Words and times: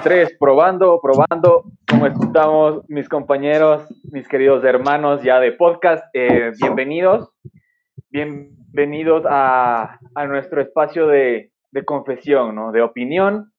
Tres, 0.00 0.34
probando, 0.38 1.00
probando. 1.02 1.64
¿Cómo 1.88 2.06
estamos, 2.06 2.84
mis 2.88 3.08
compañeros, 3.08 3.82
mis 4.10 4.26
queridos 4.26 4.64
hermanos 4.64 5.22
ya 5.22 5.38
de 5.38 5.52
podcast? 5.52 6.04
Eh, 6.14 6.52
bienvenidos. 6.60 7.28
Bienvenidos 8.08 9.24
a, 9.28 9.98
a 10.14 10.26
nuestro 10.26 10.62
espacio 10.62 11.08
de, 11.08 11.50
de, 11.72 11.84
confesión, 11.84 12.54
¿no? 12.54 12.72
De 12.72 12.80
opinión. 12.80 13.52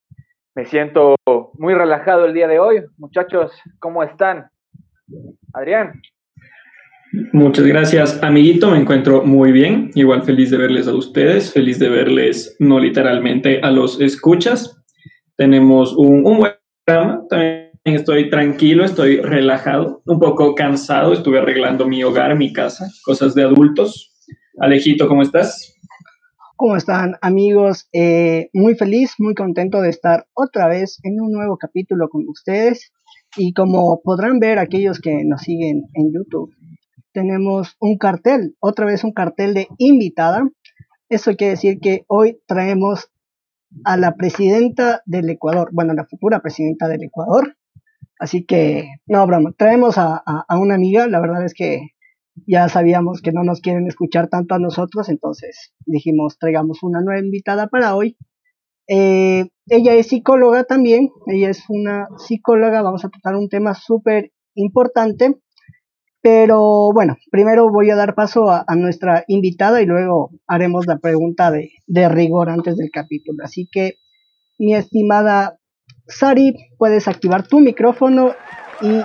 Me 0.56 0.64
siento 0.64 1.14
muy 1.54 1.74
relajado 1.74 2.24
el 2.24 2.34
día 2.34 2.48
de 2.48 2.58
hoy. 2.58 2.82
Muchachos, 2.98 3.52
¿cómo 3.78 4.02
están? 4.02 4.46
Adrián. 5.52 6.02
Muchas 7.32 7.64
gracias, 7.64 8.20
amiguito. 8.24 8.70
Me 8.70 8.78
encuentro 8.78 9.22
muy 9.22 9.52
bien. 9.52 9.92
Igual 9.94 10.24
feliz 10.24 10.50
de 10.50 10.58
verles 10.58 10.88
a 10.88 10.94
ustedes, 10.94 11.52
feliz 11.52 11.78
de 11.78 11.90
verles 11.90 12.56
no 12.58 12.80
literalmente 12.80 13.60
a 13.60 13.70
los 13.70 14.00
escuchas. 14.00 14.83
Tenemos 15.36 15.94
un, 15.96 16.26
un 16.26 16.38
buen 16.38 16.52
programa. 16.84 17.22
También 17.28 17.70
estoy 17.84 18.30
tranquilo, 18.30 18.84
estoy 18.84 19.20
relajado, 19.20 20.02
un 20.06 20.18
poco 20.18 20.54
cansado. 20.54 21.12
Estuve 21.12 21.38
arreglando 21.38 21.86
mi 21.86 22.02
hogar, 22.04 22.36
mi 22.36 22.52
casa, 22.52 22.88
cosas 23.04 23.34
de 23.34 23.42
adultos. 23.42 24.12
Alejito, 24.58 25.08
¿cómo 25.08 25.22
estás? 25.22 25.74
¿Cómo 26.56 26.76
están 26.76 27.16
amigos? 27.20 27.88
Eh, 27.92 28.48
muy 28.52 28.76
feliz, 28.76 29.14
muy 29.18 29.34
contento 29.34 29.80
de 29.80 29.90
estar 29.90 30.26
otra 30.34 30.68
vez 30.68 31.00
en 31.02 31.20
un 31.20 31.32
nuevo 31.32 31.56
capítulo 31.58 32.08
con 32.08 32.28
ustedes. 32.28 32.92
Y 33.36 33.52
como 33.52 34.00
podrán 34.02 34.38
ver 34.38 34.60
aquellos 34.60 35.00
que 35.00 35.24
nos 35.24 35.42
siguen 35.42 35.82
en 35.94 36.12
YouTube, 36.12 36.54
tenemos 37.12 37.76
un 37.80 37.98
cartel, 37.98 38.54
otra 38.60 38.86
vez 38.86 39.02
un 39.02 39.12
cartel 39.12 39.54
de 39.54 39.66
invitada. 39.78 40.48
Eso 41.08 41.34
quiere 41.34 41.52
decir 41.52 41.80
que 41.80 42.04
hoy 42.06 42.38
traemos 42.46 43.10
a 43.84 43.96
la 43.96 44.14
presidenta 44.14 45.02
del 45.06 45.28
Ecuador, 45.30 45.70
bueno, 45.72 45.94
la 45.94 46.06
futura 46.06 46.40
presidenta 46.40 46.88
del 46.88 47.02
Ecuador. 47.02 47.56
Así 48.18 48.44
que, 48.44 48.88
no, 49.06 49.26
broma, 49.26 49.52
traemos 49.56 49.98
a, 49.98 50.22
a, 50.24 50.58
una 50.58 50.76
amiga, 50.76 51.06
la 51.08 51.20
verdad 51.20 51.44
es 51.44 51.52
que 51.54 51.88
ya 52.46 52.68
sabíamos 52.68 53.20
que 53.22 53.32
no 53.32 53.42
nos 53.42 53.60
quieren 53.60 53.86
escuchar 53.86 54.28
tanto 54.28 54.54
a 54.54 54.58
nosotros, 54.58 55.08
entonces 55.08 55.72
dijimos, 55.86 56.38
traigamos 56.38 56.82
una 56.82 57.00
nueva 57.00 57.20
invitada 57.20 57.68
para 57.68 57.96
hoy. 57.96 58.16
Eh, 58.86 59.48
ella 59.68 59.94
es 59.94 60.08
psicóloga 60.08 60.64
también, 60.64 61.10
ella 61.26 61.50
es 61.50 61.64
una 61.68 62.06
psicóloga, 62.18 62.82
vamos 62.82 63.04
a 63.04 63.08
tratar 63.08 63.34
un 63.34 63.48
tema 63.48 63.74
súper 63.74 64.32
importante 64.54 65.36
pero 66.24 66.90
bueno, 66.94 67.18
primero 67.30 67.70
voy 67.70 67.90
a 67.90 67.96
dar 67.96 68.14
paso 68.14 68.48
a, 68.48 68.64
nuestra 68.76 69.24
invitada 69.28 69.82
y 69.82 69.84
luego 69.84 70.30
haremos 70.46 70.86
la 70.86 70.96
pregunta 70.96 71.50
de, 71.50 71.72
de, 71.86 72.08
rigor 72.08 72.48
antes 72.48 72.78
del 72.78 72.88
capítulo. 72.90 73.44
Así 73.44 73.68
que, 73.70 73.98
mi 74.58 74.74
estimada 74.74 75.58
Sari, 76.06 76.54
puedes 76.78 77.08
activar 77.08 77.46
tu 77.46 77.60
micrófono 77.60 78.32
y 78.80 79.02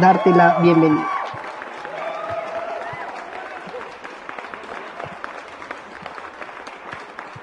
darte 0.00 0.30
la 0.30 0.58
bienvenida. 0.60 1.08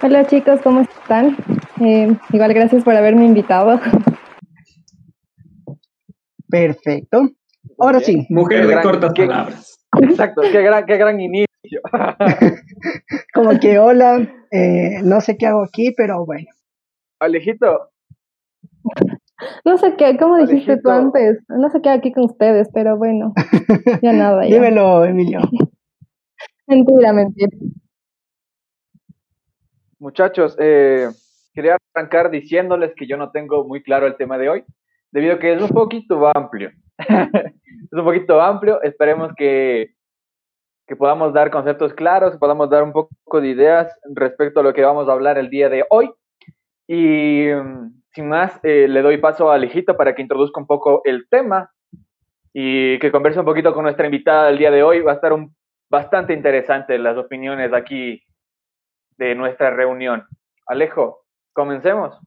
Hola 0.03 0.27
chicos, 0.27 0.59
¿cómo 0.61 0.81
están? 0.81 1.37
Eh, 1.79 2.13
igual 2.33 2.53
gracias 2.53 2.83
por 2.83 2.93
haberme 2.93 3.23
invitado. 3.23 3.79
Perfecto. 6.49 7.36
Ahora 7.77 7.99
sí. 7.99 8.25
Mujer 8.29 8.67
de 8.67 8.81
cortas 8.81 9.13
palabras. 9.13 9.85
Exacto, 10.01 10.41
qué 10.51 10.61
gran, 10.61 10.85
qué 10.85 10.97
gran 10.97 11.19
inicio. 11.19 11.47
Como 13.33 13.59
que 13.59 13.79
hola, 13.79 14.27
eh, 14.51 15.01
no 15.03 15.21
sé 15.21 15.37
qué 15.37 15.47
hago 15.47 15.63
aquí, 15.63 15.93
pero 15.95 16.25
bueno. 16.25 16.47
Alejito. 17.19 17.89
No 19.65 19.77
sé 19.77 19.95
qué, 19.97 20.17
¿cómo 20.17 20.37
dijiste 20.37 20.77
tú 20.81 20.89
antes? 20.89 21.43
No 21.49 21.69
sé 21.69 21.81
qué 21.81 21.89
aquí 21.89 22.11
con 22.11 22.25
ustedes, 22.25 22.69
pero 22.73 22.97
bueno, 22.97 23.33
ya 24.01 24.13
nada. 24.13 24.47
Ya. 24.47 24.55
Dímelo, 24.55 25.05
Emilio. 25.05 25.39
mentira, 26.67 27.13
mentira. 27.13 27.51
Muchachos, 29.99 30.55
eh, 30.59 31.09
quería 31.53 31.77
arrancar 31.93 32.31
diciéndoles 32.31 32.93
que 32.95 33.07
yo 33.07 33.17
no 33.17 33.31
tengo 33.31 33.67
muy 33.67 33.83
claro 33.83 34.07
el 34.07 34.15
tema 34.15 34.37
de 34.37 34.49
hoy, 34.49 34.63
debido 35.11 35.35
a 35.35 35.39
que 35.39 35.53
es 35.53 35.61
un 35.61 35.69
poquito 35.69 36.27
amplio. 36.35 36.71
Es 36.97 37.93
un 37.93 38.03
poquito 38.03 38.41
amplio. 38.41 38.81
Esperemos 38.83 39.31
que, 39.35 39.93
que 40.87 40.95
podamos 40.95 41.33
dar 41.33 41.51
conceptos 41.51 41.93
claros, 41.93 42.33
que 42.33 42.39
podamos 42.39 42.69
dar 42.69 42.83
un 42.83 42.93
poco 42.93 43.41
de 43.41 43.49
ideas 43.49 43.99
respecto 44.13 44.59
a 44.59 44.63
lo 44.63 44.73
que 44.73 44.83
vamos 44.83 45.07
a 45.07 45.13
hablar 45.13 45.37
el 45.37 45.49
día 45.49 45.69
de 45.69 45.85
hoy. 45.89 46.11
Y 46.87 47.47
sin 48.11 48.29
más, 48.29 48.59
eh, 48.63 48.87
le 48.87 49.01
doy 49.01 49.17
paso 49.17 49.51
a 49.51 49.55
Alejito 49.55 49.95
para 49.95 50.15
que 50.15 50.21
introduzca 50.21 50.59
un 50.59 50.67
poco 50.67 51.01
el 51.03 51.27
tema 51.29 51.71
y 52.53 52.97
que 52.99 53.11
converse 53.11 53.39
un 53.39 53.45
poquito 53.45 53.73
con 53.73 53.83
nuestra 53.83 54.07
invitada 54.07 54.47
del 54.47 54.57
día 54.57 54.71
de 54.71 54.83
hoy. 54.83 55.01
Va 55.01 55.11
a 55.11 55.15
estar 55.15 55.33
un, 55.33 55.55
bastante 55.89 56.33
interesante 56.33 56.97
las 56.97 57.17
opiniones 57.17 57.73
aquí 57.73 58.23
de 59.17 59.35
nuestra 59.35 59.69
reunión. 59.69 60.25
Alejo, 60.65 61.25
comencemos. 61.53 62.17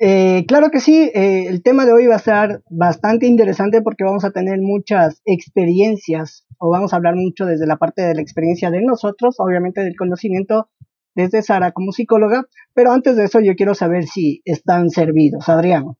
Eh, 0.00 0.44
claro 0.48 0.70
que 0.70 0.80
sí, 0.80 1.10
eh, 1.14 1.46
el 1.48 1.62
tema 1.62 1.86
de 1.86 1.92
hoy 1.92 2.06
va 2.06 2.16
a 2.16 2.18
ser 2.18 2.62
bastante 2.68 3.26
interesante 3.26 3.80
porque 3.80 4.02
vamos 4.02 4.24
a 4.24 4.32
tener 4.32 4.58
muchas 4.60 5.22
experiencias 5.24 6.46
o 6.58 6.70
vamos 6.70 6.92
a 6.92 6.96
hablar 6.96 7.14
mucho 7.14 7.46
desde 7.46 7.66
la 7.66 7.76
parte 7.76 8.02
de 8.02 8.14
la 8.14 8.20
experiencia 8.20 8.70
de 8.70 8.82
nosotros, 8.82 9.36
obviamente 9.38 9.82
del 9.82 9.94
conocimiento 9.96 10.68
desde 11.14 11.42
Sara 11.42 11.70
como 11.70 11.92
psicóloga, 11.92 12.44
pero 12.74 12.90
antes 12.90 13.16
de 13.16 13.24
eso 13.24 13.38
yo 13.38 13.54
quiero 13.54 13.74
saber 13.74 14.04
si 14.06 14.42
están 14.44 14.90
servidos. 14.90 15.48
Adrián. 15.48 15.96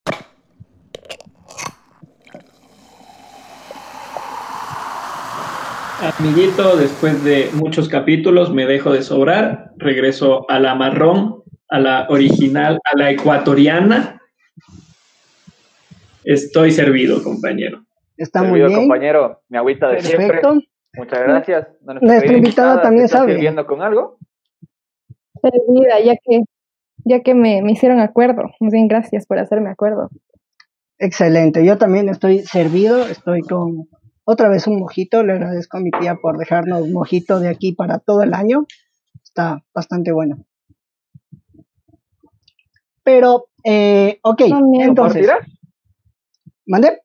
Amiguito, 6.19 6.77
después 6.77 7.23
de 7.23 7.49
muchos 7.55 7.89
capítulos 7.89 8.53
me 8.53 8.67
dejo 8.67 8.93
de 8.93 9.03
sobrar, 9.03 9.71
regreso 9.77 10.45
a 10.51 10.59
la 10.59 10.75
marrón 10.75 11.44
a 11.75 11.81
la 11.81 12.07
original, 12.09 12.79
a 12.85 12.97
la 12.97 13.11
ecuatoriana. 13.11 14.23
Estoy 16.23 16.71
servido, 16.71 17.21
compañero. 17.21 17.83
Está 18.17 18.45
muy 18.45 18.61
bien. 18.61 18.73
compañero. 18.73 19.43
Mi 19.49 19.59
agüita 19.59 19.89
de 19.89 19.97
Perfecto. 19.97 20.53
siempre. 20.53 20.69
Muchas 20.97 21.21
gracias. 21.25 21.69
Nuestra 22.01 22.33
invitada 22.33 22.81
también 22.81 23.09
sabe. 23.09 23.33
sirviendo 23.33 23.67
con 23.67 23.83
algo? 23.83 24.19
Servida, 25.43 25.99
ya 25.99 26.15
que, 26.15 26.43
ya 27.05 27.23
que 27.23 27.35
me, 27.35 27.61
me 27.61 27.73
hicieron 27.73 27.99
acuerdo. 27.99 28.45
Muy 28.61 28.71
bien, 28.71 28.87
gracias 28.87 29.27
por 29.27 29.41
hacerme 29.41 29.71
acuerdo. 29.71 30.11
Excelente. 30.99 31.65
Yo 31.65 31.77
también 31.77 32.09
estoy 32.09 32.45
servido. 32.45 33.05
Estoy 33.05 33.41
con 33.41 33.89
otra 34.23 34.49
vez 34.49 34.69
un 34.69 34.79
mojito. 34.79 35.25
Le 35.25 35.33
agradezco 35.33 35.79
a 35.79 35.81
mi 35.81 35.91
tía 35.91 36.15
por 36.23 36.39
dejarnos 36.39 36.83
un 36.83 36.93
mojito 36.93 37.41
de 37.41 37.49
aquí 37.49 37.73
para 37.73 37.99
todo 37.99 38.23
el 38.23 38.33
año. 38.33 38.65
Está 39.25 39.65
bastante 39.75 40.13
bueno. 40.13 40.47
Pero, 43.05 43.47
eh, 43.65 44.19
ok, 44.23 44.43
entonces. 44.81 45.29
¿Mande? 46.67 47.03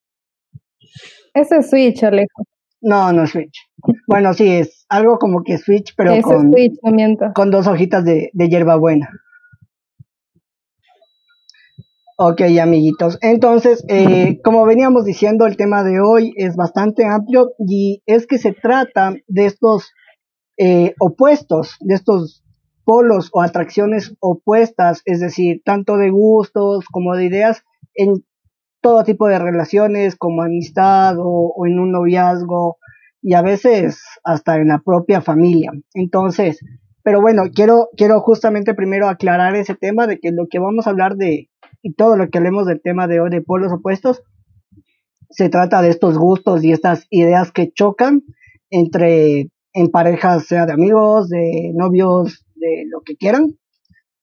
Eso 1.33 1.55
es 1.55 1.69
Switch, 1.69 2.03
Alejo. 2.03 2.43
No, 2.81 3.11
no 3.11 3.23
es 3.23 3.31
Switch. 3.31 3.69
Bueno, 4.07 4.33
sí, 4.33 4.49
es 4.49 4.85
algo 4.89 5.19
como 5.19 5.43
que 5.43 5.57
Switch, 5.57 5.93
pero 5.95 6.19
con, 6.21 6.51
con 7.35 7.51
dos 7.51 7.67
hojitas 7.67 8.05
de, 8.05 8.29
de 8.33 8.49
hierbabuena. 8.49 9.09
Ok, 12.21 12.41
amiguitos. 12.61 13.17
Entonces, 13.21 13.85
eh, 13.87 14.41
como 14.43 14.65
veníamos 14.65 15.05
diciendo, 15.05 15.45
el 15.45 15.55
tema 15.55 15.83
de 15.83 16.01
hoy 16.01 16.33
es 16.35 16.57
bastante 16.57 17.05
amplio 17.05 17.51
y 17.65 18.03
es 18.05 18.27
que 18.27 18.37
se 18.37 18.51
trata 18.51 19.13
de 19.27 19.45
estos 19.45 19.93
eh, 20.57 20.95
opuestos, 20.99 21.77
de 21.79 21.95
estos 21.95 22.43
polos 22.89 23.29
o 23.33 23.43
atracciones 23.43 24.15
opuestas, 24.19 25.03
es 25.05 25.19
decir, 25.19 25.61
tanto 25.63 25.95
de 25.97 26.09
gustos 26.09 26.85
como 26.91 27.15
de 27.15 27.25
ideas 27.25 27.61
en 27.93 28.25
todo 28.81 29.03
tipo 29.03 29.27
de 29.27 29.37
relaciones, 29.37 30.15
como 30.15 30.41
amistad 30.41 31.15
o, 31.19 31.53
en 31.67 31.77
un 31.77 31.91
noviazgo 31.91 32.77
y 33.21 33.35
a 33.35 33.43
veces 33.43 34.01
hasta 34.23 34.55
en 34.55 34.69
la 34.69 34.81
propia 34.83 35.21
familia. 35.21 35.71
Entonces, 35.93 36.61
pero 37.03 37.21
bueno, 37.21 37.43
quiero, 37.53 37.89
quiero 37.95 38.21
justamente 38.21 38.73
primero 38.73 39.07
aclarar 39.07 39.55
ese 39.55 39.75
tema 39.75 40.07
de 40.07 40.19
que 40.19 40.31
lo 40.31 40.47
que 40.49 40.57
vamos 40.57 40.87
a 40.87 40.89
hablar 40.89 41.15
de, 41.15 41.47
y 41.83 41.93
todo 41.93 42.17
lo 42.17 42.27
que 42.29 42.39
hablemos 42.39 42.65
del 42.65 42.81
tema 42.81 43.05
de 43.05 43.19
hoy 43.19 43.29
de 43.29 43.43
polos 43.43 43.71
opuestos, 43.71 44.23
se 45.29 45.49
trata 45.49 45.83
de 45.83 45.89
estos 45.89 46.17
gustos 46.17 46.63
y 46.63 46.71
estas 46.71 47.05
ideas 47.11 47.51
que 47.51 47.71
chocan 47.71 48.23
entre 48.71 49.51
en 49.73 49.91
parejas, 49.91 50.47
sea 50.47 50.65
de 50.65 50.73
amigos, 50.73 51.29
de 51.29 51.71
novios, 51.75 52.47
de 52.59 52.85
lo 52.89 53.01
que 53.01 53.15
quieran. 53.15 53.57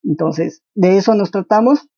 Entonces, 0.02 0.62
de 0.74 0.98
eso 0.98 1.14
nos 1.14 1.30
tratamos. 1.30 1.88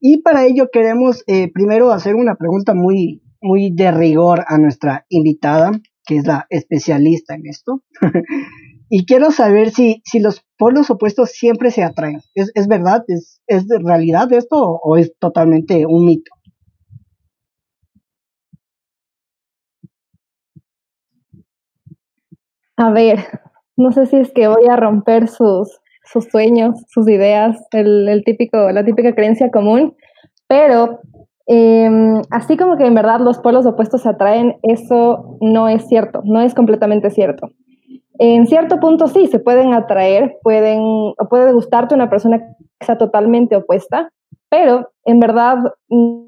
Y 0.00 0.22
para 0.22 0.46
ello 0.46 0.68
queremos 0.72 1.24
eh, 1.26 1.50
primero 1.52 1.90
hacer 1.90 2.14
una 2.14 2.36
pregunta 2.36 2.74
muy, 2.74 3.22
muy 3.40 3.72
de 3.74 3.90
rigor 3.90 4.44
a 4.46 4.58
nuestra 4.58 5.04
invitada, 5.08 5.72
que 6.04 6.16
es 6.18 6.26
la 6.26 6.46
especialista 6.50 7.34
en 7.34 7.46
esto. 7.46 7.82
y 8.88 9.04
quiero 9.04 9.30
saber 9.30 9.70
si, 9.70 10.02
si 10.04 10.20
los 10.20 10.44
polos 10.56 10.90
opuestos 10.90 11.30
siempre 11.30 11.70
se 11.70 11.82
atraen. 11.82 12.20
¿Es, 12.34 12.52
es 12.54 12.68
verdad? 12.68 13.04
¿Es, 13.08 13.40
¿Es 13.46 13.66
de 13.66 13.78
realidad 13.78 14.32
esto 14.32 14.56
o 14.58 14.96
es 14.96 15.12
totalmente 15.18 15.86
un 15.86 16.06
mito? 16.06 16.30
A 22.78 22.90
ver, 22.90 23.40
no 23.76 23.90
sé 23.90 24.06
si 24.06 24.16
es 24.16 24.32
que 24.32 24.48
voy 24.48 24.66
a 24.68 24.76
romper 24.76 25.28
sus, 25.28 25.80
sus 26.06 26.26
sueños, 26.26 26.82
sus 26.88 27.08
ideas, 27.08 27.56
el, 27.72 28.22
típico, 28.24 28.70
la 28.70 28.84
típica 28.84 29.14
creencia 29.14 29.50
común, 29.50 29.94
pero 30.46 31.00
em, 31.46 32.22
así 32.30 32.56
como 32.56 32.76
que 32.76 32.86
en 32.86 32.94
verdad 32.94 33.20
los 33.20 33.38
polos 33.38 33.66
opuestos 33.66 34.02
se 34.02 34.08
atraen, 34.08 34.56
eso 34.62 35.36
no 35.40 35.68
es 35.68 35.86
cierto, 35.88 36.22
no 36.24 36.40
es 36.40 36.54
completamente 36.54 37.10
cierto. 37.10 37.50
En 38.18 38.46
cierto 38.46 38.80
punto 38.80 39.08
sí, 39.08 39.26
se 39.26 39.40
pueden 39.40 39.74
atraer, 39.74 40.38
pueden, 40.42 41.12
puede 41.28 41.52
gustarte 41.52 41.94
una 41.94 42.08
persona 42.08 42.38
que 42.38 42.86
sea 42.86 42.96
totalmente 42.96 43.56
opuesta, 43.56 44.10
pero 44.48 44.88
en 45.04 45.20
verdad 45.20 45.58
mm, 45.88 46.26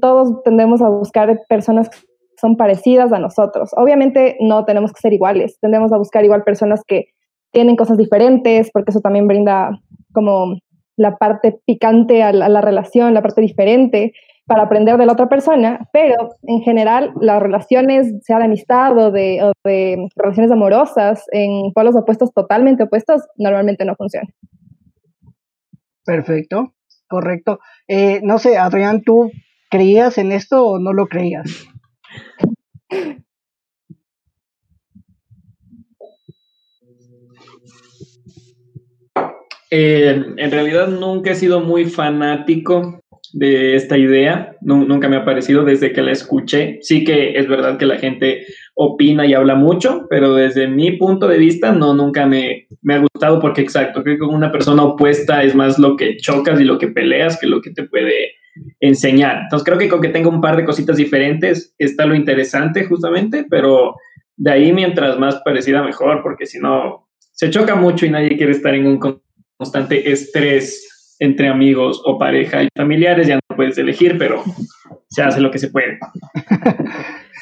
todos 0.00 0.42
tendemos 0.42 0.82
a 0.82 0.88
buscar 0.88 1.40
personas 1.48 1.88
que 1.88 1.98
son 2.38 2.56
parecidas 2.56 3.12
a 3.12 3.18
nosotros. 3.18 3.70
Obviamente 3.76 4.36
no 4.40 4.64
tenemos 4.64 4.92
que 4.92 5.00
ser 5.00 5.12
iguales, 5.12 5.58
tendemos 5.60 5.92
a 5.92 5.98
buscar 5.98 6.24
igual 6.24 6.44
personas 6.44 6.82
que 6.86 7.06
tienen 7.52 7.76
cosas 7.76 7.96
diferentes, 7.96 8.70
porque 8.72 8.90
eso 8.90 9.00
también 9.00 9.26
brinda 9.26 9.80
como 10.12 10.58
la 10.96 11.16
parte 11.16 11.60
picante 11.64 12.22
a 12.22 12.32
la, 12.32 12.60
relación, 12.60 13.14
la 13.14 13.22
parte 13.22 13.40
diferente 13.40 14.12
para 14.46 14.62
aprender 14.62 14.96
de 14.96 15.06
la 15.06 15.12
otra 15.12 15.28
persona, 15.28 15.88
pero 15.92 16.30
en 16.42 16.60
general 16.62 17.12
las 17.20 17.40
relaciones, 17.40 18.14
sea 18.22 18.38
de 18.38 18.44
amistad 18.44 18.96
o 18.98 19.10
de, 19.10 19.52
relaciones 20.16 20.50
amorosas, 20.50 21.24
en 21.32 21.72
polos 21.72 21.94
opuestos 21.94 22.32
totalmente 22.32 22.84
opuestos, 22.84 23.22
normalmente 23.36 23.84
no 23.84 23.94
funcionan. 23.94 24.32
Perfecto, 26.04 26.72
correcto. 27.06 27.60
Eh, 27.86 28.20
no 28.22 28.38
sé, 28.38 28.56
Adrián, 28.56 29.02
¿tú 29.02 29.30
creías 29.70 30.16
en 30.18 30.32
esto 30.32 30.66
o 30.66 30.78
no 30.78 30.92
lo 30.92 31.06
creías? 31.06 31.68
Eh, 39.70 40.24
en 40.36 40.50
realidad 40.50 40.88
nunca 40.88 41.32
he 41.32 41.34
sido 41.34 41.60
muy 41.60 41.84
fanático 41.84 43.00
de 43.32 43.74
esta 43.74 43.98
idea, 43.98 44.56
nunca 44.62 45.08
me 45.08 45.16
ha 45.16 45.24
parecido 45.24 45.64
desde 45.64 45.92
que 45.92 46.02
la 46.02 46.12
escuché. 46.12 46.78
Sí 46.80 47.04
que 47.04 47.38
es 47.38 47.46
verdad 47.46 47.78
que 47.78 47.86
la 47.86 47.98
gente 47.98 48.46
opina 48.74 49.26
y 49.26 49.34
habla 49.34 49.54
mucho, 49.54 50.06
pero 50.08 50.34
desde 50.34 50.66
mi 50.66 50.92
punto 50.92 51.28
de 51.28 51.38
vista 51.38 51.72
no, 51.72 51.94
nunca 51.94 52.26
me, 52.26 52.68
me 52.80 52.94
ha 52.94 52.98
gustado 52.98 53.40
porque 53.40 53.60
exacto, 53.60 54.02
creo 54.02 54.16
que 54.16 54.20
con 54.20 54.34
una 54.34 54.52
persona 54.52 54.84
opuesta 54.84 55.42
es 55.42 55.54
más 55.54 55.78
lo 55.78 55.96
que 55.96 56.16
chocas 56.16 56.60
y 56.60 56.64
lo 56.64 56.78
que 56.78 56.88
peleas 56.88 57.38
que 57.38 57.46
lo 57.46 57.60
que 57.60 57.70
te 57.70 57.84
puede 57.84 58.32
enseñar. 58.80 59.42
Entonces 59.42 59.64
creo 59.64 59.78
que 59.78 59.88
con 59.88 60.00
que 60.00 60.08
tenga 60.08 60.28
un 60.28 60.40
par 60.40 60.56
de 60.56 60.64
cositas 60.64 60.96
diferentes 60.96 61.74
está 61.78 62.06
lo 62.06 62.14
interesante 62.14 62.84
justamente, 62.84 63.46
pero 63.48 63.94
de 64.36 64.50
ahí 64.50 64.72
mientras 64.72 65.18
más 65.18 65.40
parecida 65.44 65.82
mejor, 65.82 66.22
porque 66.22 66.46
si 66.46 66.58
no 66.58 67.08
se 67.32 67.50
choca 67.50 67.74
mucho 67.74 68.06
y 68.06 68.10
nadie 68.10 68.36
quiere 68.36 68.52
estar 68.52 68.74
en 68.74 68.86
un 68.86 68.98
constante 69.58 70.10
estrés 70.10 71.16
entre 71.18 71.48
amigos 71.48 72.00
o 72.04 72.18
pareja 72.18 72.62
y 72.62 72.68
familiares, 72.76 73.26
ya 73.26 73.36
no 73.36 73.56
puedes 73.56 73.76
elegir, 73.76 74.16
pero 74.18 74.42
se 75.08 75.22
hace 75.22 75.40
lo 75.40 75.50
que 75.50 75.58
se 75.58 75.68
puede. 75.68 75.98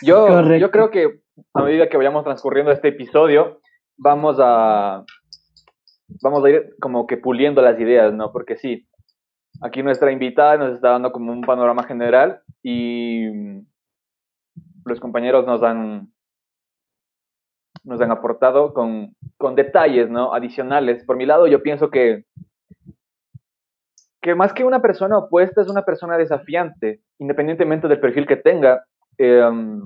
yo, 0.03 0.57
yo 0.57 0.71
creo 0.71 0.91
que 0.91 1.21
a 1.55 1.63
medida 1.63 1.89
que 1.89 1.97
vayamos 1.97 2.25
transcurriendo 2.25 2.73
este 2.73 2.89
episodio, 2.89 3.61
vamos 3.99 4.39
a 4.41 5.05
vamos 6.23 6.45
a 6.45 6.51
ir 6.51 6.75
como 6.81 7.07
que 7.07 7.17
puliendo 7.17 7.63
las 7.63 7.79
ideas, 7.79 8.13
¿no? 8.15 8.33
Porque 8.33 8.57
sí, 8.57 8.89
aquí 9.61 9.83
nuestra 9.83 10.13
invitada 10.13 10.57
nos 10.57 10.75
está 10.75 10.91
dando 10.91 11.13
como 11.13 11.33
un 11.33 11.43
panorama 11.43 11.85
general 11.85 12.41
y 12.63 13.27
los 14.85 15.01
compañeros 15.01 15.47
nos 15.47 15.63
han 15.63 16.13
nos 17.87 18.01
han 18.01 18.11
aportado 18.11 18.75
con, 18.75 19.15
con 19.39 19.55
detalles 19.55 20.11
¿no? 20.11 20.35
adicionales. 20.35 21.05
Por 21.05 21.17
mi 21.17 21.25
lado, 21.25 21.47
yo 21.47 21.63
pienso 21.63 21.89
que, 21.89 22.25
que 24.21 24.35
más 24.35 24.53
que 24.53 24.65
una 24.65 24.83
persona 24.83 25.17
opuesta 25.17 25.63
es 25.63 25.69
una 25.69 25.83
persona 25.83 26.19
desafiante, 26.19 27.01
independientemente 27.19 27.87
del 27.87 28.01
perfil 28.01 28.27
que 28.27 28.37
tenga. 28.37 28.85
Em, 29.19 29.81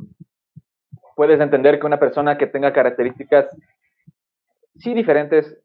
puedes 1.14 1.38
entender 1.40 1.78
que 1.78 1.86
una 1.86 2.00
persona 2.00 2.38
que 2.38 2.46
tenga 2.46 2.72
características 2.72 3.54
sí 4.78 4.94
diferentes, 4.94 5.62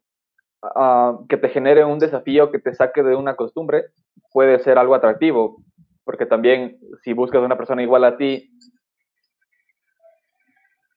que 1.28 1.36
te 1.38 1.48
genere 1.48 1.84
un 1.84 1.98
desafío, 1.98 2.50
que 2.50 2.58
te 2.58 2.74
saque 2.74 3.02
de 3.02 3.16
una 3.16 3.34
costumbre, 3.34 3.86
puede 4.30 4.58
ser 4.58 4.76
algo 4.76 4.94
atractivo, 4.94 5.62
porque 6.04 6.26
también 6.26 6.78
si 7.02 7.14
buscas 7.14 7.42
una 7.42 7.56
persona 7.56 7.82
igual 7.82 8.04
a 8.04 8.16
ti, 8.18 8.50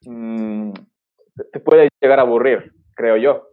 mmm, 0.06 0.72
te 1.52 1.60
puede 1.60 1.90
llegar 2.02 2.20
a 2.20 2.24
aburrir, 2.24 2.72
creo 2.96 3.18
yo. 3.18 3.48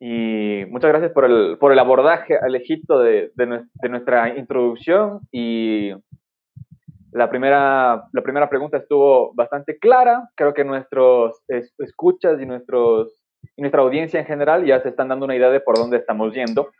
Y 0.00 0.64
muchas 0.68 0.90
gracias 0.90 1.12
por 1.12 1.24
el, 1.24 1.58
por 1.58 1.70
el 1.70 1.78
abordaje, 1.78 2.36
Alejito, 2.36 2.98
de, 2.98 3.30
de, 3.36 3.64
de 3.74 3.88
nuestra 3.88 4.36
introducción. 4.36 5.20
Y 5.30 5.92
la 7.12 7.30
primera, 7.30 8.04
la 8.12 8.22
primera 8.22 8.48
pregunta 8.48 8.78
estuvo 8.78 9.32
bastante 9.34 9.78
clara. 9.78 10.28
Creo 10.34 10.54
que 10.54 10.64
nuestros 10.64 11.44
escuchas 11.78 12.40
y, 12.40 12.46
nuestros, 12.46 13.22
y 13.56 13.60
nuestra 13.60 13.82
audiencia 13.82 14.18
en 14.18 14.26
general 14.26 14.64
ya 14.64 14.80
se 14.80 14.88
están 14.88 15.08
dando 15.08 15.24
una 15.24 15.36
idea 15.36 15.50
de 15.50 15.60
por 15.60 15.76
dónde 15.76 15.98
estamos 15.98 16.34
yendo. 16.34 16.70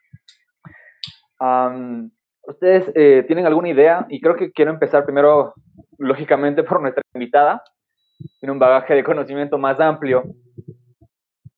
¿Ustedes 2.44 2.90
eh, 2.96 3.24
tienen 3.26 3.46
alguna 3.46 3.68
idea? 3.68 4.06
Y 4.08 4.20
creo 4.20 4.34
que 4.34 4.50
quiero 4.50 4.72
empezar 4.72 5.04
primero, 5.04 5.54
lógicamente, 5.98 6.64
por 6.64 6.80
nuestra 6.80 7.02
invitada. 7.14 7.62
Tiene 8.40 8.52
un 8.52 8.58
bagaje 8.58 8.94
de 8.94 9.04
conocimiento 9.04 9.58
más 9.58 9.78
amplio 9.78 10.24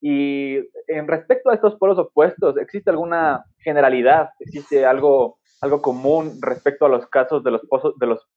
y 0.07 0.57
en 0.89 1.09
respecto 1.09 1.49
a 1.49 1.55
estos 1.55 1.77
polos 1.77 1.99
opuestos, 1.99 2.59
¿existe 2.59 2.91
alguna 2.91 3.43
generalidad? 3.61 4.29
¿Existe 4.39 4.85
algo, 4.85 5.39
algo 5.63 5.81
común 5.81 6.33
respecto 6.43 6.85
a 6.85 6.91
los 6.91 7.07
casos 7.07 7.43
de 7.43 7.53
los, 7.53 7.63
de 7.99 8.07
los 8.07 8.29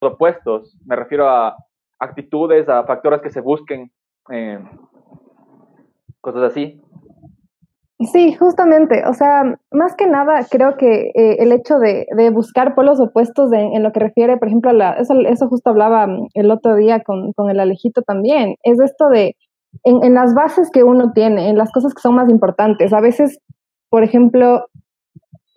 opuestos? 0.00 0.76
Me 0.84 0.96
refiero 0.96 1.28
a 1.28 1.54
actitudes, 2.00 2.68
a 2.68 2.82
factores 2.86 3.20
que 3.22 3.30
se 3.30 3.40
busquen, 3.40 3.92
eh, 4.32 4.58
cosas 6.20 6.42
así. 6.42 6.82
Sí, 8.12 8.34
justamente, 8.34 9.04
o 9.08 9.12
sea, 9.12 9.44
más 9.70 9.94
que 9.94 10.08
nada 10.08 10.44
creo 10.50 10.76
que 10.76 11.12
eh, 11.14 11.36
el 11.38 11.52
hecho 11.52 11.78
de, 11.78 12.08
de, 12.16 12.30
buscar 12.30 12.74
polos 12.74 12.98
opuestos 12.98 13.52
en 13.52 13.82
lo 13.84 13.92
que 13.92 14.00
refiere, 14.00 14.38
por 14.38 14.48
ejemplo, 14.48 14.70
a 14.70 14.74
la, 14.74 14.92
eso, 14.94 15.14
eso 15.20 15.48
justo 15.48 15.70
hablaba 15.70 16.08
el 16.34 16.50
otro 16.50 16.74
día 16.74 17.00
con, 17.04 17.32
con 17.34 17.48
el 17.48 17.60
Alejito 17.60 18.02
también, 18.02 18.56
es 18.64 18.80
esto 18.80 19.08
de 19.08 19.36
en, 19.84 20.04
en, 20.04 20.14
las 20.14 20.34
bases 20.34 20.70
que 20.72 20.82
uno 20.82 21.12
tiene, 21.12 21.48
en 21.48 21.56
las 21.56 21.70
cosas 21.72 21.94
que 21.94 22.00
son 22.00 22.14
más 22.14 22.28
importantes. 22.28 22.92
A 22.92 23.00
veces, 23.00 23.38
por 23.90 24.02
ejemplo, 24.02 24.64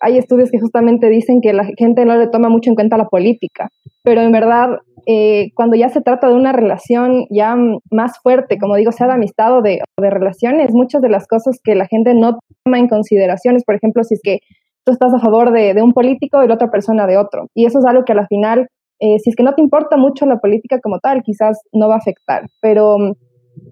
hay 0.02 0.18
estudios 0.18 0.50
que 0.52 0.60
justamente 0.60 1.10
dicen 1.10 1.42
que 1.42 1.54
la 1.54 1.66
gente 1.78 2.06
no 2.06 2.18
le 2.18 2.28
toma 2.28 2.50
mucho 2.50 2.70
en 2.70 2.76
cuenta 2.76 2.98
la 2.98 3.08
política, 3.08 3.70
pero 4.04 4.22
en 4.22 4.32
verdad, 4.32 4.80
eh, 5.06 5.52
cuando 5.56 5.76
ya 5.76 5.90
se 5.90 6.02
trata 6.02 6.28
de 6.28 6.34
una 6.34 6.52
relación 6.52 7.26
ya 7.30 7.56
más 7.92 8.20
fuerte, 8.22 8.58
como 8.58 8.76
digo, 8.76 8.92
sea 8.92 9.08
de 9.08 9.14
amistad 9.14 9.58
o 9.58 9.62
de, 9.62 9.80
relaciones, 9.98 10.72
muchas 10.74 11.02
de 11.02 11.10
las 11.10 11.28
cosas 11.28 11.60
que 11.64 11.76
la 11.76 11.86
gente 11.86 12.14
no 12.16 12.40
toma 12.64 12.80
en 12.80 12.88
consideración 12.88 13.58
por 13.66 13.76
ejemplo, 13.76 14.04
si 14.04 14.16
es 14.16 14.22
que 14.24 14.40
tú 14.84 14.92
estás 14.92 15.14
a 15.14 15.20
favor 15.20 15.52
de, 15.52 15.76
de 15.76 15.84
un 15.84 15.94
político 15.94 16.44
y 16.44 16.48
la 16.48 16.56
otra 16.56 16.72
persona 16.72 17.06
de 17.06 17.18
otro. 17.18 17.48
Y 17.54 17.66
eso 17.66 17.80
es 17.80 17.86
algo 17.86 18.04
que 18.04 18.14
a 18.14 18.16
la 18.16 18.26
final, 18.26 18.68
eh, 19.00 19.20
si 19.20 19.30
es 19.30 19.36
que 19.36 19.44
no 19.44 19.54
te 19.54 19.62
importa 19.62 19.96
mucho 19.98 20.26
la 20.26 20.40
política 20.40 20.80
como 20.82 20.98
tal, 21.00 21.22
quizás 21.22 21.62
no 21.72 21.88
va 21.88 21.96
a 21.96 22.00
afectar. 22.00 22.48
Pero 22.62 22.98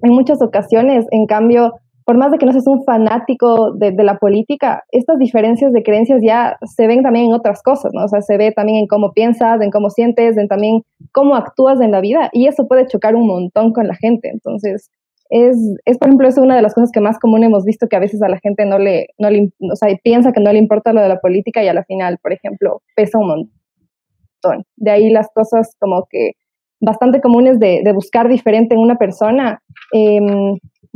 en 0.02 0.14
muchas 0.14 0.42
ocasiones, 0.42 1.06
en 1.12 1.26
cambio, 1.26 1.74
por 2.06 2.18
más 2.18 2.32
de 2.32 2.40
que 2.40 2.46
no 2.46 2.52
seas 2.52 2.68
un 2.68 2.84
fanático 2.84 3.72
de, 3.74 3.92
la 3.92 4.18
política, 4.18 4.84
estas 4.92 5.20
diferencias 5.20 5.72
de 5.74 5.84
creencias 5.84 6.22
ya 6.24 6.58
se 6.66 6.88
ven 6.88 7.04
también 7.04 7.28
en 7.28 7.34
otras 7.34 7.62
cosas, 7.62 7.92
¿no? 7.94 8.06
O 8.06 8.08
sea, 8.08 8.22
se 8.22 8.36
ve 8.38 8.52
también 8.52 8.80
en 8.80 8.88
cómo 8.88 9.12
piensas, 9.14 9.62
en 9.62 9.70
cómo 9.70 9.92
sientes, 9.92 10.36
en 10.38 10.48
también 10.48 10.82
cómo 11.12 11.36
actúas 11.36 11.80
en 11.82 11.92
la 11.92 12.02
vida 12.02 12.30
y 12.34 12.48
eso 12.48 12.68
puede 12.68 12.88
chocar 12.88 13.16
un 13.16 13.28
montón 13.28 13.74
con 13.74 13.88
la 13.88 13.96
gente. 13.96 14.30
Entonces, 14.30 14.90
es, 15.30 15.56
es 15.86 16.00
por 16.00 16.08
ejemplo, 16.08 16.28
es 16.28 16.38
una 16.40 16.56
de 16.56 16.64
las 16.64 16.74
cosas 16.74 16.92
que 16.92 17.00
más 17.00 17.20
común 17.20 17.44
hemos 17.44 17.64
visto 17.64 17.88
que 17.88 17.96
a 17.96 18.00
veces 18.00 18.22
a 18.24 18.30
la 18.30 18.40
gente 18.40 18.66
no 18.66 18.80
le, 18.80 19.10
no 19.20 19.30
le, 19.30 19.52
o 19.72 19.76
sea, 19.76 19.96
piensa 20.04 20.32
que 20.32 20.42
no 20.42 20.52
le 20.52 20.58
importa 20.58 20.94
lo 20.94 21.02
de 21.02 21.10
la 21.10 21.20
política 21.20 21.64
y 21.64 21.68
a 21.68 21.74
la 21.74 21.84
final, 21.84 22.18
por 22.24 22.34
ejemplo, 22.34 22.82
pesa 22.96 23.20
un 23.20 23.28
montón. 23.28 24.66
De 24.78 24.90
ahí 24.90 25.12
las 25.12 25.28
cosas 25.32 25.76
como 25.80 26.08
que 26.10 26.32
bastante 26.80 27.22
comunes 27.22 27.60
de, 27.60 27.82
de 27.84 27.94
buscar 27.94 28.28
diferente 28.28 28.76
en 28.76 28.82
una 28.82 28.98
persona. 28.98 29.62
Eh, 29.94 30.20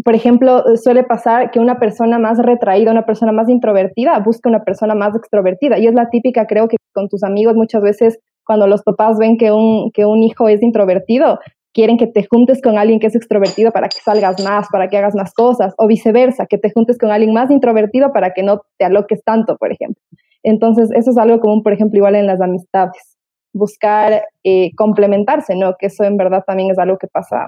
por 0.04 0.16
ejemplo, 0.16 0.64
suele 0.76 1.04
pasar 1.04 1.52
que 1.52 1.60
una 1.60 1.78
persona 1.78 2.18
más 2.18 2.40
retraída, 2.40 2.92
una 2.92 3.06
persona 3.06 3.32
más 3.32 3.48
introvertida, 3.48 4.20
busca 4.20 4.50
una 4.50 4.64
persona 4.64 4.96
más 4.96 5.16
extrovertida. 5.16 5.78
Y 5.78 5.88
es 5.88 5.94
la 5.94 6.10
típica, 6.10 6.48
creo 6.48 6.68
que 6.68 6.78
con 6.94 7.08
tus 7.10 7.24
amigos 7.24 7.56
muchas 7.56 7.82
veces, 7.82 8.20
cuando 8.46 8.68
los 8.68 8.82
papás 8.84 9.18
ven 9.18 9.38
que 9.38 9.52
un, 9.52 9.92
que 9.92 10.06
un 10.06 10.24
hijo 10.24 10.50
es 10.50 10.62
introvertido, 10.64 11.40
quieren 11.74 11.98
que 11.98 12.08
te 12.08 12.26
juntes 12.26 12.62
con 12.62 12.78
alguien 12.78 13.00
que 13.00 13.08
es 13.08 13.16
extrovertido 13.16 13.72
para 13.72 13.88
que 13.88 13.98
salgas 14.04 14.44
más, 14.44 14.68
para 14.72 14.90
que 14.90 14.98
hagas 14.98 15.16
más 15.16 15.34
cosas, 15.34 15.74
o 15.78 15.88
viceversa, 15.88 16.48
que 16.48 16.58
te 16.58 16.72
juntes 16.72 16.98
con 16.98 17.12
alguien 17.12 17.34
más 17.34 17.50
introvertido 17.52 18.12
para 18.12 18.34
que 18.34 18.44
no 18.44 18.62
te 18.78 18.86
aloques 18.86 19.24
tanto, 19.24 19.58
por 19.58 19.72
ejemplo. 19.72 20.02
Entonces, 20.44 20.90
eso 20.94 21.12
es 21.12 21.18
algo 21.18 21.40
común, 21.40 21.64
por 21.64 21.74
ejemplo, 21.74 21.98
igual 21.98 22.16
en 22.16 22.28
las 22.28 22.42
amistades, 22.42 23.13
buscar 23.54 24.24
eh, 24.44 24.72
complementarse, 24.76 25.56
¿no? 25.56 25.76
Que 25.80 25.88
eso 25.88 26.04
en 26.04 26.18
verdad 26.18 26.44
también 26.46 26.72
es 26.72 26.80
algo 26.80 26.98
que 26.98 27.08
pasa 27.08 27.48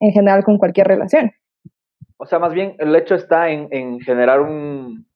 en 0.00 0.12
general 0.12 0.44
con 0.44 0.58
cualquier 0.58 0.86
relación. 0.86 1.32
O 2.16 2.26
sea, 2.26 2.38
más 2.38 2.52
bien 2.52 2.76
el 2.78 2.94
hecho 2.94 3.14
está 3.14 3.50
en, 3.50 3.68
en 3.70 4.00
generar 4.00 4.40
un, 4.40 5.06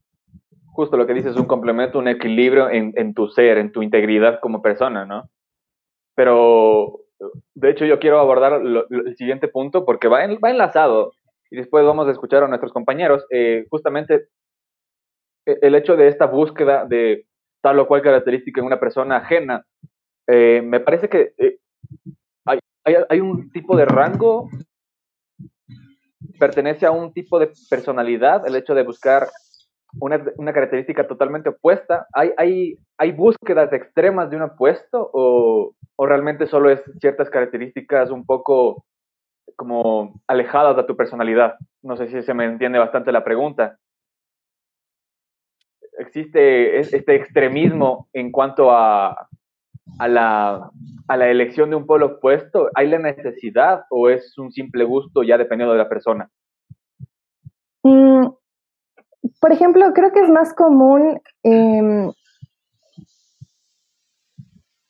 justo 0.73 0.97
lo 0.97 1.07
que 1.07 1.15
dices, 1.15 1.37
un 1.37 1.47
complemento, 1.47 1.99
un 1.99 2.09
equilibrio 2.09 2.71
en, 2.71 2.93
en 2.97 3.15
tu 3.15 3.29
ser, 3.29 3.59
en 3.59 3.73
tu 3.73 3.83
integridad 3.83 4.41
como 4.41 4.63
persona, 4.63 5.05
¿no? 5.05 5.29
Pero, 6.15 7.01
de 7.55 7.71
hecho, 7.71 7.85
yo 7.85 7.99
quiero 7.99 8.19
abordar 8.19 8.61
el 8.63 9.17
siguiente 9.17 9.49
punto 9.49 9.85
porque 9.85 10.09
va, 10.09 10.21
va 10.43 10.51
enlazado 10.51 11.13
y 11.51 11.57
después 11.57 11.85
vamos 11.85 12.09
a 12.09 12.13
escuchar 12.13 12.43
a 12.43 12.49
nuestros 12.49 12.73
compañeros. 12.73 13.25
Eh, 13.31 13.67
justamente 13.71 14.29
e, 15.47 15.59
el 15.63 15.75
hecho 15.75 15.97
de 15.97 16.09
esta 16.09 16.27
búsqueda 16.27 16.85
de 16.87 17.25
tal 17.61 17.79
o 17.81 17.87
cual 17.89 18.03
característica 18.03 18.61
en 18.61 18.67
una 18.67 18.81
persona 18.81 19.17
ajena, 19.17 19.65
eh, 20.29 20.61
me 20.63 20.81
parece 20.81 21.09
que 21.09 21.33
eh, 21.39 21.59
hay, 22.45 22.59
hay, 22.85 22.97
hay, 23.09 23.21
un 23.21 23.51
tipo 23.51 23.75
de 23.77 23.87
rango, 23.87 24.51
pertenece 26.39 26.85
a 26.85 26.91
un 26.91 27.15
tipo 27.15 27.39
de 27.39 27.51
personalidad, 27.71 28.47
el 28.47 28.55
hecho 28.55 28.75
de 28.75 28.83
buscar 28.83 29.29
una, 29.99 30.23
una 30.37 30.53
característica 30.53 31.09
totalmente 31.09 31.49
opuesta. 31.49 32.07
¿Hay, 32.13 32.33
hay, 32.37 32.79
¿Hay 32.99 33.13
búsquedas 33.13 33.73
extremas 33.73 34.29
de 34.29 34.37
un 34.37 34.43
opuesto 34.43 35.11
o, 35.15 35.73
o 35.97 36.07
realmente 36.07 36.47
solo 36.47 36.71
es 36.71 36.83
ciertas 37.01 37.31
características 37.31 38.11
un 38.11 38.27
poco 38.27 38.85
como 39.57 40.21
alejadas 40.27 40.77
de 40.77 40.85
tu 40.85 40.95
personalidad? 40.95 41.55
No 41.83 41.97
sé 41.97 42.09
si 42.09 42.23
se 42.23 42.35
me 42.35 42.45
entiende 42.45 42.79
bastante 42.79 43.13
la 43.13 43.25
pregunta. 43.25 43.79
Existe 45.99 46.79
este 46.79 47.15
extremismo 47.15 48.09
en 48.13 48.31
cuanto 48.31 48.71
a, 48.71 49.29
a, 49.99 50.09
la, 50.09 50.71
a 51.09 51.17
la 51.17 51.29
elección 51.29 51.71
de 51.71 51.77
un 51.77 51.87
polo 51.87 52.07
opuesto. 52.07 52.69
¿Hay 52.75 52.89
la 52.89 52.99
necesidad 52.99 53.83
o 53.91 54.09
es 54.09 54.37
un 54.39 54.53
simple 54.53 54.85
gusto 54.85 55.23
ya 55.23 55.39
dependiendo 55.39 55.73
de 55.73 55.79
la 55.79 55.89
persona? 55.89 56.31
Mm, 57.83 58.29
por 59.41 59.53
ejemplo, 59.53 59.93
creo 59.95 60.13
que 60.13 60.21
es 60.21 60.31
más 60.31 60.55
común 60.55 61.21
eh, 61.45 62.11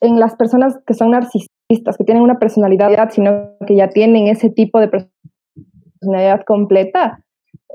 en 0.00 0.20
las 0.20 0.36
personas 0.36 0.78
que 0.86 0.94
son 0.94 1.10
narcisistas, 1.10 1.96
que 1.96 2.04
tienen 2.04 2.22
una 2.22 2.38
personalidad, 2.38 3.10
sino 3.10 3.56
que 3.66 3.76
ya 3.76 3.88
tienen 3.88 4.28
ese 4.28 4.50
tipo 4.50 4.80
de 4.80 4.88
personalidad 4.88 6.44
completa. 6.46 7.24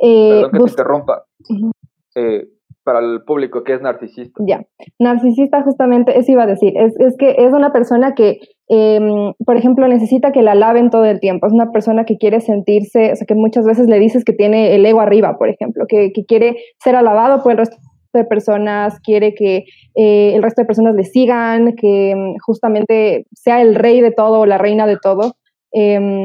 Eh, 0.01 0.41
Perdón 0.41 0.51
que 0.51 0.57
te 0.57 0.69
interrumpa. 0.71 1.25
Uh 1.49 1.55
-huh. 1.55 1.71
eh, 2.15 2.47
para 2.83 2.99
el 2.99 3.23
público 3.23 3.63
que 3.63 3.73
es 3.73 3.81
narcisista. 3.81 4.43
Ya, 4.45 4.63
narcisista 4.99 5.63
justamente, 5.63 6.17
eso 6.17 6.31
iba 6.31 6.43
a 6.43 6.47
decir, 6.47 6.73
es, 6.75 6.93
es 6.99 7.15
que 7.17 7.35
es 7.37 7.53
una 7.53 7.71
persona 7.71 8.13
que, 8.13 8.39
eh, 8.69 8.99
por 9.45 9.57
ejemplo, 9.57 9.87
necesita 9.87 10.31
que 10.31 10.41
la 10.41 10.55
laven 10.55 10.89
todo 10.89 11.05
el 11.05 11.19
tiempo, 11.19 11.47
es 11.47 11.53
una 11.53 11.71
persona 11.71 12.05
que 12.05 12.17
quiere 12.17 12.41
sentirse, 12.41 13.13
o 13.13 13.15
sea, 13.15 13.25
que 13.25 13.35
muchas 13.35 13.65
veces 13.65 13.87
le 13.87 13.99
dices 13.99 14.23
que 14.23 14.33
tiene 14.33 14.75
el 14.75 14.85
ego 14.85 15.01
arriba, 15.01 15.37
por 15.37 15.49
ejemplo, 15.49 15.85
que, 15.87 16.11
que 16.13 16.25
quiere 16.25 16.57
ser 16.83 16.95
alabado 16.95 17.41
por 17.41 17.53
el 17.53 17.57
resto 17.59 17.77
de 18.13 18.25
personas, 18.25 18.99
quiere 18.99 19.33
que 19.33 19.65
eh, 19.95 20.35
el 20.35 20.43
resto 20.43 20.61
de 20.61 20.67
personas 20.67 20.95
le 20.95 21.03
sigan, 21.03 21.73
que 21.75 22.13
um, 22.15 22.35
justamente 22.45 23.25
sea 23.33 23.61
el 23.61 23.75
rey 23.75 24.01
de 24.01 24.11
todo 24.11 24.41
o 24.41 24.45
la 24.45 24.57
reina 24.57 24.85
de 24.85 24.97
todo. 25.01 25.35
Eh, 25.73 26.21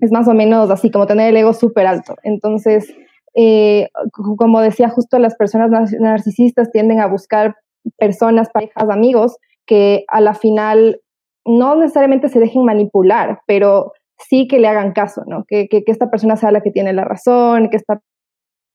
es 0.00 0.12
más 0.12 0.28
o 0.28 0.34
menos 0.34 0.70
así, 0.70 0.90
como 0.90 1.06
tener 1.06 1.30
el 1.30 1.36
ego 1.36 1.52
súper 1.52 1.86
alto. 1.86 2.16
Entonces, 2.22 2.92
eh, 3.34 3.88
como 4.12 4.60
decía, 4.60 4.88
justo 4.88 5.18
las 5.18 5.34
personas 5.36 5.92
narcisistas 5.98 6.70
tienden 6.70 7.00
a 7.00 7.06
buscar 7.06 7.56
personas, 7.98 8.50
parejas, 8.50 8.88
amigos, 8.90 9.36
que 9.66 10.04
a 10.08 10.20
la 10.20 10.34
final 10.34 11.00
no 11.44 11.76
necesariamente 11.76 12.28
se 12.28 12.40
dejen 12.40 12.64
manipular, 12.64 13.40
pero 13.46 13.92
sí 14.18 14.46
que 14.46 14.58
le 14.58 14.68
hagan 14.68 14.92
caso, 14.92 15.22
¿no? 15.26 15.44
Que, 15.48 15.68
que, 15.68 15.82
que 15.84 15.92
esta 15.92 16.10
persona 16.10 16.36
sea 16.36 16.52
la 16.52 16.60
que 16.60 16.70
tiene 16.70 16.92
la 16.92 17.04
razón, 17.04 17.68
que 17.70 17.76
esta 17.76 18.00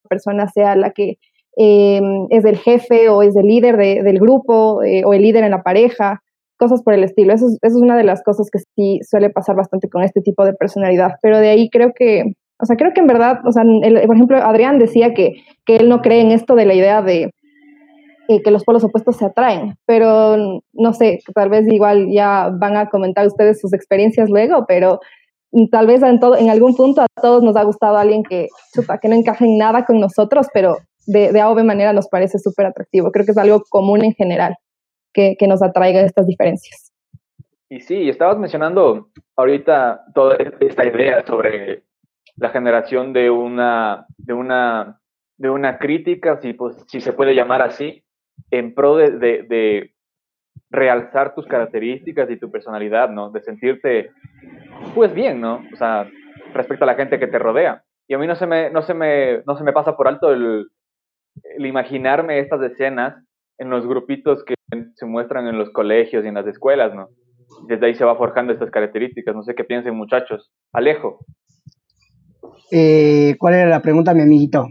persona 0.09 0.47
sea 0.47 0.75
la 0.75 0.91
que 0.91 1.17
eh, 1.57 2.01
es 2.29 2.45
el 2.45 2.57
jefe 2.57 3.09
o 3.09 3.21
es 3.21 3.35
el 3.35 3.47
líder 3.47 3.77
de, 3.77 4.03
del 4.03 4.19
grupo 4.19 4.83
eh, 4.83 5.03
o 5.05 5.13
el 5.13 5.21
líder 5.21 5.43
en 5.43 5.51
la 5.51 5.63
pareja, 5.63 6.21
cosas 6.57 6.83
por 6.83 6.93
el 6.93 7.03
estilo. 7.03 7.33
Eso 7.33 7.47
es, 7.47 7.57
eso 7.61 7.77
es 7.77 7.81
una 7.81 7.97
de 7.97 8.03
las 8.03 8.23
cosas 8.23 8.49
que 8.51 8.59
sí 8.75 8.99
suele 9.03 9.29
pasar 9.29 9.55
bastante 9.55 9.89
con 9.89 10.03
este 10.03 10.21
tipo 10.21 10.45
de 10.45 10.53
personalidad, 10.53 11.13
pero 11.21 11.39
de 11.39 11.49
ahí 11.49 11.69
creo 11.69 11.93
que 11.95 12.33
o 12.59 12.65
sea, 12.65 12.75
creo 12.75 12.93
que 12.93 13.01
en 13.01 13.07
verdad, 13.07 13.39
o 13.45 13.51
sea, 13.51 13.63
el, 13.63 14.01
por 14.07 14.15
ejemplo, 14.15 14.37
Adrián 14.37 14.79
decía 14.79 15.13
que, 15.13 15.43
que, 15.65 15.77
él 15.77 15.89
no 15.89 16.01
cree 16.01 16.21
en 16.21 16.31
esto 16.31 16.55
de 16.55 16.65
la 16.65 16.73
idea 16.73 17.01
de 17.01 17.31
eh, 18.27 18.41
que 18.41 18.51
los 18.51 18.63
polos 18.63 18.83
opuestos 18.83 19.17
se 19.17 19.25
atraen, 19.25 19.77
pero 19.85 20.61
no 20.73 20.93
sé, 20.93 21.19
tal 21.33 21.49
vez 21.49 21.67
igual 21.67 22.07
ya 22.11 22.49
van 22.51 22.75
a 22.75 22.89
comentar 22.89 23.27
ustedes 23.27 23.61
sus 23.61 23.73
experiencias 23.73 24.29
luego, 24.29 24.65
pero 24.67 24.99
tal 25.71 25.87
vez 25.87 26.01
en, 26.03 26.19
todo, 26.19 26.35
en 26.35 26.49
algún 26.49 26.75
punto 26.75 27.01
a 27.01 27.07
todos 27.21 27.43
nos 27.43 27.55
ha 27.55 27.63
gustado 27.63 27.97
alguien 27.97 28.23
que, 28.23 28.47
chupa, 28.73 28.97
que 28.97 29.07
no 29.07 29.15
encaje 29.15 29.45
en 29.45 29.57
nada 29.57 29.85
con 29.85 29.99
nosotros, 29.99 30.47
pero 30.53 30.77
de, 31.05 31.31
de 31.31 31.41
A 31.41 31.49
o 31.49 31.55
B 31.55 31.63
manera 31.63 31.93
nos 31.93 32.07
parece 32.09 32.37
súper 32.39 32.65
atractivo. 32.65 33.11
Creo 33.11 33.25
que 33.25 33.31
es 33.31 33.37
algo 33.37 33.63
común 33.69 34.03
en 34.03 34.13
general 34.13 34.55
que, 35.13 35.35
que 35.37 35.47
nos 35.47 35.61
atraiga 35.61 36.01
estas 36.01 36.27
diferencias. 36.27 36.91
Y 37.69 37.81
sí, 37.81 38.09
estabas 38.09 38.37
mencionando 38.37 39.09
ahorita 39.35 40.05
toda 40.13 40.37
esta 40.59 40.85
idea 40.85 41.25
sobre 41.25 41.83
la 42.38 42.50
generación 42.50 43.13
de 43.13 43.29
una, 43.29 44.06
de 44.17 44.34
una, 44.34 45.00
de 45.38 45.50
una 45.50 45.77
crítica, 45.77 46.39
si, 46.41 46.53
pues, 46.53 46.77
si 46.88 47.01
se 47.01 47.13
puede 47.13 47.36
llamar 47.36 47.62
así, 47.62 48.03
en 48.51 48.74
pro 48.74 48.96
de, 48.96 49.12
de, 49.12 49.94
realzar 50.70 51.34
tus 51.34 51.46
características 51.46 52.29
y 52.29 52.38
tu 52.38 52.51
personalidad, 52.51 53.10
¿no? 53.10 53.32
De 53.32 53.41
sentirte, 53.41 54.12
pues 54.96 55.13
bien, 55.13 55.39
¿no? 55.39 55.63
O 55.74 55.77
sea, 55.77 56.10
respecto 56.53 56.84
a 56.84 56.88
la 56.88 56.96
gente 56.96 57.20
que 57.20 57.27
te 57.27 57.39
rodea. 57.39 57.84
Y 58.08 58.13
a 58.13 58.17
mí 58.17 58.27
no 58.27 58.36
se 58.36 58.48
me, 58.48 58.70
no 58.70 58.82
se 58.82 58.94
me, 58.94 59.44
no 59.46 59.58
se 59.58 59.63
me 59.63 59.72
pasa 59.72 59.96
por 59.96 60.08
alto 60.08 60.32
el, 60.32 60.67
el 61.58 61.65
imaginarme 61.65 62.39
estas 62.39 62.62
escenas 62.63 63.15
en 63.58 63.70
los 63.70 63.88
grupitos 63.88 64.44
que 64.44 64.56
se 64.96 65.06
muestran 65.06 65.48
en 65.48 65.58
los 65.58 65.70
colegios 65.70 66.25
y 66.25 66.27
en 66.27 66.36
las 66.36 66.48
escuelas, 66.48 66.94
¿no? 66.94 67.10
Desde 67.67 67.86
ahí 67.86 67.96
se 67.96 68.06
va 68.06 68.17
forjando 68.17 68.53
estas 68.53 68.70
características. 68.70 69.36
No 69.36 69.44
sé 69.44 69.56
qué 69.56 69.63
piensen, 69.63 69.96
muchachos. 69.96 70.51
Alejo. 70.74 71.20
Eh, 72.72 73.36
¿Cuál 73.39 73.56
era 73.56 73.70
la 73.70 73.82
pregunta, 73.82 74.13
mi 74.13 74.22
amiguito? 74.22 74.67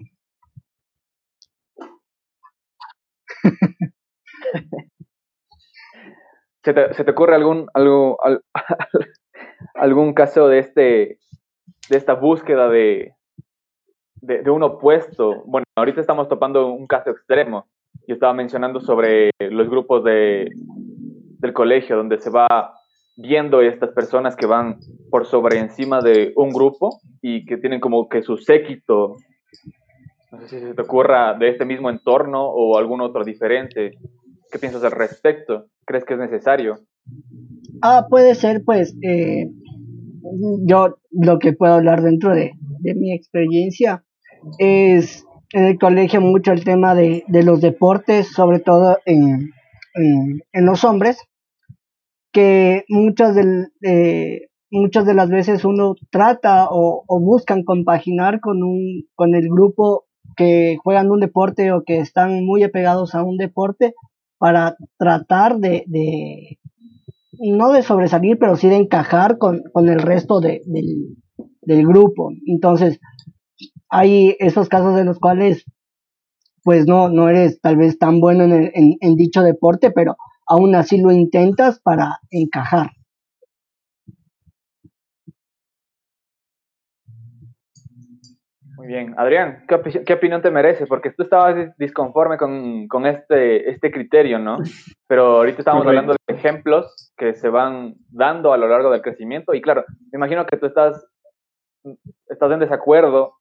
¿Se, 6.62 6.74
te, 6.74 6.94
¿Se, 6.94 7.04
te, 7.04 7.10
ocurre 7.10 7.36
algún, 7.36 7.68
algún 9.74 10.14
caso 10.14 10.48
de, 10.48 10.58
este, 10.58 11.18
de 11.88 11.96
esta 11.96 12.14
búsqueda 12.14 12.68
de, 12.68 13.14
de, 14.16 14.42
de, 14.42 14.50
un 14.50 14.64
opuesto? 14.64 15.44
Bueno, 15.46 15.64
ahorita 15.76 16.00
estamos 16.00 16.28
topando 16.28 16.68
un 16.68 16.86
caso 16.86 17.10
extremo. 17.10 17.66
Yo 18.06 18.14
estaba 18.14 18.34
mencionando 18.34 18.80
sobre 18.80 19.30
los 19.38 19.70
grupos 19.70 20.04
de, 20.04 20.50
del 21.38 21.52
colegio, 21.52 21.96
donde 21.96 22.18
se 22.18 22.30
va 22.30 22.74
viendo 23.16 23.62
estas 23.62 23.90
personas 23.90 24.36
que 24.36 24.46
van 24.46 24.78
por 25.10 25.26
sobre 25.26 25.58
encima 25.58 26.00
de 26.00 26.32
un 26.36 26.50
grupo 26.50 27.00
y 27.22 27.44
que 27.46 27.56
tienen 27.56 27.80
como 27.80 28.08
que 28.08 28.22
su 28.22 28.36
séquito, 28.36 29.16
no 30.30 30.40
sé 30.40 30.48
si 30.48 30.66
se 30.66 30.74
te 30.74 30.82
ocurra 30.82 31.34
de 31.34 31.48
este 31.48 31.64
mismo 31.64 31.88
entorno 31.88 32.44
o 32.44 32.76
algún 32.76 33.00
otro 33.00 33.24
diferente. 33.24 33.92
¿Qué 34.50 34.58
piensas 34.58 34.84
al 34.84 34.92
respecto? 34.92 35.66
¿Crees 35.84 36.04
que 36.04 36.14
es 36.14 36.20
necesario? 36.20 36.78
Ah, 37.82 38.06
puede 38.08 38.34
ser, 38.34 38.62
pues, 38.64 38.94
eh, 39.02 39.50
yo 40.66 40.98
lo 41.10 41.38
que 41.38 41.52
puedo 41.52 41.74
hablar 41.74 42.02
dentro 42.02 42.34
de, 42.34 42.52
de, 42.80 42.94
mi 42.94 43.14
experiencia 43.14 44.04
es 44.58 45.24
en 45.52 45.64
el 45.64 45.78
colegio 45.78 46.20
mucho 46.20 46.52
el 46.52 46.64
tema 46.64 46.94
de, 46.94 47.24
de 47.28 47.42
los 47.42 47.60
deportes, 47.60 48.32
sobre 48.32 48.60
todo 48.60 48.98
en, 49.04 49.50
en, 49.94 50.42
en 50.52 50.66
los 50.66 50.84
hombres, 50.84 51.18
que 52.36 52.84
muchas 52.90 53.34
de, 53.34 53.68
eh, 53.80 54.48
muchas 54.70 55.06
de 55.06 55.14
las 55.14 55.30
veces 55.30 55.64
uno 55.64 55.94
trata 56.10 56.68
o, 56.68 57.02
o, 57.06 57.18
buscan 57.18 57.64
compaginar 57.64 58.40
con, 58.40 58.62
un, 58.62 59.04
con 59.14 59.34
el 59.34 59.48
grupo 59.48 60.04
que 60.36 60.76
juegan 60.84 61.10
un 61.10 61.20
deporte 61.20 61.72
o 61.72 61.82
que 61.82 61.96
están 61.96 62.44
muy 62.44 62.62
apegados 62.62 63.14
a 63.14 63.22
un 63.22 63.38
deporte 63.38 63.94
para 64.36 64.76
tratar 64.98 65.60
de, 65.60 65.84
de 65.86 66.58
no 67.38 67.72
de 67.72 67.82
sobresalir, 67.82 68.38
pero 68.38 68.56
sí 68.56 68.68
de 68.68 68.76
encajar 68.76 69.38
con, 69.38 69.62
con 69.72 69.88
el 69.88 70.00
resto 70.00 70.40
de, 70.40 70.60
del, 70.66 71.16
del 71.62 71.86
grupo. 71.86 72.32
Entonces, 72.46 73.00
hay 73.88 74.36
esos 74.40 74.68
casos 74.68 75.00
en 75.00 75.06
los 75.06 75.18
cuales 75.18 75.64
pues 76.64 76.86
no, 76.86 77.08
no 77.08 77.30
eres 77.30 77.62
tal 77.62 77.78
vez 77.78 77.98
tan 77.98 78.20
bueno 78.20 78.44
en, 78.44 78.52
el, 78.52 78.72
en 79.00 79.16
dicho 79.16 79.40
deporte, 79.40 79.90
pero 79.90 80.16
aún 80.46 80.74
así 80.74 81.00
lo 81.00 81.10
intentas 81.10 81.80
para 81.80 82.18
encajar. 82.30 82.90
Muy 88.76 88.88
bien, 88.88 89.14
Adrián, 89.16 89.64
¿qué, 89.66 90.04
qué 90.04 90.12
opinión 90.12 90.42
te 90.42 90.50
merece? 90.50 90.86
Porque 90.86 91.10
tú 91.10 91.22
estabas 91.22 91.74
disconforme 91.78 92.36
con, 92.36 92.86
con 92.88 93.06
este, 93.06 93.70
este 93.70 93.90
criterio, 93.90 94.38
¿no? 94.38 94.58
Pero 95.08 95.36
ahorita 95.38 95.60
estamos 95.60 95.86
hablando 95.86 96.12
de 96.12 96.34
ejemplos 96.34 97.12
que 97.16 97.34
se 97.34 97.48
van 97.48 97.94
dando 98.10 98.52
a 98.52 98.58
lo 98.58 98.68
largo 98.68 98.90
del 98.90 99.00
crecimiento 99.00 99.54
y 99.54 99.62
claro, 99.62 99.84
me 100.12 100.18
imagino 100.18 100.44
que 100.44 100.58
tú 100.58 100.66
estás, 100.66 101.06
estás 102.28 102.52
en 102.52 102.60
desacuerdo 102.60 103.32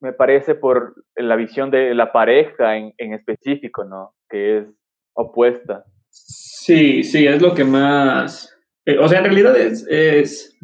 me 0.00 0.12
parece 0.12 0.54
por 0.54 0.94
la 1.14 1.36
visión 1.36 1.70
de 1.70 1.94
la 1.94 2.12
pareja 2.12 2.76
en, 2.76 2.92
en 2.98 3.12
específico, 3.12 3.84
¿no? 3.84 4.12
Que 4.28 4.58
es 4.58 4.66
opuesta. 5.16 5.84
Sí, 6.10 7.02
sí, 7.02 7.26
es 7.26 7.42
lo 7.42 7.54
que 7.54 7.64
más... 7.64 8.52
Eh, 8.84 8.98
o 8.98 9.08
sea, 9.08 9.18
en 9.18 9.24
realidad 9.24 9.56
es 9.56 10.56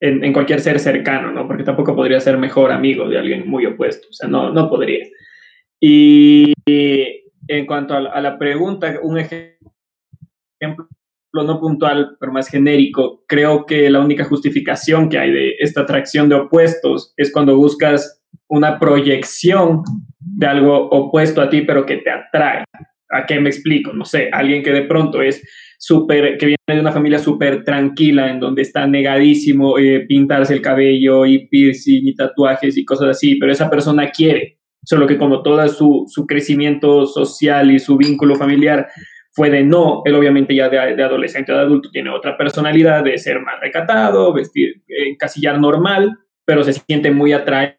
en, 0.00 0.32
cualquier 0.32 0.60
ser 0.60 0.78
cercano, 0.78 1.32
¿no? 1.32 1.46
Porque 1.46 1.64
tampoco 1.64 1.94
podría 1.94 2.20
ser 2.20 2.38
mejor 2.38 2.70
amigo 2.70 3.08
de 3.08 3.18
alguien 3.18 3.48
muy 3.48 3.66
opuesto, 3.66 4.08
o 4.08 4.12
sea, 4.12 4.28
no, 4.28 4.52
no 4.52 4.68
podría. 4.68 5.06
Y 5.80 6.52
en 6.66 7.66
cuanto 7.66 7.94
a 7.94 8.20
la, 8.20 8.38
pregunta, 8.38 8.98
un 9.02 9.18
ejemplo 9.18 9.58
no 11.32 11.60
puntual, 11.60 12.16
pero 12.18 12.32
más 12.32 12.48
genérico, 12.48 13.24
creo 13.28 13.64
que 13.64 13.88
la 13.90 14.00
única 14.00 14.24
justificación 14.24 15.08
que 15.08 15.18
hay 15.18 15.30
de 15.30 15.54
esta 15.60 15.82
atracción 15.82 16.28
de 16.28 16.34
opuestos 16.36 17.12
es 17.16 17.32
cuando 17.32 17.56
buscas 17.56 18.22
una 18.48 18.78
proyección 18.78 19.82
de 20.18 20.46
algo 20.46 20.88
opuesto 20.88 21.40
a 21.40 21.48
ti, 21.48 21.62
pero 21.62 21.86
que 21.86 21.98
te 21.98 22.10
atrae. 22.10 22.64
¿A 23.10 23.24
qué 23.26 23.40
me 23.40 23.48
explico? 23.48 23.92
No 23.92 24.04
sé, 24.04 24.28
alguien 24.32 24.62
que 24.62 24.70
de 24.70 24.82
pronto 24.82 25.22
es 25.22 25.42
súper, 25.78 26.36
que 26.36 26.46
viene 26.46 26.58
de 26.66 26.80
una 26.80 26.92
familia 26.92 27.18
súper 27.18 27.64
tranquila, 27.64 28.30
en 28.30 28.40
donde 28.40 28.62
está 28.62 28.86
negadísimo 28.86 29.78
eh, 29.78 30.04
pintarse 30.06 30.54
el 30.54 30.60
cabello 30.60 31.24
y 31.24 31.48
piercing 31.48 32.06
y 32.06 32.14
tatuajes 32.14 32.76
y 32.76 32.84
cosas 32.84 33.08
así, 33.10 33.36
pero 33.36 33.52
esa 33.52 33.70
persona 33.70 34.10
quiere, 34.10 34.58
solo 34.84 35.06
que 35.06 35.16
como 35.16 35.42
todo 35.42 35.66
su, 35.68 36.04
su 36.08 36.26
crecimiento 36.26 37.06
social 37.06 37.70
y 37.70 37.78
su 37.78 37.96
vínculo 37.96 38.34
familiar 38.34 38.88
fue 39.32 39.50
de 39.50 39.62
no, 39.62 40.02
él 40.04 40.14
obviamente 40.14 40.54
ya 40.54 40.68
de, 40.68 40.96
de 40.96 41.02
adolescente 41.02 41.52
o 41.52 41.56
de 41.56 41.62
adulto 41.62 41.90
tiene 41.90 42.10
otra 42.10 42.36
personalidad, 42.36 43.04
de 43.04 43.16
ser 43.16 43.40
más 43.40 43.60
recatado, 43.60 44.32
vestir, 44.34 44.82
encasillar 44.88 45.60
normal, 45.60 46.18
pero 46.44 46.64
se 46.64 46.72
siente 46.72 47.10
muy 47.10 47.32
atraído 47.32 47.78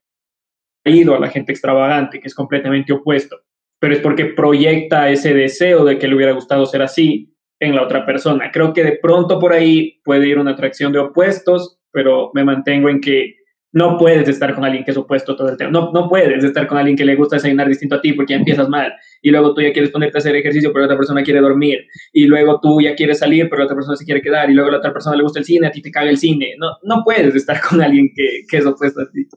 a 0.85 1.19
la 1.19 1.29
gente 1.29 1.51
extravagante, 1.51 2.19
que 2.19 2.27
es 2.27 2.33
completamente 2.33 2.93
opuesto 2.93 3.37
pero 3.79 3.93
es 3.93 3.99
porque 3.99 4.25
proyecta 4.25 5.09
ese 5.09 5.33
deseo 5.33 5.85
de 5.85 5.97
que 5.97 6.07
le 6.07 6.15
hubiera 6.15 6.33
gustado 6.33 6.65
ser 6.65 6.81
así 6.81 7.33
en 7.59 7.75
la 7.75 7.83
otra 7.83 8.05
persona. 8.05 8.51
Creo 8.51 8.73
que 8.73 8.83
de 8.83 8.99
pronto 9.01 9.39
por 9.39 9.53
ahí 9.53 10.01
puede 10.03 10.27
ir 10.27 10.37
una 10.37 10.51
atracción 10.51 10.91
de 10.91 10.99
opuestos, 10.99 11.79
pero 11.91 12.31
me 12.33 12.43
mantengo 12.43 12.89
en 12.89 13.01
que 13.01 13.35
no 13.71 13.97
puedes 13.97 14.27
estar 14.27 14.55
con 14.55 14.65
alguien 14.65 14.83
que 14.83 14.91
es 14.91 14.97
opuesto 14.97 15.35
todo 15.35 15.49
el 15.49 15.57
tiempo. 15.57 15.79
No, 15.79 15.91
no 15.91 16.09
puedes 16.09 16.43
estar 16.43 16.65
con 16.67 16.77
alguien 16.77 16.97
que 16.97 17.05
le 17.05 17.15
gusta 17.15 17.35
desayunar 17.35 17.67
distinto 17.67 17.95
a 17.95 18.01
ti 18.01 18.13
porque 18.13 18.33
ya 18.33 18.39
empiezas 18.39 18.67
mal. 18.67 18.93
Y 19.21 19.29
luego 19.29 19.53
tú 19.53 19.61
ya 19.61 19.71
quieres 19.71 19.91
ponerte 19.91 20.17
a 20.17 20.19
hacer 20.19 20.35
ejercicio, 20.35 20.71
pero 20.71 20.81
la 20.81 20.85
otra 20.87 20.97
persona 20.97 21.23
quiere 21.23 21.39
dormir. 21.39 21.85
Y 22.11 22.25
luego 22.25 22.59
tú 22.61 22.81
ya 22.81 22.95
quieres 22.95 23.19
salir, 23.19 23.47
pero 23.47 23.59
la 23.59 23.65
otra 23.65 23.75
persona 23.75 23.95
se 23.95 24.05
quiere 24.05 24.21
quedar. 24.21 24.49
Y 24.49 24.53
luego 24.53 24.71
la 24.71 24.77
otra 24.77 24.91
persona 24.91 25.15
le 25.15 25.23
gusta 25.23 25.39
el 25.39 25.45
cine, 25.45 25.67
a 25.67 25.71
ti 25.71 25.81
te 25.81 25.91
caga 25.91 26.09
el 26.09 26.17
cine. 26.17 26.55
No, 26.57 26.77
no 26.83 27.03
puedes 27.03 27.35
estar 27.35 27.61
con 27.61 27.81
alguien 27.81 28.09
que, 28.15 28.41
que 28.49 28.57
es 28.57 28.65
opuesto 28.65 29.01
a 29.01 29.11
ti. 29.11 29.27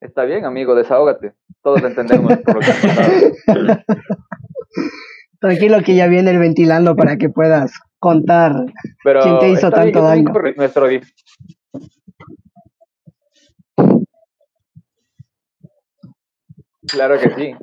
Está 0.00 0.24
bien, 0.24 0.46
amigo, 0.46 0.74
desahógate. 0.74 1.34
Todos 1.62 1.82
entendemos 1.82 2.36
por 2.38 2.54
lo 2.54 2.60
que 2.60 3.84
Tranquilo 5.40 5.78
que 5.84 5.94
ya 5.94 6.06
viene 6.06 6.30
el 6.30 6.38
ventilando 6.38 6.96
para 6.96 7.16
que 7.16 7.28
puedas 7.28 7.72
contar 7.98 8.52
Pero 9.04 9.20
quién 9.20 9.38
te 9.38 9.48
hizo 9.50 9.70
tanto 9.70 10.02
daño. 10.02 10.32
Nuestro 10.56 10.86
Claro 16.88 17.18
que 17.18 17.30
sí. 17.30 17.54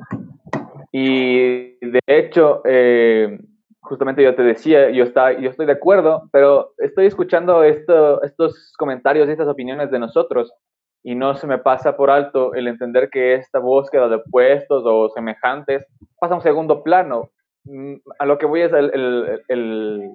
Y 0.92 1.78
de 1.86 2.00
hecho, 2.06 2.62
eh, 2.64 3.38
justamente 3.80 4.22
yo 4.22 4.34
te 4.34 4.42
decía, 4.42 4.90
yo, 4.90 5.04
está, 5.04 5.38
yo 5.38 5.50
estoy 5.50 5.66
de 5.66 5.72
acuerdo, 5.72 6.28
pero 6.32 6.72
estoy 6.78 7.06
escuchando 7.06 7.62
esto, 7.62 8.22
estos 8.22 8.72
comentarios 8.78 9.28
y 9.28 9.32
estas 9.32 9.48
opiniones 9.48 9.90
de 9.90 9.98
nosotros 9.98 10.52
y 11.02 11.14
no 11.14 11.34
se 11.36 11.46
me 11.46 11.58
pasa 11.58 11.96
por 11.96 12.10
alto 12.10 12.54
el 12.54 12.68
entender 12.68 13.08
que 13.10 13.34
esta 13.34 13.58
búsqueda 13.58 14.08
de 14.08 14.16
opuestos 14.16 14.82
o 14.84 15.08
semejantes 15.10 15.86
pasa 16.18 16.34
a 16.34 16.36
un 16.38 16.42
segundo 16.42 16.82
plano. 16.82 17.30
Mm, 17.64 17.94
a 18.18 18.26
lo 18.26 18.38
que 18.38 18.46
voy 18.46 18.62
es 18.62 18.72
el, 18.72 18.90
el, 18.92 19.42
el, 19.48 20.10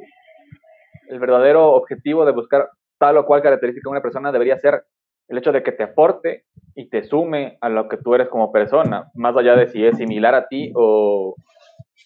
el 1.07 1.19
verdadero 1.19 1.73
objetivo 1.73 2.25
de 2.25 2.31
buscar 2.31 2.69
tal 2.99 3.17
o 3.17 3.25
cual 3.25 3.41
característica 3.41 3.89
de 3.89 3.91
una 3.91 4.01
persona 4.01 4.31
debería 4.31 4.57
ser 4.57 4.83
el 5.27 5.37
hecho 5.37 5.51
de 5.51 5.63
que 5.63 5.71
te 5.71 5.83
aporte 5.83 6.43
y 6.75 6.89
te 6.89 7.03
sume 7.03 7.57
a 7.61 7.69
lo 7.69 7.87
que 7.87 7.97
tú 7.97 8.13
eres 8.13 8.27
como 8.29 8.51
persona, 8.51 9.09
más 9.13 9.35
allá 9.35 9.55
de 9.55 9.67
si 9.67 9.85
es 9.85 9.97
similar 9.97 10.35
a 10.35 10.47
ti 10.47 10.71
o, 10.75 11.35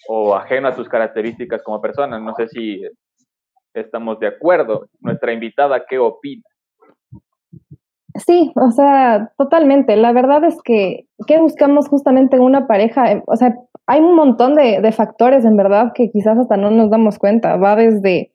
o 0.08 0.36
ajeno 0.36 0.68
a 0.68 0.76
tus 0.76 0.88
características 0.88 1.64
como 1.64 1.82
persona. 1.82 2.20
No 2.20 2.34
sé 2.36 2.48
si 2.48 2.84
estamos 3.74 4.20
de 4.20 4.28
acuerdo. 4.28 4.88
Nuestra 5.00 5.34
invitada, 5.34 5.86
¿qué 5.88 5.98
opina? 5.98 6.44
Sí, 8.26 8.52
o 8.56 8.72
sea, 8.72 9.32
totalmente. 9.38 9.96
La 9.96 10.12
verdad 10.12 10.44
es 10.44 10.58
que, 10.64 11.06
¿qué 11.28 11.40
buscamos 11.40 11.88
justamente 11.88 12.38
en 12.38 12.44
una 12.44 12.68
pareja? 12.68 13.12
Eh, 13.12 13.24
o 13.28 13.36
sea, 13.36 13.56
hay 13.86 14.02
un 14.02 14.16
montón 14.16 14.56
de, 14.56 14.82
de, 14.82 14.92
factores 14.92 15.46
en 15.46 15.56
verdad 15.56 15.92
que 15.94 16.10
quizás 16.10 16.38
hasta 16.38 16.58
no 16.58 16.72
nos 16.72 16.90
damos 16.90 17.20
cuenta. 17.20 17.58
Va 17.58 17.76
desde, 17.76 18.32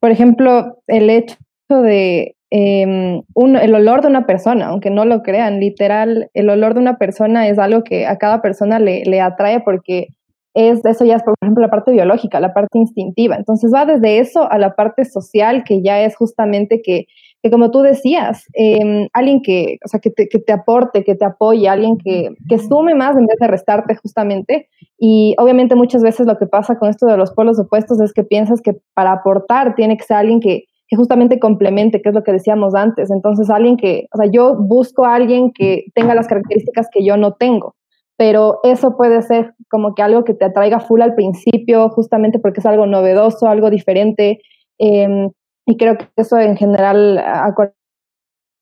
por 0.00 0.10
ejemplo, 0.10 0.78
el 0.86 1.10
hecho 1.10 1.36
de 1.68 2.36
eh, 2.50 3.22
un, 3.34 3.56
el 3.56 3.74
olor 3.74 4.02
de 4.02 4.08
una 4.08 4.26
persona, 4.26 4.66
aunque 4.66 4.90
no 4.90 5.06
lo 5.06 5.22
crean, 5.22 5.58
literal, 5.58 6.30
el 6.34 6.50
olor 6.50 6.74
de 6.74 6.80
una 6.80 6.98
persona 6.98 7.48
es 7.48 7.58
algo 7.58 7.82
que 7.82 8.06
a 8.06 8.18
cada 8.18 8.42
persona 8.42 8.78
le, 8.78 9.04
le 9.06 9.22
atrae 9.22 9.60
porque 9.60 10.08
es, 10.54 10.84
eso 10.84 11.06
ya 11.06 11.16
es, 11.16 11.22
por 11.22 11.34
ejemplo, 11.40 11.62
la 11.62 11.70
parte 11.70 11.92
biológica, 11.92 12.40
la 12.40 12.52
parte 12.52 12.78
instintiva. 12.78 13.36
Entonces 13.36 13.72
va 13.74 13.86
desde 13.86 14.18
eso 14.18 14.50
a 14.52 14.58
la 14.58 14.74
parte 14.74 15.06
social, 15.06 15.64
que 15.64 15.82
ya 15.82 16.02
es 16.02 16.14
justamente 16.14 16.82
que 16.82 17.06
que 17.42 17.50
como 17.50 17.72
tú 17.72 17.80
decías, 17.80 18.44
em, 18.54 19.08
alguien 19.12 19.42
que, 19.42 19.78
o 19.84 19.88
sea, 19.88 19.98
que, 19.98 20.10
te, 20.10 20.28
que 20.28 20.38
te 20.38 20.52
aporte, 20.52 21.02
que 21.02 21.16
te 21.16 21.24
apoye, 21.24 21.68
alguien 21.68 21.98
que, 21.98 22.30
que 22.48 22.58
sume 22.58 22.94
más 22.94 23.16
en 23.16 23.26
vez 23.26 23.36
de 23.40 23.48
restarte 23.48 23.96
justamente. 23.96 24.68
Y 24.96 25.34
obviamente 25.38 25.74
muchas 25.74 26.02
veces 26.02 26.26
lo 26.26 26.38
que 26.38 26.46
pasa 26.46 26.78
con 26.78 26.88
esto 26.88 27.06
de 27.06 27.16
los 27.16 27.32
polos 27.32 27.58
opuestos 27.58 28.00
es 28.00 28.12
que 28.12 28.22
piensas 28.22 28.60
que 28.62 28.76
para 28.94 29.12
aportar 29.12 29.74
tiene 29.74 29.96
que 29.96 30.04
ser 30.04 30.18
alguien 30.18 30.38
que, 30.38 30.66
que 30.86 30.96
justamente 30.96 31.40
complemente, 31.40 32.00
que 32.00 32.10
es 32.10 32.14
lo 32.14 32.22
que 32.22 32.32
decíamos 32.32 32.76
antes. 32.76 33.10
Entonces, 33.10 33.50
alguien 33.50 33.76
que, 33.76 34.06
o 34.12 34.18
sea, 34.18 34.30
yo 34.30 34.54
busco 34.56 35.04
a 35.04 35.16
alguien 35.16 35.50
que 35.52 35.86
tenga 35.96 36.14
las 36.14 36.28
características 36.28 36.86
que 36.92 37.04
yo 37.04 37.16
no 37.16 37.34
tengo 37.34 37.74
pero 38.18 38.60
eso 38.62 38.96
puede 38.96 39.20
ser 39.22 39.52
como 39.68 39.96
que 39.96 40.02
algo 40.02 40.22
que 40.22 40.34
te 40.34 40.44
atraiga 40.44 40.78
full 40.78 41.00
al 41.00 41.16
principio, 41.16 41.88
justamente 41.88 42.38
porque 42.38 42.60
es 42.60 42.66
algo 42.66 42.86
novedoso, 42.86 43.48
algo 43.48 43.68
diferente, 43.68 44.38
eh, 44.78 45.28
y 45.66 45.76
creo 45.76 45.98
que 45.98 46.08
eso 46.16 46.38
en 46.38 46.56
general 46.56 47.18
a 47.18 47.54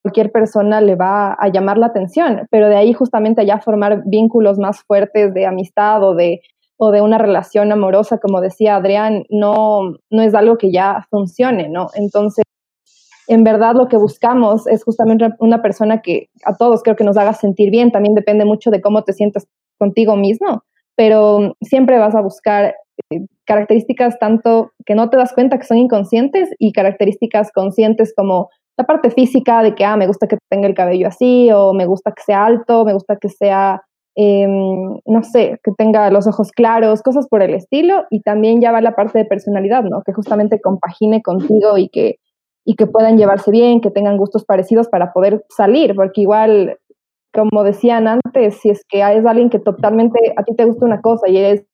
cualquier 0.02 0.32
persona 0.32 0.80
le 0.80 0.96
va 0.96 1.32
a 1.32 1.48
llamar 1.48 1.78
la 1.78 1.86
atención, 1.86 2.46
pero 2.50 2.68
de 2.68 2.76
ahí 2.76 2.92
justamente 2.92 3.44
ya 3.46 3.58
formar 3.58 4.02
vínculos 4.06 4.58
más 4.58 4.82
fuertes 4.82 5.34
de 5.34 5.46
amistad 5.46 6.02
o 6.02 6.14
de, 6.14 6.40
o 6.76 6.90
de 6.90 7.00
una 7.00 7.18
relación 7.18 7.72
amorosa, 7.72 8.18
como 8.18 8.40
decía 8.40 8.76
Adrián, 8.76 9.24
no, 9.30 9.96
no 10.10 10.22
es 10.22 10.34
algo 10.34 10.58
que 10.58 10.72
ya 10.72 11.06
funcione, 11.10 11.68
¿no? 11.68 11.88
Entonces, 11.94 12.44
en 13.28 13.44
verdad 13.44 13.74
lo 13.74 13.88
que 13.88 13.96
buscamos 13.96 14.66
es 14.66 14.82
justamente 14.82 15.28
una 15.38 15.62
persona 15.62 16.02
que 16.02 16.28
a 16.44 16.56
todos 16.56 16.82
creo 16.82 16.96
que 16.96 17.04
nos 17.04 17.16
haga 17.16 17.32
sentir 17.32 17.70
bien, 17.70 17.92
también 17.92 18.14
depende 18.14 18.44
mucho 18.44 18.70
de 18.70 18.80
cómo 18.80 19.04
te 19.04 19.12
sientas 19.12 19.46
contigo 19.78 20.16
mismo, 20.16 20.64
pero 20.96 21.54
siempre 21.60 21.98
vas 21.98 22.14
a 22.14 22.20
buscar 22.20 22.74
eh, 23.10 23.26
características 23.50 24.16
tanto 24.20 24.70
que 24.86 24.94
no 24.94 25.10
te 25.10 25.16
das 25.16 25.32
cuenta 25.32 25.58
que 25.58 25.66
son 25.66 25.78
inconscientes 25.78 26.48
y 26.60 26.70
características 26.70 27.50
conscientes 27.52 28.14
como 28.16 28.48
la 28.78 28.86
parte 28.86 29.10
física 29.10 29.64
de 29.64 29.74
que, 29.74 29.84
ah, 29.84 29.96
me 29.96 30.06
gusta 30.06 30.28
que 30.28 30.38
tenga 30.48 30.68
el 30.68 30.74
cabello 30.74 31.08
así, 31.08 31.50
o 31.52 31.74
me 31.74 31.84
gusta 31.84 32.12
que 32.12 32.22
sea 32.22 32.44
alto, 32.44 32.84
me 32.84 32.92
gusta 32.92 33.16
que 33.16 33.28
sea, 33.28 33.82
em, 34.14 35.00
no 35.04 35.22
sé, 35.24 35.58
que 35.64 35.72
tenga 35.76 36.10
los 36.12 36.28
ojos 36.28 36.52
claros, 36.52 37.02
cosas 37.02 37.26
por 37.28 37.42
el 37.42 37.54
estilo, 37.54 38.04
y 38.08 38.22
también 38.22 38.60
ya 38.60 38.70
va 38.70 38.80
la 38.80 38.94
parte 38.94 39.18
de 39.18 39.24
personalidad, 39.24 39.82
¿no? 39.82 40.02
Que 40.02 40.12
justamente 40.12 40.60
compagine 40.60 41.20
contigo 41.20 41.76
y 41.76 41.88
que, 41.88 42.18
y 42.64 42.76
que 42.76 42.86
puedan 42.86 43.18
llevarse 43.18 43.50
bien, 43.50 43.80
que 43.80 43.90
tengan 43.90 44.16
gustos 44.16 44.44
parecidos 44.44 44.88
para 44.88 45.12
poder 45.12 45.44
salir, 45.48 45.96
porque 45.96 46.20
igual, 46.20 46.78
como 47.34 47.64
decían 47.64 48.06
antes, 48.06 48.60
si 48.60 48.70
es 48.70 48.84
que 48.88 49.00
es 49.00 49.26
alguien 49.26 49.50
que 49.50 49.58
totalmente 49.58 50.20
a 50.36 50.44
ti 50.44 50.54
te 50.54 50.64
gusta 50.66 50.86
una 50.86 51.00
cosa 51.00 51.28
y 51.28 51.36
eres 51.36 51.64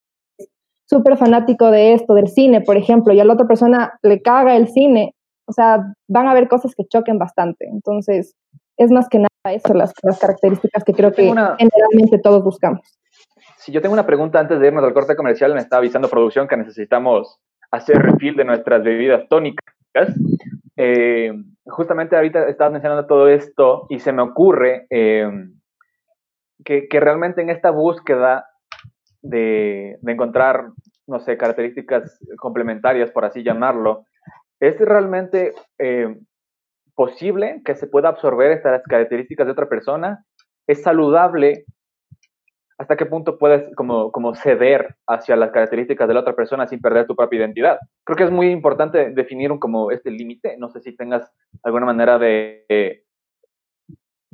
súper 0.87 1.16
fanático 1.16 1.70
de 1.70 1.94
esto, 1.94 2.14
del 2.14 2.29
cine, 2.29 2.61
por 2.61 2.77
ejemplo, 2.77 3.12
y 3.12 3.20
a 3.20 3.25
la 3.25 3.35
otra 3.35 3.46
persona 3.46 3.99
le 4.03 4.22
caga 4.22 4.57
el 4.57 4.68
cine, 4.68 5.14
o 5.46 5.53
sea, 5.53 5.85
van 6.09 6.29
a 6.29 6.31
haber 6.31 6.49
cosas 6.49 6.75
que 6.75 6.87
choquen 6.87 7.18
bastante. 7.18 7.66
Entonces, 7.68 8.35
es 8.77 8.90
más 8.90 9.09
que 9.09 9.18
nada 9.18 9.29
eso, 9.53 9.75
las, 9.75 9.92
las 10.03 10.18
características 10.18 10.85
que 10.85 10.92
creo 10.92 11.12
que 11.12 11.25
generalmente 11.25 12.18
todos 12.22 12.42
buscamos. 12.42 12.81
Si 13.59 13.72
yo 13.72 13.81
tengo 13.81 13.94
una 13.94 14.07
pregunta 14.07 14.38
antes 14.38 14.61
de 14.61 14.66
irnos 14.68 14.85
al 14.85 14.94
corte 14.94 15.16
comercial, 15.16 15.55
me 15.55 15.61
está 15.61 15.79
avisando 15.79 16.09
producción 16.09 16.46
que 16.46 16.57
necesitamos 16.57 17.38
hacer 17.70 17.99
refill 17.99 18.37
de 18.37 18.44
nuestras 18.44 18.83
bebidas 18.83 19.29
tónicas. 19.29 19.64
Eh, 20.77 21.33
justamente 21.64 22.16
ahorita 22.16 22.49
estabas 22.49 22.72
mencionando 22.72 23.07
todo 23.07 23.29
esto 23.29 23.87
y 23.88 23.99
se 23.99 24.12
me 24.12 24.22
ocurre, 24.22 24.87
eh, 24.90 25.29
que, 26.64 26.87
que 26.88 27.01
realmente 27.01 27.40
en 27.40 27.51
esta 27.51 27.70
búsqueda 27.70 28.46
de, 29.28 29.98
encontrar, 30.06 30.70
no 31.06 31.20
sé, 31.20 31.36
características 31.36 32.18
complementarias, 32.38 33.10
por 33.10 33.24
así 33.24 33.42
llamarlo, 33.42 34.04
¿es 34.60 34.78
realmente 34.78 35.54
eh, 35.78 36.16
posible 36.94 37.62
que 37.64 37.74
se 37.74 37.86
pueda 37.86 38.08
absorber 38.08 38.52
estas 38.52 38.82
características 38.84 39.46
de 39.46 39.52
otra 39.52 39.68
persona? 39.68 40.24
¿Es 40.66 40.82
saludable? 40.82 41.64
¿Hasta 42.78 42.96
qué 42.96 43.06
punto 43.06 43.38
puedes 43.38 43.74
como, 43.74 44.12
como 44.12 44.34
ceder 44.34 44.96
hacia 45.06 45.36
las 45.36 45.50
características 45.50 46.08
de 46.08 46.14
la 46.14 46.20
otra 46.20 46.36
persona 46.36 46.66
sin 46.66 46.80
perder 46.80 47.06
tu 47.06 47.16
propia 47.16 47.38
identidad? 47.38 47.78
Creo 48.04 48.16
que 48.16 48.24
es 48.24 48.30
muy 48.30 48.50
importante 48.50 49.10
definir 49.10 49.50
un, 49.50 49.58
como 49.58 49.90
este 49.90 50.10
límite. 50.10 50.56
No 50.58 50.68
sé 50.68 50.80
si 50.80 50.94
tengas 50.94 51.30
alguna 51.62 51.86
manera 51.86 52.18
de 52.18 52.66
eh, 52.68 53.05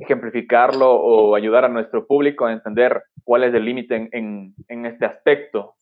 ejemplificarlo 0.03 0.93
o 0.93 1.35
ayudar 1.35 1.65
a 1.65 1.69
nuestro 1.69 2.05
público 2.05 2.45
a 2.45 2.53
entender 2.53 3.03
cuál 3.23 3.43
es 3.43 3.53
el 3.53 3.65
límite 3.65 4.09
en, 4.11 4.53
este 4.85 5.05
aspecto. 5.05 5.75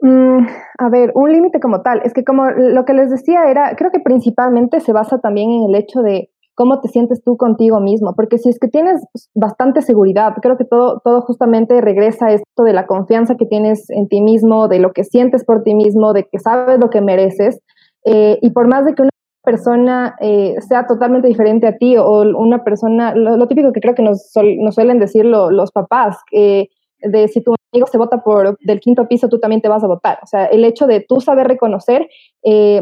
Mm, 0.00 0.46
a 0.78 0.88
ver, 0.90 1.10
un 1.14 1.32
límite 1.32 1.58
como 1.60 1.82
tal, 1.82 2.02
es 2.04 2.12
que 2.12 2.24
como 2.24 2.50
lo 2.50 2.84
que 2.84 2.94
les 2.94 3.10
decía 3.10 3.50
era, 3.50 3.74
creo 3.76 3.90
que 3.90 4.00
principalmente 4.00 4.80
se 4.80 4.92
basa 4.92 5.18
también 5.18 5.50
en 5.50 5.70
el 5.70 5.74
hecho 5.74 6.02
de 6.02 6.30
cómo 6.54 6.80
te 6.80 6.88
sientes 6.88 7.22
tú 7.22 7.36
contigo 7.36 7.80
mismo, 7.80 8.14
porque 8.14 8.38
si 8.38 8.48
es 8.48 8.58
que 8.58 8.68
tienes 8.68 9.04
bastante 9.34 9.82
seguridad, 9.82 10.34
creo 10.40 10.56
que 10.56 10.64
todo, 10.64 11.00
todo 11.04 11.20
justamente 11.20 11.80
regresa 11.80 12.26
a 12.26 12.32
esto 12.32 12.62
de 12.62 12.72
la 12.72 12.86
confianza 12.86 13.36
que 13.36 13.44
tienes 13.44 13.90
en 13.90 14.08
ti 14.08 14.22
mismo, 14.22 14.66
de 14.66 14.78
lo 14.78 14.92
que 14.92 15.04
sientes 15.04 15.44
por 15.44 15.62
ti 15.62 15.74
mismo, 15.74 16.14
de 16.14 16.24
que 16.24 16.38
sabes 16.38 16.78
lo 16.78 16.88
que 16.88 17.02
mereces, 17.02 17.60
eh, 18.06 18.38
y 18.40 18.50
por 18.50 18.68
más 18.68 18.86
de 18.86 18.94
que 18.94 19.02
una 19.02 19.10
persona 19.46 20.16
eh, 20.20 20.56
sea 20.68 20.86
totalmente 20.86 21.28
diferente 21.28 21.66
a 21.66 21.78
ti 21.78 21.96
o 21.96 22.20
una 22.36 22.64
persona, 22.64 23.14
lo, 23.14 23.46
típico 23.46 23.72
que 23.72 23.80
creo 23.80 23.94
que 23.94 24.02
nos, 24.02 24.30
suelen 24.30 24.98
decir 24.98 25.24
los 25.24 25.70
papás, 25.70 26.18
eh, 26.32 26.68
de 27.00 27.28
si 27.28 27.42
tu 27.42 27.54
amigo 27.72 27.86
se 27.86 27.98
vota 27.98 28.22
por 28.22 28.58
del 28.60 28.80
quinto 28.80 29.06
piso, 29.06 29.28
tú 29.28 29.38
también 29.38 29.62
te 29.62 29.68
vas 29.68 29.84
a 29.84 29.86
votar. 29.86 30.18
O 30.22 30.26
sea, 30.26 30.46
el 30.46 30.64
hecho 30.64 30.86
de 30.86 31.00
tú 31.00 31.20
saber 31.20 31.46
reconocer 31.46 32.08
eh, 32.44 32.80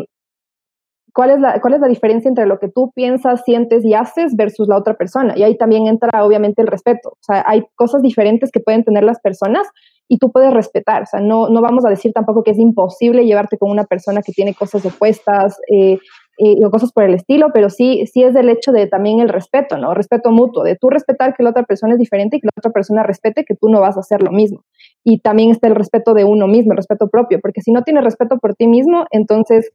cuál, 1.13 1.31
es 1.31 1.41
la, 1.41 1.61
cuál 1.61 1.75
es 1.75 1.81
la 1.81 1.89
diferencia 1.89 2.29
entre 2.29 2.47
lo 2.47 2.59
que 2.59 2.69
tú 2.69 2.93
piensas, 2.95 3.43
sientes 3.45 3.85
y 3.85 3.95
haces 3.95 4.35
versus 4.35 4.67
la 4.69 4.79
otra 4.79 4.95
persona. 4.95 5.35
Y 5.37 5.43
ahí 5.43 5.57
también 5.57 5.87
entra 5.87 6.25
obviamente 6.25 6.63
el 6.63 6.69
respeto. 6.69 7.11
O 7.11 7.23
sea, 7.23 7.45
hay 7.47 7.65
cosas 7.75 8.03
diferentes 8.03 8.51
que 8.51 8.61
pueden 8.61 8.85
tener 8.85 9.05
las 9.05 9.21
personas 9.21 9.69
y 10.09 10.19
tú 10.19 10.31
puedes 10.33 10.53
respetar. 10.53 11.03
O 11.03 11.07
sea, 11.07 11.21
no, 11.21 11.49
no 11.49 11.61
vamos 11.61 11.85
a 11.85 11.91
decir 11.91 12.13
tampoco 12.13 12.43
que 12.43 12.51
es 12.51 12.59
imposible 12.59 13.25
llevarte 13.25 13.59
con 13.59 13.71
una 13.71 13.85
persona 13.85 14.23
que 14.23 14.33
tiene 14.33 14.55
cosas 14.55 14.85
opuestas, 14.85 15.59
eh, 15.73 15.99
y, 16.37 16.65
o 16.65 16.71
cosas 16.71 16.93
por 16.93 17.05
el 17.05 17.15
estilo, 17.15 17.49
pero 17.53 17.71
sí, 17.71 18.07
sí 18.07 18.23
es 18.23 18.35
del 18.35 18.49
hecho 18.49 18.73
de 18.73 18.87
también 18.87 19.21
el 19.21 19.29
respeto, 19.29 19.79
¿no? 19.79 19.95
Respeto 19.95 20.31
mutuo, 20.31 20.65
de 20.65 20.77
tú 20.77 20.91
respetar 20.91 21.35
que 21.35 21.43
la 21.43 21.51
otra 21.51 21.65
persona 21.65 21.95
es 21.95 21.99
diferente 21.99 22.37
y 22.37 22.41
que 22.41 22.47
la 22.47 22.59
otra 22.59 22.73
persona 22.73 23.03
respete 23.03 23.45
que 23.45 23.55
tú 23.55 23.69
no 23.69 23.81
vas 23.81 23.97
a 23.97 24.01
hacer 24.01 24.23
lo 24.23 24.33
mismo. 24.33 24.65
Y 25.05 25.21
también 25.21 25.51
está 25.51 25.69
el 25.69 25.75
respeto 25.75 26.15
de 26.15 26.25
uno 26.25 26.47
mismo, 26.47 26.73
el 26.73 26.79
respeto 26.79 27.09
propio, 27.09 27.41
porque 27.41 27.61
si 27.61 27.73
no 27.73 27.83
tienes 27.83 28.05
respeto 28.05 28.39
por 28.39 28.55
ti 28.55 28.67
mismo, 28.67 29.07
entonces 29.11 29.71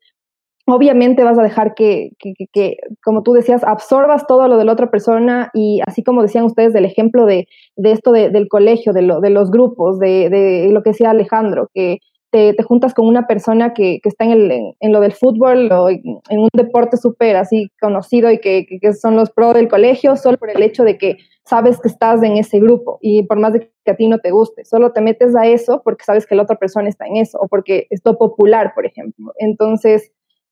obviamente 0.65 1.24
vas 1.24 1.39
a 1.39 1.43
dejar 1.43 1.74
que, 1.74 2.12
que, 2.19 2.78
como 3.04 3.24
tú 3.24 3.34
decías, 3.34 3.63
absorbas 3.63 4.28
todo 4.28 4.48
lo 4.48 4.58
de 4.58 4.65
la 4.65 4.74
otra 4.74 4.91
persona 4.91 5.50
y 5.54 5.82
así 5.86 6.04
como 6.04 6.22
decían 6.22 6.45
ustedes 6.45 6.74
del 6.74 6.86
ejemplo 6.86 7.26
de, 7.26 7.48
de 7.76 7.91
esto 7.91 8.12
de, 8.12 8.30
del 8.30 8.48
colegio, 8.48 8.93
de, 8.93 9.02
lo, 9.02 9.19
de 9.19 9.30
los 9.30 9.52
grupos, 9.52 10.00
de, 10.00 10.30
de, 10.30 10.69
lo 10.72 10.84
que 10.84 10.91
decía 10.91 11.10
Alejandro, 11.10 11.69
que 11.74 12.00
te, 12.31 12.55
juntas 12.63 12.93
con 12.93 13.07
una 13.07 13.25
persona 13.25 13.73
que, 13.73 13.99
que 14.01 14.09
está 14.09 14.25
en, 14.25 14.31
el, 14.31 14.51
en, 14.79 14.91
lo 14.91 14.99
del 14.99 15.13
fútbol 15.13 15.71
o 15.71 15.89
en 15.89 16.21
un 16.29 16.49
deporte 16.53 16.97
súper 16.97 17.35
así 17.35 17.71
conocido 17.81 18.29
y 18.31 18.39
que, 18.39 18.65
que, 18.65 18.93
son 18.93 19.15
los 19.15 19.31
pro 19.31 19.53
del 19.53 19.67
colegio, 19.67 20.15
solo 20.15 20.37
por 20.37 20.51
el 20.51 20.61
hecho 20.61 20.83
de 20.83 20.97
que 20.97 21.17
sabes 21.43 21.79
que 21.79 21.87
estás 21.87 22.21
en 22.21 22.37
ese 22.37 22.59
grupo 22.59 22.99
y 23.01 23.23
por 23.23 23.39
más 23.39 23.53
de 23.53 23.71
que 23.83 23.91
a 23.91 23.95
ti 23.95 24.07
no 24.07 24.19
te 24.19 24.31
guste, 24.31 24.63
solo 24.65 24.91
te 24.91 25.01
metes 25.01 25.35
a 25.35 25.47
eso 25.47 25.81
porque 25.83 26.05
sabes 26.05 26.27
que 26.27 26.35
la 26.35 26.43
otra 26.43 26.57
persona 26.57 26.87
está 26.87 27.07
en 27.07 27.17
eso 27.17 27.39
o 27.41 27.47
porque 27.47 27.87
es 27.89 28.01
lo 28.05 28.17
popular, 28.17 28.73
por 28.75 28.85
ejemplo. 28.85 29.33
Entonces, 29.37 30.11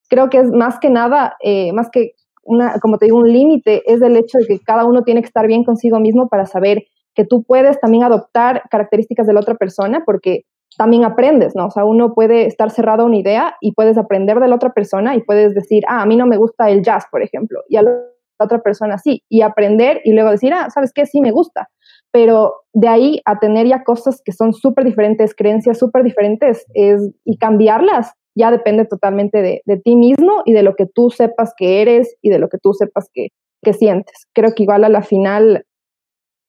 creo 0.10 0.30
que 0.30 0.40
es 0.40 0.52
más 0.52 0.80
que 0.80 0.90
nada, 0.90 1.36
eh, 1.44 1.72
más 1.74 1.90
que 1.92 2.14
una, 2.44 2.80
como 2.80 2.98
te 2.98 3.06
digo, 3.06 3.18
un 3.18 3.32
límite, 3.32 3.84
es 3.86 4.02
el 4.02 4.16
hecho 4.16 4.40
de 4.40 4.48
que 4.48 4.60
cada 4.60 4.86
uno 4.86 5.04
tiene 5.04 5.22
que 5.22 5.28
estar 5.28 5.46
bien 5.46 5.64
consigo 5.64 6.00
mismo 6.00 6.30
para 6.30 6.46
saber 6.46 6.86
que 7.14 7.26
tú 7.26 7.44
puedes 7.44 7.80
también 7.80 8.04
adoptar 8.04 8.64
características 8.70 9.28
de 9.28 9.34
la 9.34 9.42
otra 9.42 9.56
persona, 9.56 10.04
porque 10.06 10.46
también 10.78 11.04
aprendes, 11.04 11.56
¿no? 11.56 11.68
O 11.68 11.72
sea, 11.72 11.86
uno 11.86 12.14
puede 12.14 12.46
estar 12.46 12.72
cerrado 12.72 13.04
a 13.04 13.06
una 13.06 13.18
idea 13.18 13.56
y 13.62 13.74
puedes 13.74 13.98
aprender 13.98 14.40
de 14.40 14.48
la 14.48 14.56
otra 14.56 14.74
persona 14.74 15.16
y 15.16 15.24
puedes 15.24 15.54
decir, 15.54 15.84
ah, 15.88 16.02
a 16.02 16.06
mí 16.06 16.16
no 16.16 16.28
me 16.28 16.38
gusta 16.38 16.70
el 16.70 16.84
jazz, 16.84 17.06
por 17.12 17.24
ejemplo, 17.24 17.62
y 17.68 17.78
a 17.78 17.82
la 17.82 17.92
otra 18.40 18.62
persona 18.62 18.98
sí, 18.98 19.24
y 19.30 19.42
aprender 19.42 20.02
y 20.04 20.14
luego 20.14 20.30
decir, 20.30 20.54
ah, 20.54 20.70
¿sabes 20.70 20.92
qué? 20.94 21.06
Sí 21.06 21.22
me 21.22 21.32
gusta. 21.32 21.70
Pero 22.12 22.54
de 22.74 22.88
ahí 22.88 23.22
a 23.26 23.40
tener 23.40 23.68
ya 23.68 23.84
cosas 23.84 24.22
que 24.24 24.32
son 24.32 24.54
súper 24.54 24.86
diferentes, 24.86 25.34
creencias 25.36 25.80
súper 25.80 26.04
diferentes, 26.04 26.66
es, 26.74 27.02
y 27.26 27.38
cambiarlas, 27.38 28.14
ya 28.36 28.52
depende 28.52 28.86
totalmente 28.86 29.42
de, 29.42 29.62
de, 29.66 29.78
ti 29.78 29.96
mismo 29.96 30.44
y 30.46 30.54
de 30.54 30.62
lo 30.62 30.76
que 30.76 30.86
tú 30.86 31.10
sepas 31.10 31.54
que 31.58 31.82
eres 31.82 32.16
y 32.22 32.30
de 32.30 32.38
lo 32.38 32.50
que 32.50 32.60
tú 32.60 32.74
sepas 32.74 33.10
que, 33.12 33.30
que 33.64 33.74
sientes. 33.74 34.28
Creo 34.34 34.54
que 34.54 34.64
igual 34.64 34.84
a 34.84 34.90
la 34.90 35.02
final 35.02 35.66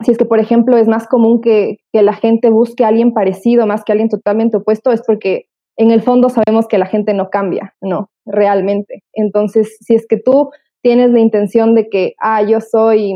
si 0.05 0.13
es 0.13 0.19
que, 0.19 0.25
por 0.25 0.39
ejemplo, 0.39 0.77
es 0.77 0.87
más 0.87 1.07
común 1.09 1.41
que, 1.41 1.79
que, 1.93 2.03
la 2.03 2.13
gente 2.13 2.51
busque 2.51 2.85
a 2.85 2.89
alguien 2.89 3.13
parecido 3.13 3.67
más 3.67 3.85
que 3.85 3.93
a 3.93 3.95
alguien 3.95 4.09
totalmente 4.09 4.57
opuesto, 4.57 4.93
es 4.93 5.03
porque 5.05 5.47
en 5.77 5.91
el 5.91 6.03
fondo 6.03 6.29
sabemos 6.29 6.67
que 6.69 6.79
la 6.79 6.87
gente 6.87 7.15
no 7.15 7.31
cambia, 7.31 7.75
no, 7.81 8.11
realmente. 8.25 9.03
Entonces, 9.13 9.77
si 9.81 9.95
es 9.95 10.07
que 10.07 10.19
tú 10.19 10.51
tienes 10.83 11.11
la 11.11 11.21
intención 11.21 11.75
de 11.75 11.89
que, 11.89 12.15
ah, 12.21 12.43
yo 12.43 12.61
soy, 12.61 13.15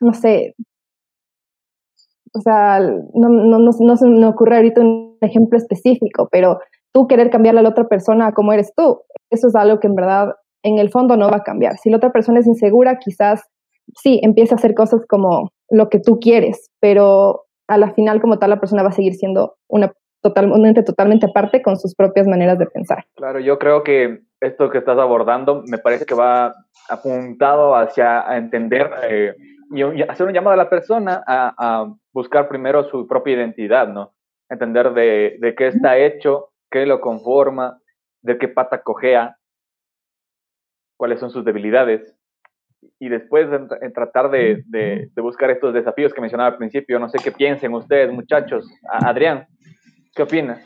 no 0.00 0.14
sé, 0.14 0.54
o 2.34 2.40
sea, 2.40 2.80
no, 2.80 3.28
no, 3.28 3.58
no, 3.58 3.70
no 3.78 3.96
se 3.96 4.06
me 4.06 4.26
ocurre 4.26 4.56
ahorita 4.56 4.80
un 4.80 5.16
ejemplo 5.20 5.58
específico, 5.58 6.28
pero 6.30 6.58
tú 6.92 7.06
querer 7.06 7.30
cambiarle 7.30 7.60
a 7.60 7.62
la 7.62 7.70
otra 7.70 7.88
persona 7.88 8.32
como 8.32 8.52
eres 8.52 8.72
tú, 8.76 9.00
eso 9.30 9.48
es 9.48 9.54
algo 9.54 9.80
que 9.80 9.86
en 9.86 9.94
verdad 9.94 10.34
en 10.62 10.78
el 10.78 10.90
fondo 10.90 11.16
no 11.16 11.30
va 11.30 11.38
a 11.38 11.42
cambiar. 11.42 11.76
Si 11.78 11.90
la 11.90 11.96
otra 11.98 12.12
persona 12.12 12.40
es 12.40 12.46
insegura, 12.46 12.98
quizás 12.98 13.42
sí, 13.96 14.20
empieza 14.22 14.54
a 14.54 14.58
hacer 14.58 14.74
cosas 14.74 15.06
como 15.06 15.50
lo 15.70 15.88
que 15.88 16.00
tú 16.00 16.18
quieres, 16.20 16.70
pero 16.80 17.44
a 17.68 17.78
la 17.78 17.92
final 17.92 18.20
como 18.20 18.38
tal 18.38 18.50
la 18.50 18.60
persona 18.60 18.82
va 18.82 18.88
a 18.88 18.92
seguir 18.92 19.14
siendo 19.14 19.56
una 19.68 19.92
totalmente, 20.22 20.82
totalmente 20.82 21.26
aparte 21.26 21.62
con 21.62 21.76
sus 21.76 21.94
propias 21.94 22.26
maneras 22.26 22.58
de 22.58 22.66
pensar. 22.66 23.04
Claro, 23.14 23.38
yo 23.40 23.58
creo 23.58 23.82
que 23.84 24.20
esto 24.40 24.70
que 24.70 24.78
estás 24.78 24.98
abordando 24.98 25.62
me 25.66 25.78
parece 25.78 26.06
que 26.06 26.14
va 26.14 26.54
apuntado 26.88 27.74
hacia 27.74 28.24
entender 28.36 28.90
eh, 29.08 29.34
y 29.70 30.02
hacer 30.02 30.26
un 30.26 30.32
llamado 30.32 30.54
a 30.54 30.64
la 30.64 30.70
persona 30.70 31.22
a, 31.26 31.54
a, 31.58 31.94
buscar 32.12 32.48
primero 32.48 32.84
su 32.84 33.06
propia 33.06 33.34
identidad, 33.34 33.88
¿no? 33.88 34.12
Entender 34.48 34.92
de, 34.94 35.36
de 35.40 35.54
qué 35.54 35.68
está 35.68 35.98
hecho, 35.98 36.48
qué 36.70 36.86
lo 36.86 37.00
conforma, 37.00 37.78
de 38.22 38.38
qué 38.38 38.48
pata 38.48 38.82
cojea, 38.82 39.36
cuáles 40.96 41.20
son 41.20 41.30
sus 41.30 41.44
debilidades 41.44 42.17
y 43.00 43.08
después 43.08 43.48
en, 43.80 43.92
tratar 43.92 44.30
de, 44.30 44.62
de, 44.66 45.10
buscar 45.16 45.50
estos 45.50 45.74
desafíos 45.74 46.12
que 46.12 46.20
mencionaba 46.20 46.50
al 46.50 46.56
principio. 46.56 46.98
No 46.98 47.08
sé 47.08 47.18
qué 47.22 47.32
piensen 47.32 47.72
ustedes, 47.74 48.12
muchachos. 48.12 48.68
Adrián, 48.90 49.46
¿qué 50.14 50.22
opinas? 50.22 50.60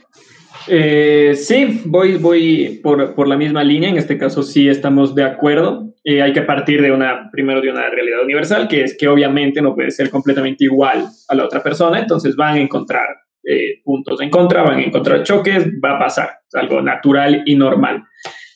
Eh, 0.69 1.35
sí, 1.35 1.83
voy, 1.87 2.17
voy 2.17 2.81
por, 2.83 3.15
por, 3.15 3.29
la 3.29 3.37
misma 3.37 3.65
línea. 3.65 3.91
En 3.91 3.97
este 3.97 4.19
caso 4.19 4.43
sí 4.43 4.69
estamos 4.69 5.15
de 5.15 5.25
acuerdo. 5.25 5.93
Eh, 6.05 6.21
hay 6.21 6.33
que 6.33 6.43
partir 6.43 6.83
de 6.83 6.91
una, 6.91 7.31
primero 7.31 7.61
de 7.61 7.71
una 7.71 7.89
realidad 7.89 8.25
universal, 8.25 8.67
que 8.69 8.83
es 8.83 8.97
que 8.99 9.09
obviamente 9.09 9.63
no 9.63 9.75
puede 9.75 9.91
ser 9.91 10.11
completamente 10.11 10.65
igual 10.65 11.07
a 11.29 11.35
la 11.35 11.45
otra 11.45 11.63
persona, 11.63 12.01
entonces 12.01 12.35
van 12.35 12.57
a 12.57 12.61
encontrar 12.61 13.07
eh, 13.45 13.81
puntos 13.85 14.21
en 14.21 14.31
contra, 14.31 14.63
van 14.63 14.79
a 14.79 14.83
encontrar 14.83 15.23
choques, 15.23 15.69
va 15.85 15.97
a 15.97 15.99
pasar, 16.01 16.31
es 16.47 16.55
algo 16.55 16.83
natural 16.83 17.43
y 17.47 17.55
normal. 17.55 18.03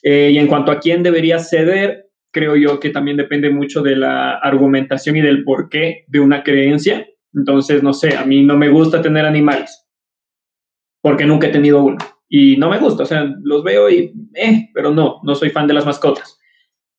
Eh, 0.03 0.31
y 0.33 0.39
en 0.39 0.47
cuanto 0.49 0.73
a 0.73 0.81
quién 0.81 1.03
debería 1.03 1.39
ceder, 1.39 2.06
creo 2.37 2.55
yo 2.55 2.79
que 2.79 2.91
también 2.91 3.17
depende 3.17 3.49
mucho 3.49 3.81
de 3.81 3.97
la 3.97 4.33
argumentación 4.33 5.17
y 5.17 5.23
del 5.23 5.43
porqué 5.43 6.05
de 6.07 6.21
una 6.21 6.43
creencia. 6.43 7.07
Entonces, 7.33 7.83
no 7.83 7.95
sé, 7.95 8.15
a 8.15 8.27
mí 8.27 8.45
no 8.45 8.59
me 8.59 8.69
gusta 8.69 9.01
tener 9.01 9.25
animales, 9.25 9.89
porque 11.01 11.25
nunca 11.25 11.47
he 11.47 11.51
tenido 11.51 11.83
uno. 11.83 11.97
Y 12.29 12.59
no 12.59 12.69
me 12.69 12.79
gusta, 12.79 13.05
o 13.05 13.07
sea, 13.07 13.35
los 13.43 13.65
veo 13.65 13.89
y, 13.89 14.13
eh, 14.35 14.69
pero 14.75 14.91
no, 14.91 15.21
no 15.23 15.35
soy 15.35 15.49
fan 15.49 15.67
de 15.67 15.73
las 15.73 15.87
mascotas. 15.87 16.39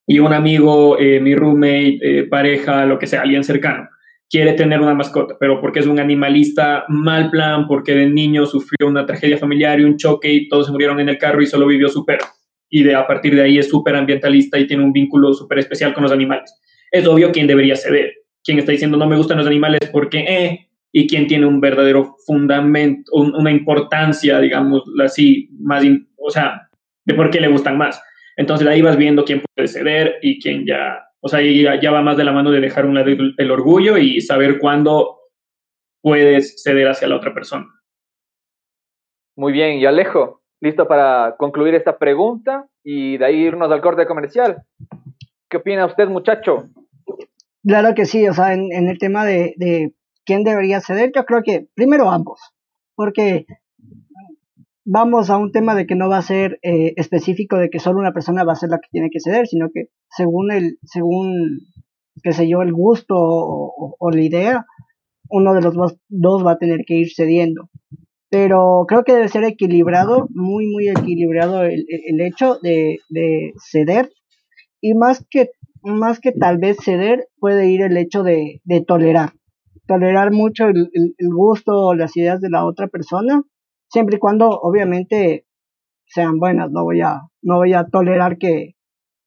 Y 0.08 0.17
un 0.17 0.34
amigo, 0.34 0.97
eh, 0.97 1.19
mi 1.19 1.36
roommate, 1.36 2.00
eh, 2.02 2.23
pareja, 2.23 2.88
lo 2.88 2.97
que 2.97 3.06
sea, 3.06 3.21
alguien 3.21 3.43
cercano, 3.43 3.88
quiere 4.32 4.54
tener 4.54 4.82
una 4.82 4.95
mascota, 4.95 5.36
pero 5.39 5.62
porque 5.62 5.82
es 5.82 5.86
un 5.86 6.00
animalista 6.00 6.84
mal 6.88 7.30
plan, 7.30 7.67
porque 7.67 7.93
de 7.93 8.10
niño 8.10 8.47
sufrió 8.47 8.88
una 8.88 9.06
tragedia 9.06 9.38
familiar 9.38 9.80
y 9.80 9.84
un 9.84 9.97
choque 9.97 10.34
y 10.34 10.50
todos 10.50 10.65
se 10.65 10.71
murieron 10.71 11.00
en 11.00 11.10
el 11.10 11.19
carro 11.19 11.43
y 11.43 11.45
solo 11.45 11.67
vivió 11.67 11.89
su 11.89 12.04
perro 12.04 12.26
y 12.70 12.84
de, 12.84 12.96
a 12.96 13.08
partir 13.08 13.36
de 13.36 13.44
ahí 13.44 13.58
es 13.58 13.70
súper 13.70 13.96
ambientalista 13.96 14.58
y 14.58 14.68
tiene 14.68 14.84
un 14.84 14.94
vínculo 14.94 15.34
súper 15.34 15.60
especial 15.60 15.94
con 15.94 16.04
los 16.04 16.12
animales. 16.12 16.54
Es 16.92 17.08
obvio 17.08 17.32
quién 17.32 17.48
debería 17.48 17.76
ceder. 17.76 18.14
Quien 18.44 18.60
está 18.60 18.72
diciendo 18.72 18.98
no 18.98 19.08
me 19.08 19.18
gustan 19.18 19.38
los 19.38 19.48
animales 19.48 19.80
porque, 19.92 20.20
eh, 20.20 20.70
y 20.92 21.08
quien 21.08 21.28
tiene 21.28 21.46
un 21.46 21.60
verdadero 21.60 22.16
fundamento, 22.26 23.12
una 23.14 23.52
importancia, 23.52 24.40
digamos 24.40 24.84
así, 25.04 25.50
más, 25.60 25.84
o 26.18 26.30
sea, 26.30 26.70
de 27.06 27.14
por 27.14 27.30
qué 27.30 27.42
le 27.42 27.50
gustan 27.50 27.78
más. 27.78 28.02
Entonces 28.38 28.68
ahí 28.68 28.82
vas 28.82 28.98
viendo 28.98 29.26
quién 29.26 29.42
puede 29.42 29.68
ceder 29.68 30.20
y 30.22 30.40
quién 30.40 30.66
ya, 30.66 31.04
o 31.20 31.28
sea, 31.28 31.42
ya, 31.42 31.80
ya 31.80 31.92
va 31.92 32.02
más 32.02 32.18
de 32.18 32.24
la 32.24 32.32
mano 32.32 32.52
de 32.52 32.62
dejar 32.62 32.86
un 32.86 32.96
lado 32.96 33.10
el, 33.10 33.34
el 33.38 33.52
orgullo 33.52 33.98
y 33.98 34.22
saber 34.22 34.60
cuándo 34.60 35.18
puedes 36.02 36.62
ceder 36.64 36.88
hacia 36.88 37.08
la 37.08 37.18
otra 37.18 37.34
persona. 37.34 37.68
Muy 39.36 39.54
bien, 39.54 39.78
y 39.78 39.86
Alejo, 39.86 40.42
listo 40.62 40.88
para 40.88 41.36
concluir 41.38 41.76
esta 41.76 41.98
pregunta 41.98 42.67
y 42.84 43.17
de 43.17 43.26
ahí 43.26 43.36
irnos 43.36 43.72
al 43.72 43.82
corte 43.82 44.06
comercial. 44.06 44.63
¿Qué 45.50 45.58
opina 45.58 45.86
usted, 45.86 46.08
muchacho? 46.08 46.70
Claro 47.63 47.93
que 47.96 48.06
sí, 48.06 48.28
o 48.28 48.34
sea, 48.34 48.54
en, 48.54 48.72
el 48.72 48.98
tema 48.98 49.26
de, 49.26 49.54
de, 49.58 49.93
quién 50.26 50.43
debería 50.43 50.82
ceder, 50.82 51.12
yo 51.15 51.26
creo 51.26 51.41
que 51.43 51.67
primero 51.74 52.10
ambos, 52.10 52.39
porque 52.96 53.46
vamos 54.89 55.30
a 55.30 55.38
un 55.38 55.52
tema 55.52 55.76
de 55.76 55.86
que 55.86 55.96
no 55.96 56.08
va 56.08 56.17
a 56.17 56.22
ser 56.22 56.60
eh, 56.63 56.93
específico 56.96 57.58
de 57.58 57.70
que 57.70 57.80
solo 57.80 58.00
una 58.00 58.13
persona 58.13 58.46
va 58.46 58.54
a 58.54 58.56
ser 58.56 58.70
la 58.70 58.80
que 58.80 58.88
tiene 58.89 59.10
que 59.12 59.20
ceder, 59.20 59.46
sino 59.46 59.67
que 59.74 59.89
según 60.10 60.50
el, 60.50 60.80
según, 60.84 61.60
qué 62.24 62.32
sé 62.32 62.48
yo, 62.48 62.62
el 62.62 62.72
gusto 62.72 63.15
o, 63.17 64.12
la 64.12 64.22
idea, 64.22 64.65
uno 65.30 65.54
de 65.54 65.62
los 65.62 65.76
dos 66.08 66.46
va 66.46 66.54
a 66.54 66.58
tener 66.58 66.86
que 66.88 66.96
ir 66.96 67.13
cediendo. 67.13 67.70
Pero 68.30 68.86
creo 68.88 69.04
que 69.04 69.13
debe 69.13 69.30
ser 69.30 69.44
equilibrado, 69.46 70.28
muy, 70.30 70.68
muy 70.68 70.90
equilibrado 70.90 71.63
el, 71.63 71.86
el 71.88 72.22
hecho 72.22 72.58
de, 72.62 73.00
de 73.10 73.54
ceder. 73.58 74.12
Y 74.82 74.94
más 74.94 75.26
que, 75.30 75.52
más 75.82 76.20
que 76.20 76.32
tal 76.32 76.58
vez 76.58 76.78
ceder, 76.84 77.28
puede 77.40 77.70
ir 77.70 77.82
el 77.82 77.96
hecho 77.98 78.24
de, 78.24 78.62
de 78.66 78.82
tolerar. 78.82 79.32
Tolerar 79.88 80.32
mucho 80.32 80.68
el, 80.68 80.90
el 80.94 81.30
gusto 81.34 81.72
o 81.72 81.96
las 81.96 82.16
ideas 82.18 82.42
de 82.42 82.50
la 82.50 82.66
otra 82.66 82.88
persona 82.88 83.44
siempre 83.90 84.18
y 84.18 84.20
cuando 84.20 84.50
obviamente 84.50 85.46
sean 86.06 86.40
buenas, 86.40 86.72
no 86.72 86.84
voy 86.84 87.02
a, 87.02 87.22
no 87.42 87.58
voy 87.58 87.74
a 87.74 87.86
tolerar 87.86 88.38
que, 88.38 88.76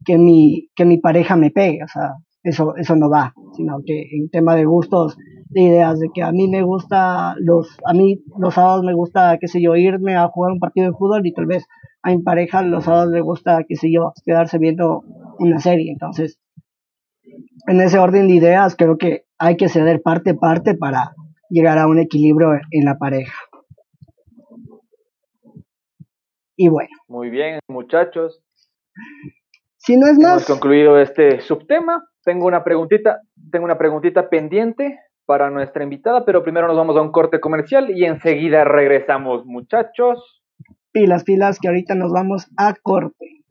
que 0.05 0.19
mi, 0.19 0.69
que 0.75 0.85
mi 0.85 0.99
pareja 0.99 1.37
me 1.37 1.51
pegue, 1.51 1.83
o 1.85 1.89
sea, 1.89 2.15
eso, 2.43 2.75
eso 2.77 2.97
no 2.97 3.11
va, 3.11 3.35
sino 3.55 3.81
que 3.85 4.03
en 4.13 4.31
tema 4.31 4.55
de 4.55 4.65
gustos, 4.65 5.17
de 5.51 5.63
ideas, 5.63 5.99
de 5.99 6.09
que 6.15 6.23
a 6.23 6.31
mí 6.31 6.49
me 6.49 6.63
gusta 6.63 7.35
los, 7.39 7.77
a 7.85 7.93
mí 7.93 8.23
los 8.39 8.55
sábados 8.55 8.85
me 8.85 8.95
gusta, 8.95 9.37
qué 9.41 9.49
sé 9.49 9.61
yo, 9.61 9.75
irme 9.75 10.17
a 10.17 10.29
jugar 10.29 10.53
un 10.53 10.61
partido 10.61 10.87
de 10.87 10.97
fútbol 10.97 11.27
y 11.27 11.33
tal 11.33 11.47
vez 11.47 11.67
a 12.03 12.11
mi 12.11 12.23
pareja 12.23 12.63
los 12.63 12.85
sábados 12.85 13.11
le 13.11 13.21
gusta, 13.21 13.65
qué 13.69 13.75
sé 13.77 13.93
yo, 13.93 14.13
quedarse 14.25 14.59
viendo 14.59 15.03
una 15.39 15.59
serie, 15.59 15.91
entonces, 15.91 16.39
en 17.67 17.81
ese 17.81 17.99
orden 17.99 18.29
de 18.29 18.35
ideas 18.35 18.77
creo 18.77 18.97
que 18.97 19.25
hay 19.39 19.57
que 19.57 19.69
ceder 19.69 20.03
parte 20.03 20.31
a 20.31 20.35
parte 20.35 20.75
para 20.75 21.15
llegar 21.49 21.79
a 21.79 21.89
un 21.89 21.99
equilibrio 21.99 22.53
en 22.71 22.85
la 22.85 22.97
pareja. 22.97 23.35
Y 26.57 26.69
bueno. 26.69 26.91
Muy 27.09 27.31
bien, 27.31 27.59
muchachos. 27.69 28.43
Si 29.79 29.97
no 29.97 30.07
es 30.07 30.19
más. 30.19 30.33
Hemos 30.33 30.47
concluido 30.47 30.99
este 31.01 31.41
subtema. 31.41 32.05
Tengo 32.23 32.47
una 32.47 32.63
preguntita, 32.63 33.21
tengo 33.51 33.65
una 33.65 33.79
preguntita 33.79 34.29
pendiente 34.29 34.99
para 35.31 35.49
nuestra 35.49 35.85
invitada, 35.85 36.25
pero 36.25 36.43
primero 36.43 36.67
nos 36.67 36.77
vamos 36.77 36.97
a 36.97 37.03
un 37.03 37.13
corte 37.13 37.39
comercial 37.39 37.97
y 37.97 38.05
enseguida 38.05 38.65
regresamos, 38.65 39.47
muchachos. 39.47 40.43
Pilas, 40.91 41.23
pilas, 41.23 41.61
que 41.61 41.69
ahorita 41.69 41.95
nos 41.95 42.11
vamos 42.11 42.49
a 42.57 42.75
corte. 42.83 43.45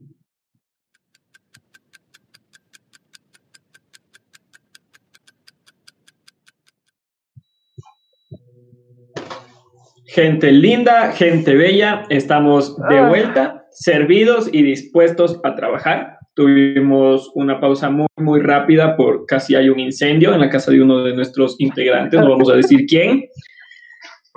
Gente 10.06 10.52
linda, 10.52 11.14
gente 11.14 11.56
bella, 11.56 12.04
estamos 12.10 12.76
de 12.90 12.98
ah. 12.98 13.08
vuelta, 13.08 13.68
servidos 13.72 14.50
y 14.52 14.64
dispuestos 14.64 15.40
a 15.46 15.56
trabajar. 15.56 16.19
Tuvimos 16.34 17.32
una 17.36 17.60
pausa 17.60 17.90
muy, 17.90 18.08
muy 18.18 18.40
rápida 18.42 18.96
por 18.96 19.26
casi 19.26 19.56
hay 19.56 19.70
un 19.70 19.80
incendio 19.80 20.34
en 20.34 20.40
la 20.40 20.50
casa 20.50 20.72
de 20.72 20.82
uno 20.82 21.04
de 21.04 21.14
nuestros 21.14 21.56
integrantes, 21.60 22.20
no 22.20 22.30
vamos 22.30 22.50
a 22.50 22.56
decir 22.56 22.86
quién. 22.86 23.26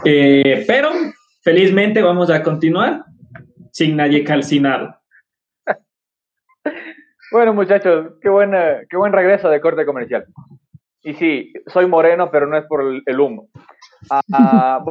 Eh, 0.05 0.65
pero 0.67 0.91
felizmente 1.43 2.03
vamos 2.03 2.31
a 2.31 2.43
continuar 2.43 3.05
sin 3.71 3.97
nadie 3.97 4.25
calcinado. 4.25 4.97
Bueno, 7.33 7.55
muchachos, 7.55 8.13
qué, 8.21 8.29
buena, 8.29 8.81
qué 8.91 8.97
buen 8.99 9.11
regreso 9.11 9.49
de 9.49 9.61
corte 9.61 9.87
comercial. 9.87 10.27
Y 11.03 11.15
sí, 11.15 11.53
soy 11.67 11.87
moreno, 11.87 12.31
pero 12.31 12.47
no 12.47 12.59
es 12.59 12.67
por 12.67 12.83
el, 12.83 13.21
humo. 13.21 13.49
Ah, 14.11 14.85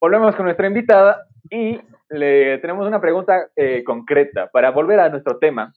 volvemos 0.00 0.36
con 0.36 0.44
nuestra 0.44 0.68
invitada 0.68 1.26
y 1.50 1.80
le 2.08 2.58
tenemos 2.58 2.86
una 2.86 3.00
pregunta 3.00 3.48
eh, 3.56 3.82
concreta 3.84 4.48
para 4.52 4.70
volver 4.70 5.00
a 5.00 5.08
nuestro 5.08 5.38
tema. 5.38 5.72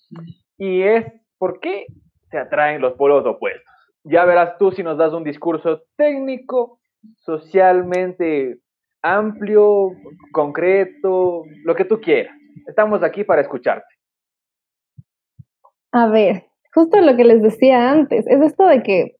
Y 0.57 0.81
es, 0.83 1.05
¿por 1.37 1.59
qué 1.59 1.85
se 2.29 2.37
atraen 2.37 2.81
los 2.81 2.93
polos 2.93 3.25
opuestos? 3.25 3.63
Ya 4.03 4.25
verás 4.25 4.57
tú 4.57 4.71
si 4.71 4.83
nos 4.83 4.97
das 4.97 5.13
un 5.13 5.23
discurso 5.23 5.83
técnico, 5.95 6.79
socialmente 7.17 8.59
amplio, 9.01 9.91
concreto, 10.31 11.43
lo 11.63 11.75
que 11.75 11.85
tú 11.85 11.99
quieras. 11.99 12.35
Estamos 12.67 13.03
aquí 13.03 13.23
para 13.23 13.41
escucharte. 13.41 13.85
A 15.91 16.07
ver, 16.07 16.45
justo 16.73 16.99
lo 17.01 17.15
que 17.15 17.23
les 17.23 17.41
decía 17.41 17.91
antes, 17.91 18.25
es 18.27 18.41
esto 18.41 18.65
de 18.65 18.81
que 18.81 19.15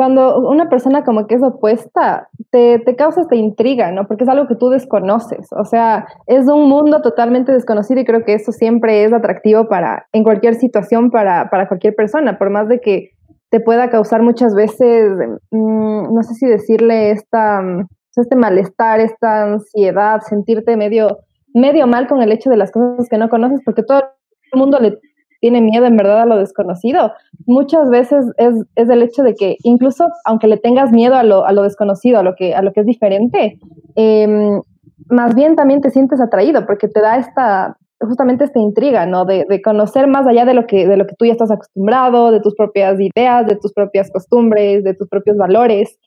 cuando 0.00 0.38
una 0.48 0.70
persona 0.70 1.04
como 1.04 1.26
que 1.26 1.34
es 1.34 1.42
opuesta, 1.42 2.30
te, 2.50 2.78
te, 2.78 2.96
causa 2.96 3.20
esta 3.20 3.36
intriga, 3.36 3.92
¿no? 3.92 4.06
Porque 4.06 4.24
es 4.24 4.30
algo 4.30 4.48
que 4.48 4.54
tú 4.54 4.70
desconoces, 4.70 5.48
o 5.52 5.66
sea, 5.66 6.06
es 6.26 6.48
un 6.48 6.70
mundo 6.70 7.02
totalmente 7.02 7.52
desconocido 7.52 8.00
y 8.00 8.06
creo 8.06 8.24
que 8.24 8.32
eso 8.32 8.50
siempre 8.50 9.04
es 9.04 9.12
atractivo 9.12 9.68
para, 9.68 10.06
en 10.14 10.24
cualquier 10.24 10.54
situación, 10.54 11.10
para, 11.10 11.50
para 11.50 11.68
cualquier 11.68 11.94
persona, 11.94 12.38
por 12.38 12.48
más 12.48 12.66
de 12.66 12.80
que 12.80 13.10
te 13.50 13.60
pueda 13.60 13.90
causar 13.90 14.22
muchas 14.22 14.54
veces, 14.54 15.12
mm, 15.50 16.14
no 16.14 16.22
sé 16.22 16.32
si 16.32 16.46
decirle 16.46 17.10
esta, 17.10 17.62
este 18.16 18.36
malestar, 18.36 19.00
esta 19.00 19.52
ansiedad, 19.52 20.22
sentirte 20.22 20.78
medio, 20.78 21.18
medio 21.52 21.86
mal 21.86 22.08
con 22.08 22.22
el 22.22 22.32
hecho 22.32 22.48
de 22.48 22.56
las 22.56 22.72
cosas 22.72 23.06
que 23.10 23.18
no 23.18 23.28
conoces, 23.28 23.60
porque 23.66 23.82
todo 23.82 23.98
el 23.98 24.58
mundo 24.58 24.80
le 24.80 24.98
tiene 25.40 25.60
miedo 25.60 25.86
en 25.86 25.96
verdad 25.96 26.22
a 26.22 26.26
lo 26.26 26.36
desconocido. 26.36 27.12
Muchas 27.46 27.88
veces 27.90 28.26
es, 28.36 28.54
es 28.76 28.88
el 28.88 29.02
hecho 29.02 29.22
de 29.22 29.34
que 29.34 29.56
incluso 29.62 30.06
aunque 30.24 30.46
le 30.46 30.58
tengas 30.58 30.92
miedo 30.92 31.16
a 31.16 31.22
lo, 31.22 31.44
a 31.44 31.52
lo 31.52 31.62
desconocido, 31.62 32.18
a 32.18 32.22
lo 32.22 32.34
que, 32.34 32.54
a 32.54 32.62
lo 32.62 32.72
que 32.72 32.80
es 32.80 32.86
diferente, 32.86 33.58
em, 33.96 34.60
más 35.08 35.34
bien 35.34 35.56
también 35.56 35.80
te 35.80 35.90
sientes 35.90 36.20
atraído 36.20 36.66
porque 36.66 36.88
te 36.88 37.00
da 37.00 37.16
esta, 37.16 37.76
justamente 38.00 38.44
esta 38.44 38.60
intriga, 38.60 39.06
¿no? 39.06 39.24
De, 39.24 39.44
de, 39.48 39.60
conocer 39.60 40.06
más 40.06 40.26
allá 40.26 40.44
de 40.44 40.54
lo, 40.54 40.66
que, 40.66 40.86
de 40.86 40.96
lo 40.96 41.06
que 41.06 41.14
tú 41.16 41.24
ya 41.24 41.32
estás 41.32 41.50
acostumbrado, 41.50 42.30
de 42.30 42.40
tus 42.40 42.54
propias 42.54 42.98
ideas, 43.00 43.46
de 43.46 43.56
tus 43.56 43.72
propias 43.72 44.10
costumbres, 44.10 44.84
de 44.84 44.94
tus 44.94 45.08
propios 45.08 45.36
valores. 45.36 45.98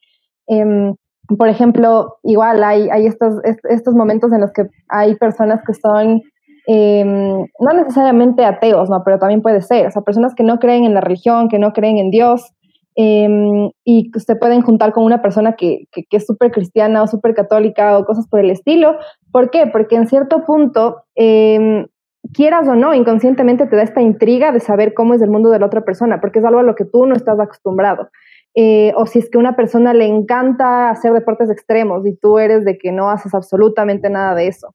Em, 0.48 0.96
por 1.38 1.48
ejemplo, 1.48 2.17
igual 2.24 2.63
hay, 2.63 2.89
hay 2.89 3.08
estos, 3.08 3.36
estos 3.69 3.93
momentos 3.93 4.32
en 4.34 4.41
los 4.41 4.52
que 4.52 4.63
hay 4.89 5.15
personas 5.15 5.62
que 5.65 5.74
son 5.74 6.22
Em, 6.65 7.45
no 7.60 7.73
necesariamente 7.73 8.45
ateos, 8.45 8.89
¿no? 8.89 9.04
Pero 9.04 9.19
también 9.19 9.41
puede 9.41 9.62
ser, 9.62 9.88
o 9.88 9.91
sea, 9.91 10.02
personas 10.02 10.34
que 10.34 10.43
no 10.43 10.60
creen 10.60 10.86
en 10.86 10.93
la 10.93 11.02
religión, 11.02 11.49
que 11.49 11.60
no 11.60 11.73
creen 11.73 11.97
en 11.97 12.10
Dios, 12.10 12.54
em, 12.95 13.71
y 13.84 14.12
se 14.15 14.36
pueden 14.36 14.62
juntar 14.62 14.93
con 14.93 15.04
una 15.04 15.21
persona 15.21 15.54
que, 15.56 15.88
que, 15.91 16.06
es 16.12 16.26
súper 16.26 16.52
cristiana 16.52 17.04
o 17.04 17.08
súper 17.08 17.34
católica 17.34 17.97
o 17.97 18.06
cosas 18.06 18.28
por 18.28 18.39
el 18.39 18.49
estilo. 18.49 18.95
¿Por 19.32 19.49
qué? 19.49 19.67
Porque 19.67 19.95
en 19.95 20.08
cierto 20.08 20.45
punto, 20.45 21.04
em, 21.15 21.88
quieras 22.34 22.67
o 22.67 22.76
no, 22.76 22.93
inconscientemente 22.93 23.67
te 23.67 23.76
da 23.76 23.84
esta 23.84 24.02
intriga 24.02 24.52
de 24.52 24.60
saber 24.62 24.93
cómo 24.93 25.13
es 25.13 25.21
el 25.21 25.30
mundo 25.32 25.49
de 25.49 25.60
la 25.60 25.65
otra 25.65 25.82
persona, 25.82 26.21
porque 26.21 26.39
es 26.39 26.45
algo 26.45 26.60
a 26.60 26.63
lo 26.63 26.76
que 26.76 26.86
tú 26.86 27.06
no 27.06 27.15
estás 27.15 27.39
acostumbrado. 27.39 28.10
Eh, 28.56 28.93
o 28.95 29.06
si 29.08 29.19
es 29.19 29.30
que 29.30 29.38
a 29.38 29.41
una 29.41 29.56
persona 29.56 29.93
le 29.93 30.06
encanta 30.06 30.89
hacer 30.91 31.12
deportes 31.13 31.49
extremos 31.49 32.06
y 32.06 32.15
tú 32.15 32.38
eres 32.38 32.63
de 32.65 32.78
que 32.78 32.91
no 32.91 33.10
haces 33.10 33.34
absolutamente 33.34 34.10
nada 34.10 34.36
de 34.36 34.47
eso 34.47 34.73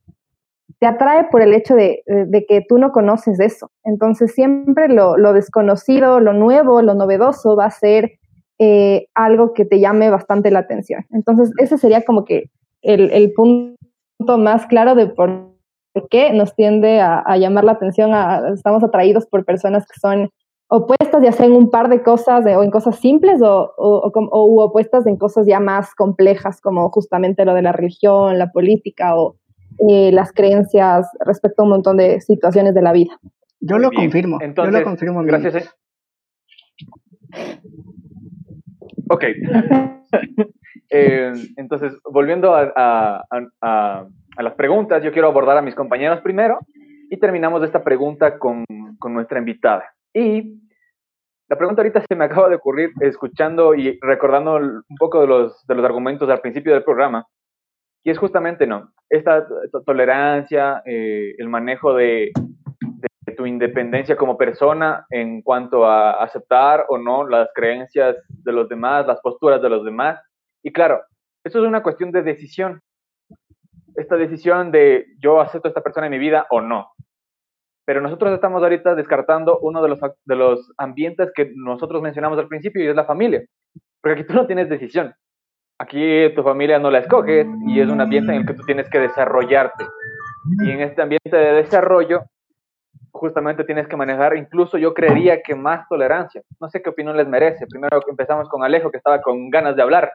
te 0.80 0.86
atrae 0.86 1.24
por 1.30 1.42
el 1.42 1.54
hecho 1.54 1.74
de, 1.74 2.02
que 2.48 2.64
tú 2.68 2.78
no 2.78 2.92
conoces 2.92 3.40
eso. 3.40 3.70
Entonces 3.84 4.32
siempre 4.32 4.88
lo, 4.88 5.32
desconocido, 5.32 6.20
lo 6.20 6.32
nuevo, 6.32 6.82
lo 6.82 6.94
novedoso 6.94 7.56
va 7.56 7.66
a 7.66 7.70
ser 7.70 8.12
eh, 8.58 9.06
algo 9.14 9.54
que 9.54 9.64
te 9.64 9.80
llame 9.80 10.10
bastante 10.10 10.50
la 10.50 10.60
atención. 10.60 11.04
Entonces 11.10 11.50
ese 11.58 11.78
sería 11.78 12.04
como 12.04 12.24
que 12.24 12.50
el, 12.82 13.32
punto 13.34 14.38
más 14.38 14.66
claro 14.66 14.94
de 14.94 15.08
por 15.08 15.48
qué 16.10 16.32
nos 16.32 16.54
tiende 16.54 17.00
a, 17.00 17.36
llamar 17.38 17.64
la 17.64 17.72
atención, 17.72 18.12
estamos 18.54 18.84
atraídos 18.84 19.26
por 19.26 19.44
personas 19.44 19.84
que 19.86 19.98
son 19.98 20.30
opuestas 20.70 21.22
ya 21.22 21.32
sea 21.32 21.46
en 21.46 21.52
un 21.52 21.70
par 21.70 21.88
de 21.88 22.02
cosas 22.02 22.44
o 22.44 22.62
en 22.62 22.70
cosas 22.70 22.96
simples 22.96 23.40
o, 23.42 23.72
o, 23.78 24.62
opuestas 24.62 25.06
en 25.06 25.16
cosas 25.16 25.46
ya 25.46 25.60
más 25.60 25.94
complejas 25.94 26.60
como 26.60 26.90
justamente 26.90 27.46
lo 27.46 27.54
de 27.54 27.62
la 27.62 27.72
religión, 27.72 28.38
la 28.38 28.52
política 28.52 29.16
o, 29.18 29.36
eh, 29.88 30.10
las 30.12 30.32
creencias 30.32 31.06
respecto 31.24 31.62
a 31.62 31.64
un 31.64 31.70
montón 31.70 31.96
de 31.96 32.20
situaciones 32.20 32.74
de 32.74 32.82
la 32.82 32.92
vida. 32.92 33.18
Yo 33.60 33.78
lo 33.78 33.90
confirmo. 33.90 34.38
Entonces, 34.40 34.72
yo 34.72 34.78
lo 34.80 34.84
confirmo. 34.84 35.22
Gracias. 35.22 35.56
Eh. 37.34 37.60
Ok. 39.10 39.24
Eh, 40.90 41.34
entonces, 41.56 41.92
volviendo 42.02 42.54
a, 42.54 43.22
las 44.38 44.54
preguntas, 44.54 45.04
yo 45.04 45.12
quiero 45.12 45.28
abordar 45.28 45.58
a 45.58 45.60
mis 45.60 45.74
compañeros 45.74 46.22
primero 46.22 46.60
y 47.10 47.18
terminamos 47.18 47.62
esta 47.62 47.84
pregunta 47.84 48.38
con, 48.38 48.64
con 48.98 49.12
nuestra 49.12 49.38
invitada. 49.38 49.84
Y 50.14 50.58
la 51.48 51.56
pregunta 51.56 51.82
ahorita 51.82 52.02
se 52.06 52.14
me 52.14 52.24
acaba 52.24 52.48
de 52.48 52.56
ocurrir 52.56 52.92
escuchando 53.00 53.74
y 53.74 53.98
recordando 54.00 54.56
un 54.56 54.96
poco 54.98 55.20
de 55.20 55.26
los, 55.26 55.66
de 55.66 55.74
los 55.74 55.84
argumentos 55.84 56.28
al 56.28 56.40
principio 56.40 56.74
del 56.74 56.84
programa, 56.84 57.26
y 58.08 58.10
es 58.10 58.16
justamente, 58.16 58.66
¿no? 58.66 58.90
Esta 59.10 59.46
tolerancia, 59.84 60.82
eh, 60.86 61.34
el 61.36 61.50
manejo 61.50 61.92
de, 61.92 62.32
de, 63.26 63.34
tu 63.34 63.44
independencia 63.44 64.16
como 64.16 64.38
persona 64.38 65.04
en 65.10 65.42
cuanto 65.42 65.84
a 65.84 66.12
aceptar 66.12 66.86
o 66.88 66.96
no 66.96 67.28
las 67.28 67.50
creencias 67.54 68.16
de 68.28 68.52
los 68.52 68.66
demás, 68.66 69.06
las 69.06 69.20
posturas 69.20 69.60
de 69.60 69.68
los 69.68 69.84
demás. 69.84 70.18
Y 70.62 70.72
claro, 70.72 71.02
eso 71.44 71.58
es 71.58 71.68
una 71.68 71.82
cuestión 71.82 72.10
de 72.10 72.22
decisión. 72.22 72.80
Esta 73.94 74.16
decisión 74.16 74.70
de 74.70 75.04
yo 75.22 75.42
acepto 75.42 75.68
a 75.68 75.72
esta 75.72 75.82
persona 75.82 76.06
en 76.06 76.12
mi 76.12 76.18
vida 76.18 76.46
o 76.48 76.62
no. 76.62 76.88
Pero 77.84 78.00
nosotros 78.00 78.32
estamos 78.32 78.62
ahorita 78.62 78.94
descartando 78.94 79.58
uno 79.58 79.82
de 79.82 79.88
los, 79.90 80.00
de 80.00 80.34
los 80.34 80.72
ambientes 80.78 81.30
que 81.34 81.52
nosotros 81.54 82.00
mencionamos 82.00 82.38
al 82.38 82.48
principio 82.48 82.82
y 82.82 82.88
es 82.88 82.96
la 82.96 83.04
familia. 83.04 83.42
Porque 84.00 84.20
aquí 84.20 84.26
tú 84.26 84.32
no 84.32 84.46
tienes 84.46 84.70
decisión. 84.70 85.12
Aquí 85.78 86.34
tu 86.34 86.42
familia 86.42 86.78
no 86.78 86.90
la 86.90 86.98
escoges 86.98 87.46
y 87.66 87.80
es 87.80 87.88
un 87.88 88.00
ambiente 88.00 88.32
en 88.32 88.40
el 88.40 88.46
que 88.46 88.54
tú 88.54 88.62
tienes 88.64 88.88
que 88.90 88.98
desarrollarte. 88.98 89.84
Y 90.64 90.70
en 90.70 90.80
este 90.80 91.02
ambiente 91.02 91.36
de 91.36 91.52
desarrollo, 91.52 92.22
justamente 93.12 93.64
tienes 93.64 93.86
que 93.86 93.96
manejar, 93.96 94.36
incluso 94.36 94.78
yo 94.78 94.94
creería 94.94 95.40
que 95.42 95.54
más 95.54 95.86
tolerancia. 95.88 96.42
No 96.60 96.68
sé 96.68 96.82
qué 96.82 96.90
opinión 96.90 97.16
les 97.16 97.28
merece. 97.28 97.66
Primero 97.66 98.00
empezamos 98.08 98.48
con 98.48 98.64
Alejo, 98.64 98.90
que 98.90 98.96
estaba 98.96 99.20
con 99.20 99.50
ganas 99.50 99.76
de 99.76 99.82
hablar. 99.82 100.10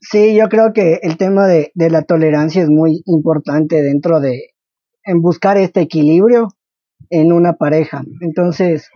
Sí, 0.00 0.36
yo 0.36 0.48
creo 0.48 0.72
que 0.72 1.00
el 1.02 1.16
tema 1.16 1.46
de, 1.46 1.72
de 1.74 1.90
la 1.90 2.02
tolerancia 2.02 2.62
es 2.62 2.68
muy 2.68 3.02
importante 3.06 3.82
dentro 3.82 4.20
de, 4.20 4.54
en 5.04 5.20
buscar 5.20 5.56
este 5.56 5.80
equilibrio 5.80 6.48
en 7.10 7.32
una 7.32 7.54
pareja. 7.54 8.02
Entonces, 8.20 8.90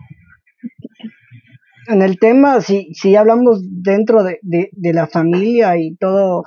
en 1.87 2.01
el 2.01 2.19
tema, 2.19 2.61
si, 2.61 2.93
si 2.93 3.15
hablamos 3.15 3.61
dentro 3.63 4.23
de, 4.23 4.39
de, 4.41 4.93
la 4.93 5.07
familia 5.07 5.77
y 5.77 5.95
todo, 5.95 6.43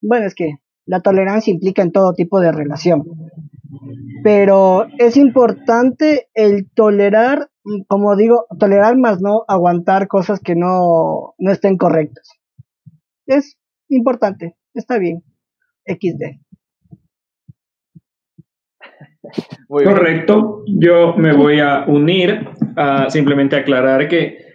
bueno, 0.00 0.26
es 0.26 0.34
que 0.34 0.56
la 0.86 1.00
tolerancia 1.00 1.52
implica 1.52 1.82
en 1.82 1.92
todo 1.92 2.14
tipo 2.14 2.40
de 2.40 2.52
relación. 2.52 3.04
Pero 4.22 4.86
es 4.98 5.16
importante 5.16 6.28
el 6.34 6.70
tolerar, 6.70 7.50
como 7.86 8.16
digo, 8.16 8.46
tolerar 8.58 8.96
más 8.96 9.20
no 9.20 9.44
aguantar 9.46 10.08
cosas 10.08 10.40
que 10.40 10.54
no, 10.54 11.34
no 11.38 11.52
estén 11.52 11.76
correctas. 11.76 12.30
Es 13.26 13.58
importante, 13.88 14.56
está 14.74 14.98
bien. 14.98 15.22
XD. 15.86 16.40
Correcto. 19.68 20.64
Yo 20.66 21.14
me 21.16 21.34
voy 21.34 21.60
a 21.60 21.84
unir 21.86 22.48
a 22.76 23.10
simplemente 23.10 23.56
aclarar 23.56 24.08
que 24.08 24.47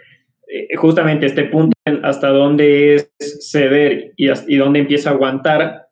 justamente 0.78 1.26
este 1.26 1.46
punto 1.46 1.74
hasta 2.04 2.30
dónde 2.30 2.96
es 2.96 3.12
ceder 3.52 4.14
y, 4.18 4.30
y 4.48 4.56
dónde 4.58 4.80
empieza 4.80 5.10
a 5.10 5.14
aguantar, 5.14 5.88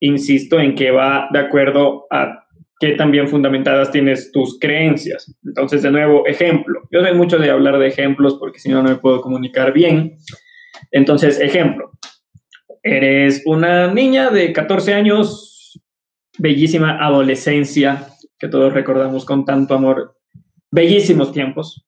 insisto 0.00 0.60
en 0.60 0.74
que 0.74 0.90
va 0.90 1.28
de 1.32 1.38
acuerdo 1.38 2.06
a 2.10 2.46
qué 2.78 2.92
también 2.92 3.28
fundamentadas 3.28 3.90
tienes 3.90 4.30
tus 4.32 4.58
creencias. 4.58 5.34
Entonces, 5.44 5.82
de 5.82 5.90
nuevo, 5.90 6.26
ejemplo. 6.26 6.82
Yo 6.90 7.00
soy 7.00 7.14
mucho 7.14 7.38
de 7.38 7.50
hablar 7.50 7.78
de 7.78 7.88
ejemplos 7.88 8.36
porque 8.38 8.58
si 8.58 8.68
no, 8.68 8.82
no 8.82 8.90
me 8.90 8.96
puedo 8.96 9.20
comunicar 9.20 9.72
bien. 9.72 10.18
Entonces, 10.90 11.40
ejemplo. 11.40 11.92
Eres 12.82 13.42
una 13.46 13.92
niña 13.92 14.30
de 14.30 14.52
14 14.52 14.94
años, 14.94 15.80
bellísima 16.38 17.04
adolescencia, 17.04 18.06
que 18.38 18.48
todos 18.48 18.72
recordamos 18.72 19.24
con 19.24 19.44
tanto 19.44 19.74
amor, 19.74 20.16
bellísimos 20.70 21.32
tiempos. 21.32 21.85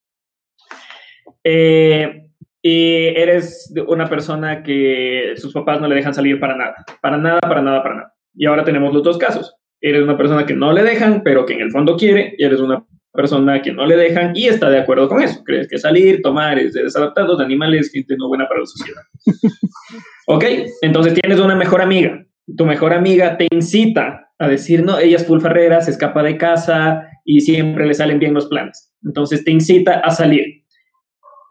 Eh, 1.43 2.29
y 2.61 3.05
eres 3.15 3.73
una 3.87 4.09
persona 4.09 4.63
que 4.63 5.33
sus 5.37 5.53
papás 5.53 5.79
no 5.79 5.87
le 5.87 5.95
dejan 5.95 6.13
salir 6.13 6.39
para 6.39 6.57
nada, 6.57 6.75
para 7.01 7.17
nada, 7.17 7.39
para 7.39 7.61
nada, 7.61 7.83
para 7.83 7.95
nada. 7.95 8.13
Y 8.35 8.45
ahora 8.45 8.63
tenemos 8.63 8.93
los 8.93 9.03
dos 9.03 9.17
casos. 9.17 9.55
Eres 9.81 10.03
una 10.03 10.17
persona 10.17 10.45
que 10.45 10.53
no 10.53 10.73
le 10.73 10.83
dejan, 10.83 11.23
pero 11.23 11.45
que 11.45 11.53
en 11.53 11.61
el 11.61 11.71
fondo 11.71 11.95
quiere, 11.95 12.35
y 12.37 12.43
eres 12.43 12.59
una 12.59 12.85
persona 13.13 13.61
que 13.61 13.71
no 13.71 13.85
le 13.85 13.95
dejan 13.95 14.33
y 14.35 14.47
está 14.47 14.69
de 14.69 14.79
acuerdo 14.79 15.07
con 15.07 15.21
eso. 15.21 15.43
Crees 15.43 15.67
que 15.67 15.77
salir, 15.77 16.21
tomar 16.21 16.59
es 16.59 16.73
de 16.73 16.83
desadaptados, 16.83 17.39
de 17.39 17.45
animales, 17.45 17.91
gente 17.91 18.15
no 18.17 18.27
buena 18.27 18.47
para 18.47 18.61
la 18.61 18.65
sociedad. 18.65 19.01
ok, 20.27 20.45
entonces 20.81 21.13
tienes 21.13 21.39
una 21.39 21.55
mejor 21.55 21.81
amiga. 21.81 22.23
Tu 22.57 22.65
mejor 22.65 22.93
amiga 22.93 23.37
te 23.37 23.47
incita 23.51 24.29
a 24.37 24.47
decir, 24.47 24.83
no, 24.83 24.97
ella 24.99 25.17
es 25.17 25.25
full 25.25 25.41
farrera, 25.41 25.81
se 25.81 25.91
escapa 25.91 26.23
de 26.23 26.37
casa 26.37 27.03
y 27.25 27.41
siempre 27.41 27.85
le 27.85 27.93
salen 27.93 28.19
bien 28.19 28.33
los 28.33 28.47
planes. 28.47 28.93
Entonces 29.03 29.43
te 29.43 29.51
incita 29.51 29.99
a 29.99 30.11
salir. 30.11 30.63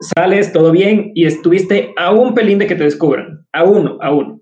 Sales, 0.01 0.53
todo 0.53 0.71
bien, 0.71 1.13
y 1.15 1.27
estuviste 1.27 1.93
a 1.97 2.13
un 2.13 2.35
pelín 2.35 2.59
de 2.59 2.67
que 2.67 2.77
te 2.77 2.85
descubran, 2.85 3.47
a 3.53 3.65
uno, 3.65 3.99
a 4.01 4.13
uno. 4.13 4.41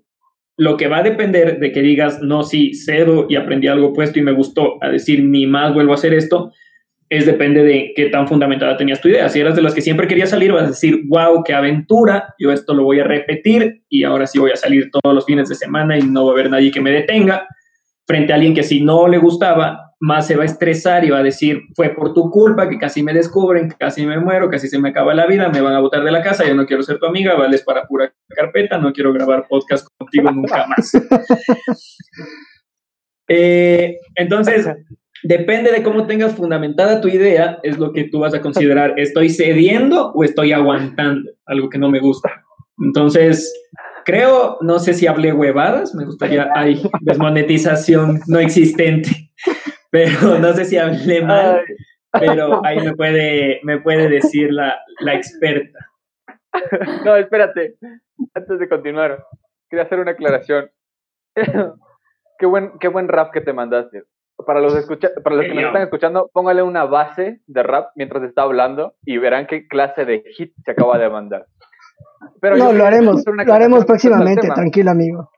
Lo 0.57 0.77
que 0.77 0.87
va 0.87 0.99
a 0.99 1.03
depender 1.03 1.59
de 1.59 1.71
que 1.71 1.81
digas, 1.81 2.21
no, 2.21 2.43
sí, 2.43 2.73
cedo 2.73 3.25
y 3.29 3.35
aprendí 3.35 3.67
algo 3.67 3.93
puesto 3.93 4.19
y 4.19 4.23
me 4.23 4.31
gustó, 4.31 4.83
a 4.83 4.89
decir, 4.89 5.23
ni 5.23 5.45
más 5.47 5.73
vuelvo 5.73 5.91
a 5.91 5.95
hacer 5.95 6.13
esto, 6.13 6.51
es 7.09 7.25
depende 7.25 7.63
de 7.63 7.93
qué 7.95 8.09
tan 8.09 8.27
fundamentada 8.27 8.75
tenías 8.75 8.99
tu 8.99 9.07
idea. 9.07 9.29
Si 9.29 9.39
eras 9.39 9.55
de 9.55 9.61
las 9.61 9.73
que 9.73 9.81
siempre 9.81 10.07
quería 10.07 10.27
salir, 10.27 10.51
vas 10.51 10.63
a 10.63 10.67
decir, 10.67 11.03
wow, 11.07 11.43
qué 11.43 11.53
aventura, 11.53 12.35
yo 12.37 12.51
esto 12.51 12.73
lo 12.73 12.83
voy 12.83 12.99
a 12.99 13.05
repetir 13.05 13.81
y 13.89 14.03
ahora 14.03 14.27
sí 14.27 14.39
voy 14.39 14.51
a 14.51 14.57
salir 14.57 14.89
todos 14.91 15.15
los 15.15 15.25
fines 15.25 15.47
de 15.47 15.55
semana 15.55 15.97
y 15.97 16.01
no 16.01 16.25
va 16.25 16.31
a 16.31 16.33
haber 16.33 16.49
nadie 16.49 16.71
que 16.71 16.81
me 16.81 16.91
detenga 16.91 17.47
frente 18.05 18.31
a 18.31 18.35
alguien 18.35 18.53
que 18.53 18.63
si 18.63 18.81
no 18.81 19.07
le 19.07 19.17
gustaba, 19.17 19.86
más 19.99 20.27
se 20.27 20.35
va 20.35 20.43
a 20.43 20.45
estresar 20.45 21.03
y 21.03 21.09
va 21.09 21.19
a 21.19 21.23
decir, 21.23 21.61
fue 21.75 21.89
por 21.89 22.13
tu 22.13 22.29
culpa 22.29 22.69
que 22.69 22.77
casi 22.77 23.01
me 23.01 23.13
descubren, 23.13 23.73
casi 23.79 24.05
me 24.05 24.19
muero, 24.19 24.49
casi 24.49 24.67
se 24.67 24.79
me 24.79 24.89
acaba 24.89 25.13
la 25.13 25.25
vida, 25.25 25.49
me 25.49 25.61
van 25.61 25.73
a 25.73 25.79
botar 25.79 26.03
de 26.03 26.11
la 26.11 26.21
casa, 26.21 26.45
yo 26.45 26.53
no 26.53 26.65
quiero 26.65 26.83
ser 26.83 26.99
tu 26.99 27.07
amiga, 27.07 27.35
vales 27.35 27.63
para 27.63 27.87
pura 27.87 28.13
carpeta, 28.29 28.77
no 28.77 28.93
quiero 28.93 29.11
grabar 29.11 29.47
podcast 29.49 29.87
contigo 29.97 30.31
nunca 30.31 30.67
más. 30.67 30.91
Eh, 33.29 33.97
entonces, 34.15 34.65
depende 35.21 35.69
de 35.69 35.83
cómo 35.83 36.07
tengas 36.07 36.33
fundamentada 36.33 37.01
tu 37.01 37.09
idea, 37.09 37.59
es 37.61 37.77
lo 37.77 37.91
que 37.91 38.05
tú 38.05 38.19
vas 38.19 38.33
a 38.33 38.39
considerar, 38.39 38.97
¿estoy 38.97 39.29
cediendo 39.29 40.13
o 40.13 40.23
estoy 40.23 40.53
aguantando 40.53 41.29
algo 41.45 41.69
que 41.69 41.77
no 41.77 41.89
me 41.89 41.99
gusta? 41.99 42.31
Entonces, 42.79 43.53
creo, 44.05 44.57
no 44.61 44.79
sé 44.79 44.93
si 44.93 45.07
hablé 45.07 45.33
huevadas, 45.33 45.93
me 45.93 46.05
gustaría, 46.05 46.49
hay 46.55 46.81
desmonetización 47.01 48.21
no 48.27 48.39
existente, 48.39 49.09
pero 49.91 50.11
no 50.39 50.53
sé 50.53 50.65
si 50.65 50.77
hablé 50.77 51.21
mal, 51.21 51.63
pero 52.11 52.61
ahí 52.65 52.79
me 52.79 52.95
puede, 52.95 53.59
me 53.63 53.79
puede 53.79 54.09
decir 54.09 54.51
la, 54.51 54.79
la 54.99 55.13
experta. 55.15 55.79
No, 57.05 57.15
espérate, 57.15 57.75
antes 58.33 58.59
de 58.59 58.69
continuar, 58.69 59.25
quería 59.69 59.85
hacer 59.85 59.99
una 59.99 60.11
aclaración. 60.11 60.69
qué, 61.35 62.45
buen, 62.45 62.79
qué 62.79 62.87
buen 62.87 63.07
rap 63.07 63.31
que 63.31 63.41
te 63.41 63.53
mandaste. 63.53 64.03
Para 64.45 64.61
los, 64.61 64.75
escucha 64.75 65.09
para 65.23 65.35
los 65.35 65.45
que 65.45 65.53
me 65.53 65.65
están 65.65 65.81
escuchando, 65.81 66.29
póngale 66.31 66.61
una 66.61 66.85
base 66.85 67.41
de 67.47 67.63
rap 67.63 67.89
mientras 67.95 68.23
está 68.23 68.43
hablando 68.43 68.95
y 69.03 69.17
verán 69.17 69.47
qué 69.47 69.67
clase 69.67 70.05
de 70.05 70.23
hit 70.35 70.53
se 70.63 70.71
acaba 70.71 70.99
de 70.99 71.09
mandar 71.09 71.47
no, 72.41 72.73
lo 72.73 72.85
haremos, 72.85 73.23
lo 73.25 73.53
haremos 73.53 73.85
próximamente, 73.85 74.47
tranquilo 74.49 74.91
amigo. 74.91 75.29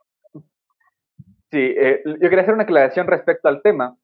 Sí, 1.50 1.74
eh, 1.76 2.02
yo 2.04 2.28
quería 2.28 2.42
hacer 2.42 2.54
una 2.54 2.62
aclaración 2.62 3.06
respecto 3.06 3.48
al 3.48 3.60
tema 3.62 3.96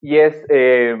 y 0.00 0.18
es, 0.18 0.44
eh, 0.48 0.96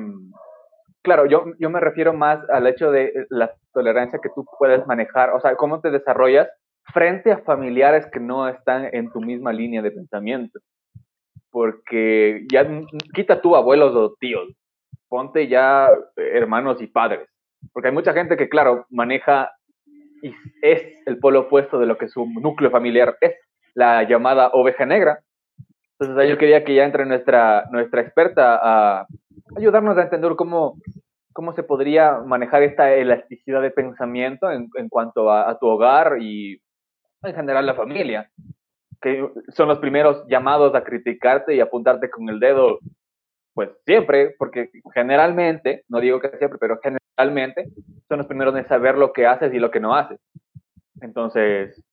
claro, 1.02 1.26
yo, 1.26 1.44
yo 1.58 1.70
me 1.70 1.80
refiero 1.80 2.12
más 2.12 2.40
al 2.50 2.66
hecho 2.66 2.90
de 2.90 3.26
la 3.30 3.52
tolerancia 3.72 4.18
que 4.22 4.30
tú 4.34 4.44
puedes 4.58 4.86
manejar, 4.86 5.30
o 5.30 5.40
sea, 5.40 5.56
cómo 5.56 5.80
te 5.80 5.90
desarrollas 5.90 6.48
frente 6.92 7.32
a 7.32 7.38
familiares 7.38 8.06
que 8.12 8.20
no 8.20 8.48
están 8.48 8.88
en 8.92 9.10
tu 9.10 9.20
misma 9.20 9.52
línea 9.52 9.82
de 9.82 9.90
pensamiento. 9.90 10.60
Porque 11.50 12.46
ya 12.50 12.66
quita 13.14 13.40
tú 13.40 13.56
abuelos 13.56 13.94
o 13.96 14.14
tíos, 14.20 14.48
ponte 15.08 15.48
ya 15.48 15.88
hermanos 16.16 16.80
y 16.80 16.86
padres. 16.86 17.28
Porque 17.72 17.88
hay 17.88 17.94
mucha 17.94 18.12
gente 18.12 18.36
que, 18.36 18.48
claro, 18.48 18.86
maneja 18.90 19.50
y 20.22 20.34
es 20.62 20.82
el 21.06 21.18
polo 21.18 21.40
opuesto 21.40 21.78
de 21.78 21.86
lo 21.86 21.98
que 21.98 22.08
su 22.08 22.26
núcleo 22.26 22.70
familiar 22.70 23.16
es, 23.20 23.34
la 23.74 24.02
llamada 24.02 24.50
oveja 24.52 24.86
negra. 24.86 25.20
Entonces 26.00 26.30
yo 26.30 26.38
quería 26.38 26.64
que 26.64 26.74
ya 26.74 26.84
entre 26.84 27.04
nuestra, 27.04 27.66
nuestra 27.70 28.00
experta 28.00 28.58
a 28.62 29.06
ayudarnos 29.54 29.98
a 29.98 30.02
entender 30.02 30.34
cómo, 30.34 30.78
cómo 31.34 31.52
se 31.52 31.62
podría 31.62 32.18
manejar 32.20 32.62
esta 32.62 32.94
elasticidad 32.94 33.60
de 33.60 33.70
pensamiento 33.70 34.50
en, 34.50 34.70
en 34.76 34.88
cuanto 34.88 35.30
a, 35.30 35.50
a, 35.50 35.58
tu 35.58 35.66
hogar 35.66 36.16
y 36.22 36.58
en 37.22 37.34
general 37.34 37.66
la 37.66 37.74
familia, 37.74 38.30
que 39.02 39.28
son 39.48 39.68
los 39.68 39.78
primeros 39.78 40.26
llamados 40.26 40.74
a 40.74 40.84
criticarte 40.84 41.54
y 41.54 41.60
apuntarte 41.60 42.08
con 42.08 42.30
el 42.30 42.40
dedo, 42.40 42.78
pues 43.52 43.68
siempre, 43.84 44.34
porque 44.38 44.70
generalmente, 44.94 45.84
no 45.88 46.00
digo 46.00 46.18
que 46.18 46.30
siempre, 46.38 46.58
pero 46.58 46.80
generalmente 46.82 47.68
son 48.08 48.18
los 48.18 48.26
primeros 48.26 48.56
en 48.56 48.66
saber 48.66 48.96
lo 48.96 49.12
que 49.12 49.26
haces 49.26 49.52
y 49.52 49.58
lo 49.58 49.70
que 49.70 49.80
no 49.80 49.94
haces. 49.94 50.18
Entonces, 51.02 51.84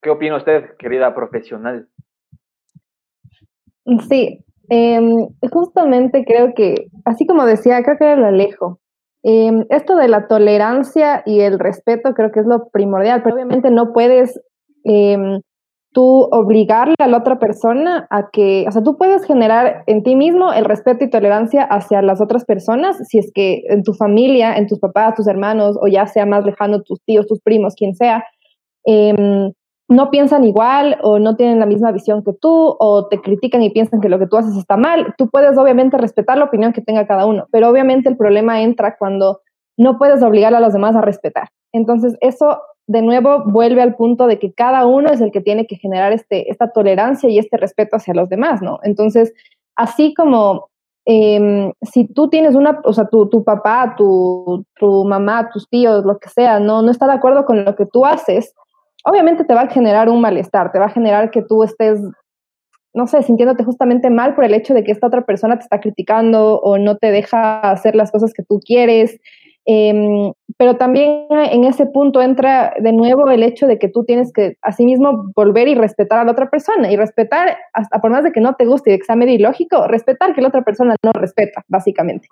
¿qué 0.00 0.08
opina 0.08 0.36
usted, 0.36 0.76
querida 0.78 1.14
profesional? 1.14 1.88
Sí, 4.08 4.44
em, 4.68 5.28
justamente 5.50 6.24
creo 6.24 6.54
que, 6.54 6.88
así 7.04 7.26
como 7.26 7.44
decía, 7.44 7.82
creo 7.82 7.96
que 7.98 8.04
era 8.04 8.14
el 8.14 8.24
Alejo, 8.24 8.80
Em, 9.28 9.66
esto 9.70 9.96
de 9.96 10.06
la 10.06 10.28
tolerancia 10.28 11.24
y 11.26 11.40
el 11.40 11.58
respeto 11.58 12.14
creo 12.14 12.30
que 12.30 12.38
es 12.38 12.46
lo 12.46 12.68
primordial, 12.68 13.24
pero 13.24 13.34
obviamente 13.34 13.72
no 13.72 13.92
puedes 13.92 14.40
em, 14.84 15.40
tú 15.92 16.28
obligarle 16.30 16.94
a 17.00 17.08
la 17.08 17.16
otra 17.16 17.40
persona 17.40 18.06
a 18.08 18.30
que, 18.30 18.66
o 18.68 18.70
sea, 18.70 18.84
tú 18.84 18.96
puedes 18.96 19.24
generar 19.24 19.82
en 19.88 20.04
ti 20.04 20.14
mismo 20.14 20.52
el 20.52 20.64
respeto 20.64 21.04
y 21.04 21.10
tolerancia 21.10 21.64
hacia 21.64 22.02
las 22.02 22.20
otras 22.20 22.44
personas, 22.44 22.98
si 23.08 23.18
es 23.18 23.32
que 23.34 23.64
en 23.68 23.82
tu 23.82 23.94
familia, 23.94 24.56
en 24.58 24.68
tus 24.68 24.78
papás, 24.78 25.16
tus 25.16 25.26
hermanos, 25.26 25.76
o 25.82 25.88
ya 25.88 26.06
sea 26.06 26.24
más 26.24 26.44
lejano, 26.44 26.82
tus 26.82 27.02
tíos, 27.02 27.26
tus 27.26 27.40
primos, 27.40 27.74
quien 27.74 27.96
sea, 27.96 28.24
no 29.88 30.10
piensan 30.10 30.44
igual 30.44 30.98
o 31.02 31.18
no 31.18 31.36
tienen 31.36 31.60
la 31.60 31.66
misma 31.66 31.92
visión 31.92 32.24
que 32.24 32.32
tú 32.32 32.76
o 32.78 33.06
te 33.08 33.20
critican 33.20 33.62
y 33.62 33.70
piensan 33.70 34.00
que 34.00 34.08
lo 34.08 34.18
que 34.18 34.26
tú 34.26 34.36
haces 34.36 34.56
está 34.56 34.76
mal, 34.76 35.14
tú 35.16 35.28
puedes 35.28 35.56
obviamente 35.56 35.96
respetar 35.96 36.38
la 36.38 36.44
opinión 36.44 36.72
que 36.72 36.80
tenga 36.80 37.06
cada 37.06 37.26
uno, 37.26 37.46
pero 37.52 37.68
obviamente 37.68 38.08
el 38.08 38.16
problema 38.16 38.62
entra 38.62 38.96
cuando 38.96 39.40
no 39.76 39.98
puedes 39.98 40.22
obligar 40.22 40.54
a 40.54 40.60
los 40.60 40.72
demás 40.72 40.96
a 40.96 41.02
respetar. 41.02 41.48
Entonces, 41.72 42.16
eso 42.20 42.60
de 42.86 43.02
nuevo 43.02 43.44
vuelve 43.44 43.82
al 43.82 43.96
punto 43.96 44.26
de 44.26 44.38
que 44.38 44.52
cada 44.52 44.86
uno 44.86 45.10
es 45.10 45.20
el 45.20 45.32
que 45.32 45.40
tiene 45.40 45.66
que 45.66 45.76
generar 45.76 46.12
este, 46.12 46.50
esta 46.50 46.70
tolerancia 46.72 47.28
y 47.28 47.38
este 47.38 47.56
respeto 47.56 47.96
hacia 47.96 48.14
los 48.14 48.28
demás, 48.28 48.62
¿no? 48.62 48.78
Entonces, 48.82 49.32
así 49.76 50.14
como 50.14 50.68
em, 51.04 51.72
si 51.82 52.06
tú 52.06 52.28
tienes 52.28 52.54
una, 52.54 52.80
o 52.84 52.92
sea, 52.92 53.06
tu, 53.08 53.28
tu 53.28 53.44
papá, 53.44 53.94
tu, 53.96 54.64
tu, 54.78 55.04
mamá, 55.04 55.50
tus 55.50 55.68
tíos, 55.68 56.04
lo 56.04 56.18
que 56.18 56.28
sea, 56.28 56.58
no, 56.58 56.82
no 56.82 56.90
está 56.90 57.06
de 57.06 57.14
acuerdo 57.14 57.44
con 57.44 57.64
lo 57.64 57.76
que 57.76 57.86
tú 57.86 58.06
haces, 58.06 58.54
obviamente 59.06 59.44
te 59.44 59.54
va 59.54 59.62
a 59.62 59.70
generar 59.70 60.08
un 60.08 60.20
malestar, 60.20 60.72
te 60.72 60.78
va 60.78 60.86
a 60.86 60.90
generar 60.90 61.30
que 61.30 61.42
tú 61.42 61.62
estés, 61.62 62.00
no 62.92 63.06
sé, 63.06 63.22
sintiéndote 63.22 63.64
justamente 63.64 64.10
mal 64.10 64.34
por 64.34 64.44
el 64.44 64.52
hecho 64.52 64.74
de 64.74 64.82
que 64.82 64.92
esta 64.92 65.06
otra 65.06 65.24
persona 65.24 65.56
te 65.56 65.62
está 65.62 65.80
criticando 65.80 66.58
o 66.58 66.76
no 66.76 66.96
te 66.96 67.12
deja 67.12 67.60
hacer 67.60 67.94
las 67.94 68.10
cosas 68.10 68.32
que 68.34 68.42
tú 68.42 68.60
quieres. 68.64 69.18
Em, 69.68 70.32
pero 70.58 70.76
también 70.76 71.26
en 71.30 71.64
ese 71.64 71.86
punto 71.86 72.22
entra 72.22 72.72
de 72.78 72.92
nuevo 72.92 73.28
el 73.28 73.42
hecho 73.42 73.66
de 73.66 73.80
que 73.80 73.88
tú 73.88 74.04
tienes 74.04 74.32
que 74.32 74.56
asimismo 74.62 75.30
volver 75.34 75.66
y 75.66 75.74
respetar 75.74 76.20
a 76.20 76.24
la 76.24 76.32
otra 76.32 76.48
persona 76.50 76.90
y 76.90 76.96
respetar, 76.96 77.56
hasta 77.72 78.00
por 78.00 78.12
más 78.12 78.22
de 78.22 78.30
que 78.30 78.40
no 78.40 78.54
te 78.54 78.64
guste 78.64 78.90
y 78.90 78.92
de 78.92 78.98
que 79.00 79.04
sea 79.04 79.16
medio 79.16 79.34
ilógico, 79.34 79.88
respetar 79.88 80.34
que 80.34 80.40
la 80.40 80.48
otra 80.48 80.62
persona 80.62 80.94
no 81.02 81.12
respeta, 81.12 81.64
básicamente. 81.68 82.28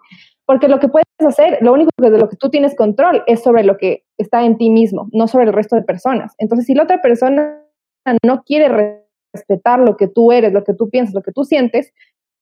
Porque 0.46 0.68
lo 0.68 0.78
que 0.78 0.88
puedes 0.88 1.06
hacer, 1.26 1.58
lo 1.60 1.72
único 1.72 1.90
de 1.98 2.18
lo 2.18 2.28
que 2.28 2.36
tú 2.36 2.50
tienes 2.50 2.76
control 2.76 3.24
es 3.26 3.42
sobre 3.42 3.64
lo 3.64 3.76
que 3.78 4.03
está 4.18 4.44
en 4.44 4.56
ti 4.56 4.70
mismo, 4.70 5.08
no 5.12 5.26
sobre 5.26 5.46
el 5.46 5.52
resto 5.52 5.76
de 5.76 5.82
personas. 5.82 6.34
Entonces, 6.38 6.66
si 6.66 6.74
la 6.74 6.84
otra 6.84 7.02
persona 7.02 7.60
no 8.24 8.42
quiere 8.42 9.02
respetar 9.32 9.80
lo 9.80 9.96
que 9.96 10.08
tú 10.08 10.32
eres, 10.32 10.52
lo 10.52 10.64
que 10.64 10.74
tú 10.74 10.90
piensas, 10.90 11.14
lo 11.14 11.22
que 11.22 11.32
tú 11.32 11.44
sientes, 11.44 11.92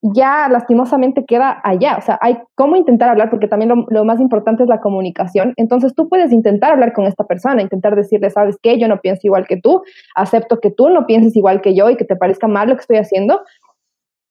ya 0.03 0.49
lastimosamente 0.49 1.25
queda 1.25 1.61
allá. 1.63 1.97
O 1.97 2.01
sea, 2.01 2.19
hay 2.21 2.39
cómo 2.57 2.77
intentar 2.77 3.09
hablar, 3.09 3.31
porque 3.31 3.47
también 3.47 3.87
lo, 3.89 4.05
más 4.05 4.21
importante 4.21 4.65
es 4.65 4.69
la 4.69 4.81
comunicación. 4.81 5.55
Entonces 5.57 5.95
tú 5.95 6.09
puedes 6.09 6.33
intentar 6.33 6.73
hablar 6.73 6.93
con 6.93 7.07
esta 7.07 7.25
persona, 7.25 7.63
intentar 7.63 7.95
decirle, 7.95 8.29
sabes 8.31 8.57
qué, 8.61 8.79
yo 8.79 8.89
no 8.89 9.01
pienso 9.01 9.21
igual 9.25 9.47
que 9.47 9.57
tú, 9.57 9.83
acepto 10.17 10.59
que 10.59 10.71
tú 10.71 10.89
no 10.89 11.07
pienses 11.07 11.37
igual 11.37 11.61
que 11.61 11.75
yo 11.75 11.89
y 11.89 11.97
que 11.97 12.05
te 12.05 12.17
parezca 12.17 12.49
mal 12.49 12.69
lo 12.69 12.75
que 12.75 12.81
estoy 12.81 12.97
haciendo, 12.97 13.43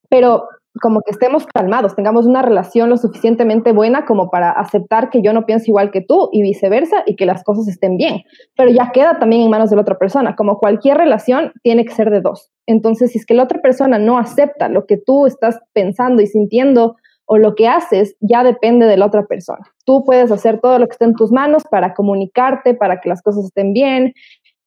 pero 0.10 0.48
como 0.80 1.02
que 1.02 1.12
estemos 1.12 1.46
calmados, 1.46 1.96
tengamos 1.96 2.26
una 2.26 2.42
relación 2.42 2.90
lo 2.90 2.98
suficientemente 2.98 3.74
buena 3.74 4.06
como 4.06 4.30
para 4.30 4.52
aceptar 4.52 5.10
que 5.10 5.22
yo 5.22 5.34
no 5.34 5.46
pienso 5.46 5.66
igual 5.68 5.92
que 5.92 6.02
tú 6.02 6.30
y 6.32 6.42
viceversa 6.42 7.04
y 7.06 7.16
que 7.16 7.26
las 7.26 7.44
cosas 7.44 7.68
estén 7.68 7.98
bien. 7.98 8.22
Pero 8.56 8.72
ya 8.72 8.92
queda 8.94 9.20
también 9.20 9.42
en 9.42 9.50
manos 9.50 9.70
de 9.70 9.76
la 9.76 9.82
otra 9.82 9.98
persona. 9.98 10.36
Como 10.36 10.60
cualquier 10.60 10.98
relación, 10.98 11.52
tiene 11.64 11.84
que 11.84 11.94
ser 11.94 12.10
de 12.10 12.22
dos. 12.22 12.52
Entonces, 12.68 13.12
si 13.12 13.18
es 13.18 13.26
que 13.26 13.34
la 13.34 13.44
otra 13.44 13.62
persona 13.62 14.00
no 14.00 14.18
acepta 14.18 14.70
lo 14.70 14.86
que 14.86 14.98
tú 14.98 15.26
estás 15.26 15.60
pensando 15.74 16.22
y 16.22 16.28
sintiendo 16.28 16.96
o 17.26 17.38
lo 17.38 17.56
que 17.56 17.68
haces, 17.68 18.16
ya 18.20 18.44
depende 18.44 18.86
de 18.86 18.98
la 18.98 19.06
otra 19.06 19.26
persona. 19.26 19.66
Tú 19.86 20.04
puedes 20.06 20.32
hacer 20.32 20.60
todo 20.60 20.80
lo 20.80 20.88
que 20.88 20.94
esté 20.94 21.06
en 21.06 21.16
tus 21.16 21.32
manos 21.32 21.64
para 21.70 21.94
comunicarte, 21.94 22.74
para 22.74 23.00
que 23.00 23.10
las 23.10 23.22
cosas 23.22 23.46
estén 23.46 23.74
bien, 23.74 24.14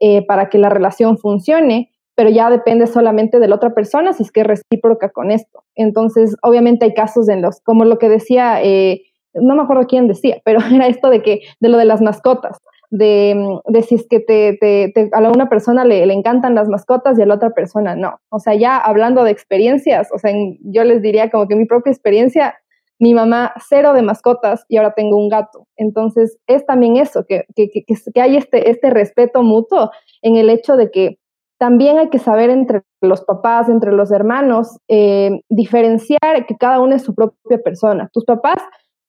eh, 0.00 0.24
para 0.26 0.48
que 0.48 0.58
la 0.58 0.68
relación 0.68 1.18
funcione 1.18 1.93
pero 2.14 2.30
ya 2.30 2.50
depende 2.50 2.86
solamente 2.86 3.38
de 3.38 3.48
la 3.48 3.56
otra 3.56 3.74
persona 3.74 4.12
si 4.12 4.22
es 4.22 4.30
que 4.30 4.42
es 4.42 4.46
recíproca 4.46 5.10
con 5.10 5.30
esto. 5.30 5.64
Entonces, 5.74 6.36
obviamente 6.42 6.84
hay 6.84 6.94
casos 6.94 7.28
en 7.28 7.42
los, 7.42 7.60
como 7.60 7.84
lo 7.84 7.98
que 7.98 8.08
decía, 8.08 8.62
eh, 8.62 9.02
no 9.34 9.56
me 9.56 9.62
acuerdo 9.62 9.86
quién 9.86 10.06
decía, 10.06 10.40
pero 10.44 10.60
era 10.72 10.86
esto 10.86 11.10
de 11.10 11.22
que, 11.22 11.40
de 11.60 11.68
lo 11.68 11.78
de 11.78 11.84
las 11.84 12.00
mascotas, 12.00 12.58
de, 12.90 13.58
de 13.66 13.82
si 13.82 13.96
es 13.96 14.06
que 14.08 14.20
te, 14.20 14.56
te, 14.60 15.10
a 15.12 15.20
una 15.30 15.48
persona 15.48 15.84
le, 15.84 16.06
le, 16.06 16.14
encantan 16.14 16.54
las 16.54 16.68
mascotas 16.68 17.18
y 17.18 17.22
a 17.22 17.26
la 17.26 17.34
otra 17.34 17.50
persona 17.50 17.96
no. 17.96 18.20
O 18.28 18.38
sea, 18.38 18.54
ya 18.54 18.78
hablando 18.78 19.24
de 19.24 19.32
experiencias, 19.32 20.08
o 20.14 20.18
sea, 20.18 20.32
yo 20.60 20.84
les 20.84 21.02
diría 21.02 21.30
como 21.30 21.48
que 21.48 21.56
mi 21.56 21.64
propia 21.64 21.90
experiencia, 21.90 22.54
mi 23.00 23.12
mamá 23.12 23.52
cero 23.68 23.94
de 23.94 24.02
mascotas 24.02 24.64
y 24.68 24.76
ahora 24.76 24.94
tengo 24.94 25.16
un 25.16 25.28
gato. 25.28 25.66
Entonces, 25.76 26.38
es 26.46 26.64
también 26.66 26.96
eso, 26.96 27.24
que, 27.26 27.44
que, 27.56 27.68
que, 27.68 27.84
que 27.84 28.20
hay 28.20 28.36
este, 28.36 28.70
este 28.70 28.90
respeto 28.90 29.42
mutuo 29.42 29.90
en 30.22 30.36
el 30.36 30.48
hecho 30.48 30.76
de 30.76 30.92
que 30.92 31.18
también 31.64 31.96
hay 31.96 32.10
que 32.10 32.18
saber 32.18 32.50
entre 32.50 32.82
los 33.00 33.22
papás, 33.22 33.70
entre 33.70 33.90
los 33.90 34.10
hermanos, 34.12 34.76
eh, 34.86 35.30
diferenciar 35.48 36.44
que 36.46 36.58
cada 36.58 36.78
uno 36.78 36.94
es 36.94 37.00
su 37.00 37.14
propia 37.14 37.56
persona. 37.56 38.10
Tus 38.12 38.26
papás 38.26 38.58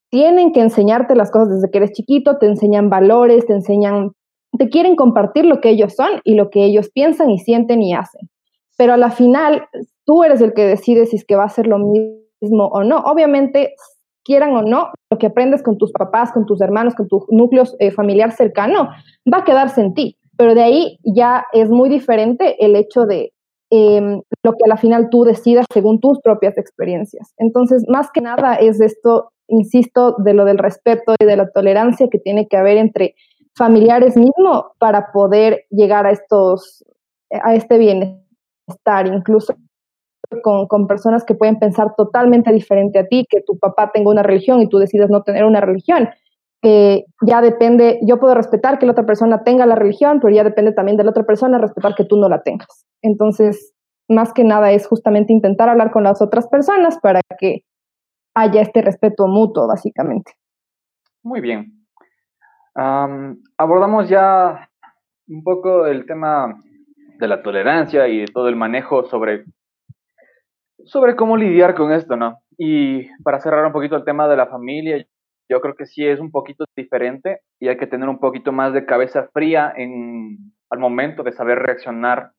tienen 0.10 0.53
que 0.53 0.62
enseñarte 0.62 1.18
las 1.18 1.32
cosas 1.32 1.49
desde 1.49 1.70
que 1.70 1.80
eres 1.80 1.91
chiquito, 1.91 2.38
te 2.38 2.45
enseñan 2.45 2.89
valores, 2.89 3.45
te 3.45 3.51
enseñan, 3.51 4.14
te 4.58 4.70
quieren 4.70 4.95
compartir 4.95 5.43
lo 5.43 5.60
que 5.60 5.72
ellos 5.72 5.95
son 5.95 6.22
y 6.24 6.36
lo 6.36 6.49
que 6.49 6.64
ellos 6.64 6.89
piensan 6.93 7.30
y 7.30 7.39
sienten 7.39 7.82
y 7.82 7.93
hacen. 7.93 8.30
Pero 8.78 8.93
a 8.93 8.97
la 8.97 9.12
final, 9.12 9.66
tú 10.06 10.24
eres 10.24 10.39
el 10.39 10.53
que 10.53 10.66
decide 10.66 11.08
si 11.08 11.18
es 11.18 11.26
que 11.26 11.36
va 11.36 11.43
a 11.43 11.49
ser 11.49 11.68
lo 11.68 11.78
mismo 11.78 12.68
o 12.68 12.86
no. 12.86 12.99
Obviamente, 12.99 13.76
quieran 14.24 14.56
o 14.56 14.62
no, 14.62 14.91
lo 15.12 15.18
que 15.18 15.28
aprendes 15.28 15.62
con 15.62 15.78
tus 15.78 15.91
papás, 15.91 16.32
con 16.32 16.45
tus 16.45 16.62
hermanos, 16.62 16.95
con 16.95 17.10
tu 17.10 17.26
núcleo 17.32 17.64
eh, 17.80 17.91
familiar 17.91 18.32
cercano, 18.32 18.91
va 19.30 19.39
a 19.39 19.43
quedarse 19.43 19.82
en 19.82 19.93
ti. 19.93 20.18
Pero 20.38 20.55
de 20.55 20.63
ahí 20.63 20.99
ya 21.03 21.45
es 21.53 21.69
muy 21.69 21.89
diferente 21.89 22.63
el 22.63 22.75
hecho 22.75 23.05
de 23.05 23.33
em, 23.69 24.21
lo 24.43 24.53
que 24.53 24.65
a 24.65 24.67
la 24.67 24.77
final 24.77 25.09
tú 25.09 25.23
decidas 25.23 25.65
según 25.73 25.99
tus 25.99 26.19
propias 26.21 26.57
experiencias. 26.57 27.33
Entonces, 27.38 27.83
más 27.88 28.11
que 28.11 28.21
nada 28.21 28.55
es 28.55 28.79
esto, 28.81 29.31
insisto, 29.47 30.15
de 30.19 30.33
lo 30.33 30.45
del 30.45 30.57
respeto 30.57 31.15
y 31.19 31.25
de 31.25 31.38
la 31.38 31.49
tolerancia 31.49 32.07
que 32.09 32.19
tiene 32.19 32.47
que 32.47 32.57
haber 32.57 32.77
entre 32.77 33.15
familiares 33.55 34.17
mismo 34.17 34.73
para 34.79 35.11
poder 35.13 35.65
llegar 35.69 36.05
a 36.05 36.11
estos, 36.11 36.83
a 37.31 37.55
este 37.55 37.77
bienestar, 37.77 39.07
incluso 39.07 39.55
con, 40.43 40.67
con, 40.67 40.88
personas 40.88 41.23
que 41.23 41.36
pueden 41.36 41.59
pensar 41.59 41.93
totalmente 41.95 42.51
diferente 42.51 42.99
a 42.99 43.07
ti, 43.07 43.25
que 43.29 43.41
tu 43.41 43.57
papá 43.57 43.91
tenga 43.93 44.09
una 44.09 44.23
religión 44.23 44.61
y 44.61 44.67
tú 44.67 44.79
decides 44.79 45.09
no 45.09 45.23
tener 45.23 45.45
una 45.45 45.61
religión 45.61 46.09
ya 47.22 47.41
depende, 47.41 47.99
yo 48.07 48.20
puedo 48.20 48.34
respetar 48.34 48.80
que 48.80 48.86
la 48.86 48.93
otra 48.93 49.05
persona 49.05 49.43
tenga 49.43 49.66
la 49.66 49.76
religión, 49.76 50.20
pero 50.20 50.34
ya 50.34 50.43
depende 50.43 50.72
también 50.72 50.97
de 50.97 51.03
la 51.03 51.11
otra 51.11 51.24
persona 51.24 51.59
respetar 51.59 51.95
que 51.95 52.05
tú 52.05 52.18
no 52.18 52.28
la 52.28 52.41
tengas. 52.41 52.86
Entonces, 53.01 53.74
más 54.07 54.34
que 54.34 54.43
nada 54.43 54.72
es 54.72 54.88
justamente 54.88 55.34
intentar 55.34 55.70
hablar 55.70 55.91
con 55.91 56.03
las 56.03 56.22
otras 56.22 56.47
personas 56.47 56.97
para 56.99 57.22
que 57.39 57.61
haya 58.36 58.61
este 58.61 58.82
respeto 58.82 59.28
mutuo, 59.28 59.68
básicamente. 59.68 60.34
Muy 61.24 61.41
bien. 61.41 61.72
abordamos 63.57 64.09
ya 64.09 64.70
un 65.28 65.43
poco 65.43 65.88
el 65.88 66.05
tema 66.05 66.59
de 67.20 67.28
la 67.28 67.41
tolerancia 67.41 68.07
y 68.07 68.20
de 68.20 68.28
todo 68.28 68.49
el 68.49 68.55
manejo 68.55 69.05
sobre, 69.05 69.45
sobre 70.84 71.16
cómo 71.16 71.38
lidiar 71.38 71.76
con 71.76 71.91
esto, 71.91 72.16
¿no? 72.16 72.39
Y 72.57 73.07
para 73.24 73.39
cerrar 73.39 73.66
un 73.66 73.72
poquito 73.72 73.95
el 73.95 74.03
tema 74.03 74.28
de 74.28 74.38
la 74.38 74.47
familia, 74.47 75.05
yo 75.50 75.62
creo 75.62 75.76
que 75.76 75.86
sí 75.86 76.06
es 76.06 76.20
un 76.20 76.32
poquito 76.32 76.66
diferente 76.76 77.41
y 77.60 77.68
hay 77.68 77.78
que 77.78 77.88
tener 77.88 78.10
un 78.10 78.20
poquito 78.20 78.52
más 78.52 78.74
de 78.74 78.86
cabeza 78.86 79.30
fría 79.34 79.72
en, 79.76 80.54
al 80.70 80.80
momento 80.80 81.24
de 81.24 81.32
saber 81.32 81.60
reaccionar 81.60 82.32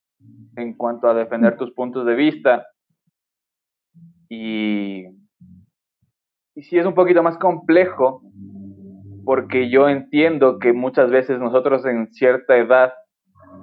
en 0.56 0.74
cuanto 0.76 1.08
a 1.08 1.14
defender 1.14 1.56
tus 1.56 1.72
puntos 1.72 2.06
de 2.06 2.14
vista. 2.14 2.66
Y, 4.28 5.06
y 6.54 6.62
sí 6.62 6.78
es 6.78 6.86
un 6.86 6.94
poquito 6.94 7.22
más 7.22 7.38
complejo 7.38 8.22
porque 9.24 9.70
yo 9.70 9.88
entiendo 9.88 10.58
que 10.58 10.72
muchas 10.72 11.10
veces 11.10 11.38
nosotros 11.38 11.84
en 11.84 12.12
cierta 12.12 12.56
edad 12.56 12.92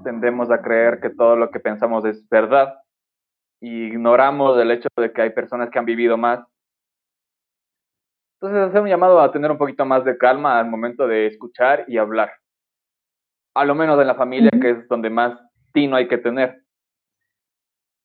tendemos 0.03 0.51
a 0.51 0.61
creer 0.61 0.99
que 1.01 1.09
todo 1.09 1.35
lo 1.35 1.49
que 1.51 1.59
pensamos 1.59 2.05
es 2.05 2.27
verdad 2.29 2.75
y 3.61 3.85
ignoramos 3.85 4.59
el 4.59 4.71
hecho 4.71 4.89
de 4.97 5.13
que 5.13 5.21
hay 5.21 5.29
personas 5.29 5.69
que 5.69 5.79
han 5.79 5.85
vivido 5.85 6.17
más 6.17 6.45
entonces, 8.43 8.69
hacer 8.69 8.81
un 8.81 8.89
llamado 8.89 9.21
a 9.21 9.31
tener 9.31 9.49
un 9.49 9.57
poquito 9.57 9.85
más 9.85 10.03
de 10.03 10.17
calma 10.17 10.59
al 10.59 10.69
momento 10.69 11.07
de 11.07 11.27
escuchar 11.27 11.85
y 11.87 11.97
hablar. 11.97 12.29
A 13.55 13.63
lo 13.63 13.73
menos 13.73 13.97
en 14.01 14.07
la 14.07 14.15
familia, 14.15 14.51
que 14.61 14.71
es 14.71 14.87
donde 14.89 15.09
más 15.09 15.39
tino 15.71 15.95
hay 15.95 16.09
que 16.09 16.17
tener. 16.17 16.57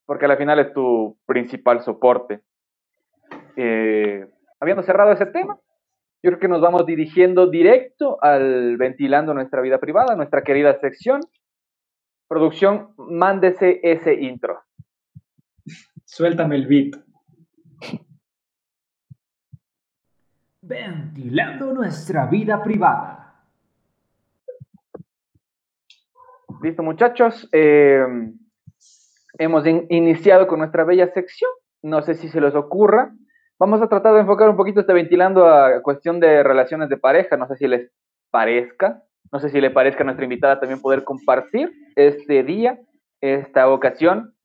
Porque 0.05 0.27
al 0.27 0.37
final 0.37 0.59
es 0.59 0.71
tu 0.71 1.17
principal 1.25 1.81
soporte. 1.81 2.39
Eh, 3.57 4.29
habiendo 4.61 4.81
cerrado 4.83 5.11
ese 5.11 5.25
tema, 5.25 5.59
yo 6.23 6.29
creo 6.31 6.39
que 6.39 6.47
nos 6.47 6.61
vamos 6.61 6.85
dirigiendo 6.85 7.47
directo 7.47 8.17
al 8.23 8.77
ventilando 8.77 9.33
nuestra 9.33 9.59
vida 9.59 9.77
privada, 9.77 10.15
nuestra 10.15 10.43
querida 10.43 10.79
sección. 10.79 11.19
Producción, 12.29 12.93
mándese 12.97 13.81
ese 13.83 14.13
intro. 14.13 14.61
Suéltame 16.05 16.55
el 16.55 16.67
beat. 16.67 17.08
Ventilando 20.69 21.73
nuestra 21.73 22.27
vida 22.27 22.61
privada. 22.61 23.33
Listo, 26.61 26.83
muchachos. 26.83 27.49
Eh, 27.51 28.05
hemos 29.39 29.65
iniciado 29.65 30.45
con 30.45 30.59
nuestra 30.59 30.83
bella 30.83 31.11
sección. 31.11 31.49
No 31.81 32.03
sé 32.03 32.13
si 32.13 32.29
se 32.29 32.39
les 32.39 32.53
ocurra. 32.53 33.15
Vamos 33.57 33.81
a 33.81 33.87
tratar 33.87 34.13
de 34.13 34.19
enfocar 34.19 34.47
un 34.47 34.57
poquito 34.57 34.81
este 34.81 34.93
ventilando 34.93 35.47
a 35.47 35.81
cuestión 35.81 36.19
de 36.19 36.43
relaciones 36.43 36.87
de 36.89 36.97
pareja. 36.97 37.35
No 37.35 37.47
sé 37.47 37.55
si 37.55 37.67
les 37.67 37.89
parezca. 38.29 39.01
No 39.31 39.39
sé 39.39 39.49
si 39.49 39.59
le 39.61 39.71
parezca 39.71 40.03
a 40.03 40.05
nuestra 40.05 40.25
invitada 40.25 40.59
también 40.59 40.81
poder 40.81 41.03
compartir 41.03 41.71
este 41.95 42.43
día, 42.43 42.79
esta 43.21 43.67
ocasión. 43.69 44.35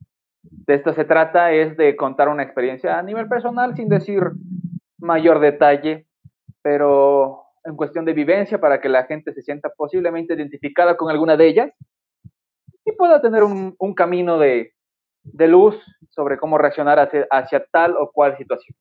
De 0.41 0.73
esto 0.73 0.91
se 0.93 1.05
trata, 1.05 1.51
es 1.51 1.77
de 1.77 1.95
contar 1.95 2.29
una 2.29 2.41
experiencia 2.41 2.97
a 2.97 3.03
nivel 3.03 3.27
personal 3.27 3.75
sin 3.75 3.89
decir 3.89 4.23
mayor 4.97 5.39
detalle, 5.39 6.07
pero 6.65 7.43
en 7.63 7.75
cuestión 7.75 8.05
de 8.05 8.13
vivencia 8.13 8.59
para 8.59 8.81
que 8.81 8.89
la 8.89 9.03
gente 9.03 9.31
se 9.33 9.43
sienta 9.43 9.69
posiblemente 9.77 10.33
identificada 10.33 10.97
con 10.97 11.11
alguna 11.11 11.37
de 11.37 11.47
ellas 11.47 11.71
y 12.83 12.91
pueda 12.93 13.21
tener 13.21 13.43
un, 13.43 13.93
camino 13.93 14.39
de, 14.39 14.73
luz 15.23 15.75
sobre 16.09 16.39
cómo 16.39 16.57
reaccionar 16.57 16.97
hacia, 16.97 17.27
hacia, 17.29 17.63
tal 17.71 17.95
o 17.99 18.09
cual 18.11 18.35
situación. 18.39 18.75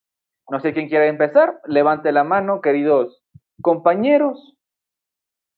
No 0.50 0.60
sé 0.60 0.72
quién 0.72 0.88
quiere 0.88 1.08
empezar, 1.08 1.60
levante 1.66 2.10
la 2.10 2.24
mano, 2.24 2.62
queridos 2.62 3.22
compañeros. 3.60 4.56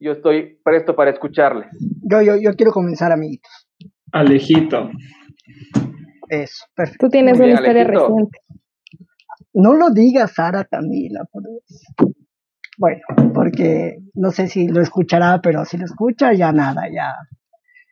Yo 0.01 0.11
estoy 0.11 0.59
presto 0.65 0.97
para 0.97 1.13
escucharles. 1.13 1.69
Yo, 2.03 2.23
yo, 2.23 2.35
yo 2.43 2.55
quiero 2.57 2.73
comenzar, 2.73 3.13
amiguitos. 3.13 3.69
Alejito. 4.11 4.91
Eso, 6.29 6.65
perfecto. 6.75 7.07
Tú 7.07 7.11
tienes 7.11 7.39
una 7.39 7.53
historia 7.53 7.85
reciente. 7.85 8.41
No 9.59 9.73
lo 9.73 9.89
digas, 9.89 10.35
Sara 10.35 10.65
Camila, 10.67 11.25
por 11.33 11.43
Bueno, 12.77 13.01
porque 13.33 13.97
no 14.13 14.31
sé 14.31 14.49
si 14.49 14.69
lo 14.69 14.83
escuchará, 14.83 15.41
pero 15.41 15.65
si 15.65 15.79
lo 15.79 15.87
escucha, 15.87 16.35
ya 16.35 16.53
nada, 16.53 16.83
ya. 16.93 17.15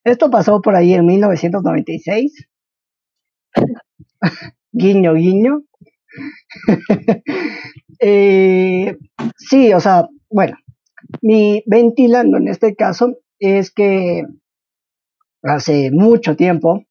Esto 0.05 0.31
pasó 0.31 0.61
por 0.61 0.77
ahí 0.77 0.93
en 0.93 1.07
1996. 1.07 2.49
guiño, 4.73 5.15
guiño. 5.15 5.63
eh, 7.99 8.99
sí, 9.39 9.73
o 9.73 9.81
sea, 9.81 10.07
bueno, 10.29 10.59
mi 11.23 11.63
ventilando 11.65 12.37
en 12.37 12.49
este 12.49 12.75
caso 12.77 13.17
es 13.39 13.73
que 13.73 14.25
hace 15.43 15.91
mucho 15.91 16.37
tiempo 16.37 16.85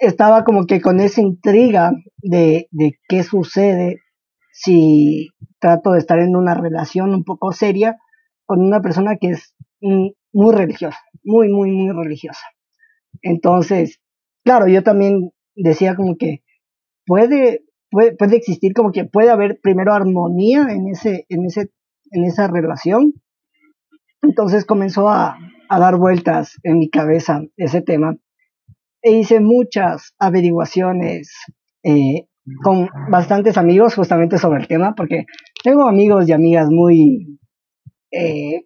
estaba 0.00 0.44
como 0.44 0.66
que 0.66 0.80
con 0.80 0.98
esa 0.98 1.20
intriga 1.20 1.92
de, 2.22 2.68
de 2.70 2.98
qué 3.06 3.22
sucede 3.22 4.00
si 4.52 5.28
trato 5.58 5.92
de 5.92 5.98
estar 5.98 6.18
en 6.18 6.34
una 6.34 6.54
relación 6.54 7.14
un 7.14 7.22
poco 7.22 7.52
seria 7.52 7.98
con 8.46 8.60
una 8.60 8.80
persona 8.80 9.16
que 9.16 9.30
es 9.30 9.54
muy 9.80 10.54
religiosa, 10.54 10.98
muy, 11.22 11.48
muy, 11.48 11.70
muy 11.70 11.92
religiosa. 11.92 12.44
Entonces, 13.22 14.00
claro, 14.42 14.66
yo 14.66 14.82
también 14.82 15.30
decía 15.54 15.94
como 15.94 16.16
que 16.16 16.42
puede, 17.06 17.64
puede, 17.90 18.16
puede 18.16 18.36
existir 18.36 18.72
como 18.72 18.92
que 18.92 19.04
puede 19.04 19.30
haber 19.30 19.60
primero 19.62 19.92
armonía 19.92 20.68
en 20.70 20.88
ese, 20.88 21.26
en 21.28 21.44
ese, 21.44 21.70
en 22.10 22.24
esa 22.24 22.48
relación. 22.48 23.12
Entonces 24.22 24.64
comenzó 24.64 25.08
a, 25.08 25.38
a 25.68 25.78
dar 25.78 25.96
vueltas 25.96 26.58
en 26.62 26.78
mi 26.78 26.88
cabeza 26.88 27.42
ese 27.56 27.82
tema 27.82 28.16
e 29.02 29.12
hice 29.12 29.40
muchas 29.40 30.14
averiguaciones 30.18 31.32
eh, 31.82 32.26
con 32.62 32.88
bastantes 33.10 33.56
amigos 33.56 33.94
justamente 33.94 34.38
sobre 34.38 34.60
el 34.60 34.68
tema, 34.68 34.94
porque 34.94 35.26
tengo 35.62 35.86
amigos 35.86 36.28
y 36.28 36.32
amigas 36.32 36.68
muy 36.70 37.38
eh, 38.10 38.64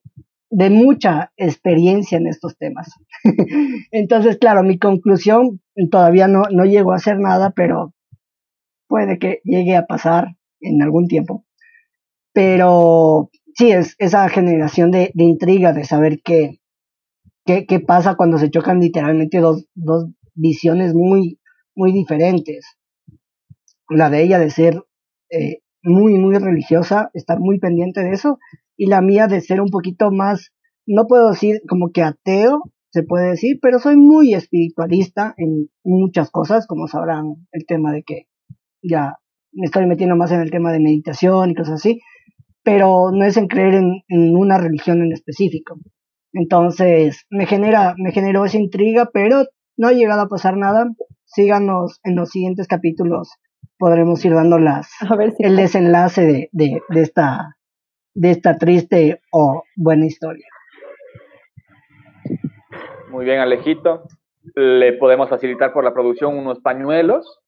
de 0.51 0.71
mucha 0.71 1.33
experiencia 1.37 2.19
en 2.19 2.29
estos 2.29 2.57
temas. 2.57 2.93
Entonces, 3.91 4.39
claro, 4.39 4.63
mi 4.63 4.79
conclusión 4.79 5.61
todavía 5.91 6.29
no, 6.29 6.45
no 6.51 6.65
llegó 6.65 6.93
a 6.93 6.99
ser 6.99 7.19
nada, 7.19 7.51
pero 7.51 7.93
puede 8.87 9.19
que 9.19 9.41
llegue 9.45 9.77
a 9.77 9.87
pasar 9.87 10.37
en 10.61 10.83
algún 10.83 11.09
tiempo. 11.09 11.45
Pero 12.33 13.31
sí, 13.55 13.73
es 13.73 13.97
esa 13.99 14.29
generación 14.29 14.91
de, 14.91 15.11
de 15.15 15.25
intriga, 15.25 15.73
de 15.73 15.85
saber 15.85 16.21
qué, 16.23 16.61
qué, 17.45 17.67
qué, 17.67 17.81
pasa 17.81 18.15
cuando 18.15 18.39
se 18.39 18.51
chocan 18.51 18.81
literalmente 18.81 19.39
dos, 19.39 19.67
dos 19.75 20.09
visiones 20.35 20.95
muy, 20.95 21.39
muy 21.75 21.93
diferentes. 21.93 22.67
La 23.89 24.11
de 24.11 24.23
ella 24.23 24.39
de 24.39 24.51
ser 24.51 24.83
eh, 25.31 25.59
muy, 25.83 26.15
muy 26.15 26.37
religiosa, 26.39 27.11
estar 27.15 27.39
muy 27.39 27.59
pendiente 27.59 28.03
de 28.03 28.13
eso, 28.13 28.39
y 28.77 28.87
la 28.87 29.01
mía 29.01 29.27
de 29.27 29.41
ser 29.41 29.61
un 29.61 29.71
poquito 29.71 30.11
más, 30.11 30.53
no 30.87 31.07
puedo 31.07 31.31
decir 31.31 31.61
como 31.69 31.91
que 31.91 32.03
ateo, 32.03 32.63
se 32.91 33.03
puede 33.03 33.31
decir, 33.31 33.59
pero 33.61 33.79
soy 33.79 33.97
muy 33.97 34.35
espiritualista 34.35 35.35
en 35.37 35.69
muchas 35.83 36.31
cosas, 36.31 36.67
como 36.67 36.87
sabrán 36.87 37.47
el 37.53 37.67
tema 37.67 37.93
de 37.93 38.03
que 38.03 38.27
ya 38.83 39.17
me 39.53 39.67
estoy 39.67 39.87
metiendo 39.87 40.17
más 40.17 40.33
en 40.33 40.41
el 40.41 40.51
tema 40.51 40.73
de 40.73 40.81
meditación 40.81 41.51
y 41.51 41.55
cosas 41.55 41.75
así, 41.75 42.01
pero 42.63 43.11
no 43.13 43.25
es 43.25 43.37
en 43.37 43.49
creer 43.49 43.75
en, 43.75 44.03
en 44.09 44.37
una 44.37 44.59
religión 44.59 45.03
en 45.03 45.13
específico. 45.13 45.77
Entonces, 46.33 47.27
me 47.31 47.47
genera, 47.47 47.95
me 47.99 48.13
generó 48.13 48.45
esa 48.45 48.59
intriga, 48.59 49.11
pero 49.13 49.45
no 49.77 49.89
ha 49.89 49.93
llegado 49.93 50.23
a 50.23 50.29
pasar 50.29 50.57
nada. 50.57 50.87
Síganos 51.25 52.01
en 52.05 52.17
los 52.17 52.31
siguientes 52.31 52.69
capítulos. 52.69 53.31
Podremos 53.79 54.25
ir 54.25 54.35
dando 54.35 54.59
las, 54.59 54.91
el 55.39 55.57
desenlace 55.57 56.23
de, 56.23 56.49
de, 56.53 56.81
de, 56.89 57.03
esta, 57.03 57.57
de 58.15 58.31
esta 58.31 58.57
triste 58.57 59.21
o 59.33 59.65
buena 59.77 60.07
historia. 60.07 60.47
Muy 63.11 63.25
bien, 63.25 63.41
Alejito. 63.41 64.05
Le 64.55 64.93
podemos 64.95 65.29
facilitar 65.29 65.73
por 65.73 65.85
la 65.85 65.95
producción 65.95 66.37
unos 66.37 66.61
pañuelos 66.61 67.41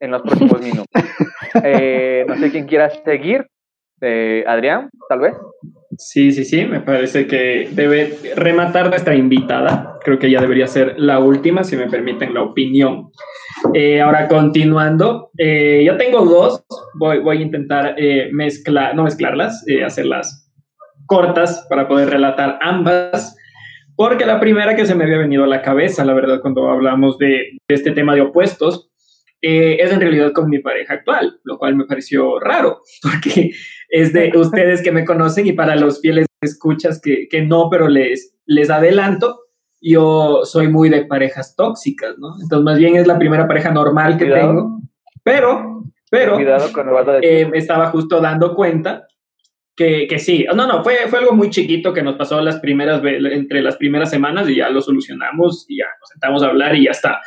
en 0.00 0.10
los 0.10 0.22
próximos 0.22 0.60
minutos. 0.62 1.02
Eh, 1.62 2.24
no 2.28 2.36
sé 2.36 2.50
quién 2.50 2.66
quiera 2.66 2.90
seguir. 2.90 3.46
Eh, 4.00 4.44
Adrián, 4.46 4.90
tal 5.08 5.20
vez. 5.20 5.34
Sí, 5.98 6.32
sí, 6.32 6.44
sí, 6.44 6.64
me 6.64 6.80
parece 6.80 7.26
que 7.26 7.68
debe 7.72 8.16
rematar 8.36 8.88
nuestra 8.88 9.14
invitada. 9.14 9.98
Creo 10.02 10.18
que 10.18 10.30
ya 10.30 10.40
debería 10.40 10.66
ser 10.66 10.94
la 10.98 11.18
última, 11.18 11.64
si 11.64 11.76
me 11.76 11.88
permiten 11.88 12.34
la 12.34 12.42
opinión. 12.42 13.10
Eh, 13.72 14.00
ahora, 14.00 14.28
continuando, 14.28 15.30
eh, 15.38 15.82
yo 15.86 15.96
tengo 15.96 16.24
dos, 16.24 16.64
voy, 16.98 17.20
voy 17.20 17.38
a 17.38 17.42
intentar 17.42 17.94
eh, 17.96 18.28
mezclar, 18.32 18.94
no 18.94 19.04
mezclarlas, 19.04 19.64
hacerlas 19.84 20.50
cortas 21.06 21.66
para 21.68 21.86
poder 21.86 22.10
relatar 22.10 22.58
ambas, 22.62 23.36
porque 23.96 24.26
la 24.26 24.40
primera 24.40 24.74
que 24.74 24.86
se 24.86 24.94
me 24.94 25.04
había 25.04 25.18
venido 25.18 25.44
a 25.44 25.48
la 25.48 25.62
cabeza, 25.62 26.04
la 26.04 26.14
verdad, 26.14 26.40
cuando 26.40 26.68
hablamos 26.68 27.18
de, 27.18 27.58
este 27.68 27.92
tema 27.92 28.14
de 28.14 28.22
opuestos, 28.22 28.90
es 29.40 29.92
en 29.92 30.00
realidad 30.00 30.32
con 30.32 30.48
mi 30.48 30.58
pareja 30.58 30.94
actual, 30.94 31.38
lo 31.44 31.58
cual 31.58 31.76
me 31.76 31.84
pareció 31.84 32.40
raro, 32.40 32.80
porque 33.02 33.50
es 33.88 34.12
de 34.12 34.32
ustedes 34.36 34.82
que 34.82 34.92
me 34.92 35.04
conocen 35.04 35.46
y 35.46 35.52
para 35.52 35.76
los 35.76 36.00
fieles 36.00 36.26
escuchas 36.40 37.00
que, 37.00 37.28
que 37.28 37.42
no, 37.42 37.68
pero 37.70 37.88
les, 37.88 38.34
les 38.46 38.70
adelanto, 38.70 39.40
yo 39.80 40.40
soy 40.44 40.68
muy 40.68 40.88
de 40.88 41.04
parejas 41.04 41.54
tóxicas, 41.56 42.16
¿no? 42.18 42.34
Entonces, 42.40 42.64
más 42.64 42.78
bien 42.78 42.96
es 42.96 43.06
la 43.06 43.18
primera 43.18 43.46
pareja 43.46 43.70
normal 43.70 44.16
que 44.16 44.26
tengo, 44.26 44.80
pero, 45.22 45.84
pero, 46.10 46.38
eh, 47.20 47.46
me 47.46 47.58
estaba 47.58 47.90
justo 47.90 48.20
dando 48.20 48.54
cuenta 48.54 49.06
que, 49.76 50.06
que, 50.06 50.18
sí, 50.18 50.46
no, 50.54 50.66
no, 50.66 50.84
fue, 50.84 50.96
fue 51.08 51.18
algo 51.18 51.32
muy 51.32 51.50
chiquito 51.50 51.92
que 51.92 52.02
nos 52.02 52.16
pasó 52.16 52.40
las 52.40 52.60
primeras, 52.60 53.02
entre 53.04 53.60
las 53.60 53.76
primeras 53.76 54.10
semanas 54.10 54.48
y 54.48 54.56
ya 54.56 54.70
lo 54.70 54.80
solucionamos 54.80 55.66
y 55.68 55.78
ya 55.78 55.86
nos 56.00 56.08
sentamos 56.10 56.42
a 56.42 56.46
hablar 56.46 56.76
y 56.76 56.84
ya 56.84 56.92
está. 56.92 57.20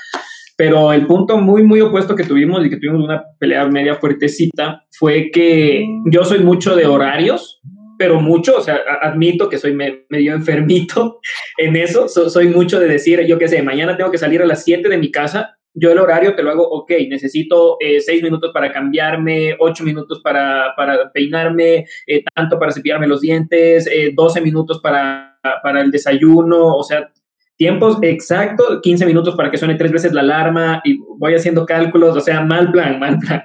Pero 0.58 0.92
el 0.92 1.06
punto 1.06 1.38
muy, 1.38 1.64
muy 1.64 1.80
opuesto 1.82 2.16
que 2.16 2.24
tuvimos 2.24 2.66
y 2.66 2.70
que 2.70 2.78
tuvimos 2.78 3.04
una 3.04 3.24
pelea 3.40 3.68
media 3.68 3.96
fuertecita 3.96 4.84
fue 4.92 5.30
que 5.32 5.86
mm. 5.88 6.10
yo 6.12 6.26
soy 6.26 6.40
mucho 6.40 6.76
de 6.76 6.88
horarios, 6.88 7.62
pero 7.98 8.20
mucho, 8.20 8.58
o 8.58 8.62
sea, 8.62 8.80
admito 9.02 9.50
que 9.50 9.58
soy 9.58 9.74
medio 9.74 10.34
enfermito 10.34 11.20
en 11.58 11.76
eso, 11.76 12.08
soy 12.08 12.48
mucho 12.48 12.80
de 12.80 12.88
decir, 12.88 13.24
yo 13.26 13.38
qué 13.38 13.48
sé, 13.48 13.62
mañana 13.62 13.96
tengo 13.96 14.12
que 14.12 14.18
salir 14.18 14.42
a 14.42 14.46
las 14.46 14.64
7 14.64 14.90
de 14.90 14.98
mi 14.98 15.12
casa, 15.12 15.58
yo 15.80 15.92
el 15.92 16.00
horario 16.00 16.36
te 16.36 16.42
lo 16.42 16.50
hago, 16.50 16.68
ok, 16.68 16.92
necesito 17.08 17.78
eh, 17.80 18.02
6 18.02 18.24
minutos 18.24 18.52
para 18.52 18.72
cambiarme, 18.72 19.56
8 19.60 19.84
minutos 19.84 20.22
para, 20.24 20.74
para 20.76 21.12
peinarme, 21.12 21.86
eh, 22.08 22.24
tanto 22.34 22.58
para 22.58 22.72
cepillarme 22.72 23.06
los 23.06 23.22
dientes, 23.22 23.88
eh, 23.88 24.12
12 24.16 24.42
minutos 24.42 24.80
para, 24.82 25.38
para 25.62 25.82
el 25.82 25.92
desayuno, 25.92 26.76
o 26.76 26.84
sea, 26.84 27.12
tiempos 27.58 27.98
exactos, 28.04 28.80
15 28.82 29.06
minutos 29.06 29.36
para 29.36 29.52
que 29.52 29.58
suene 29.58 29.76
tres 29.76 29.92
veces 29.92 30.14
la 30.14 30.22
alarma 30.22 30.82
y 30.84 30.98
voy 31.18 31.34
haciendo 31.34 31.66
cálculos, 31.66 32.16
o 32.16 32.22
sea, 32.22 32.42
mal 32.42 32.72
plan, 32.72 33.00
mal 33.00 33.18
plan. 33.20 33.44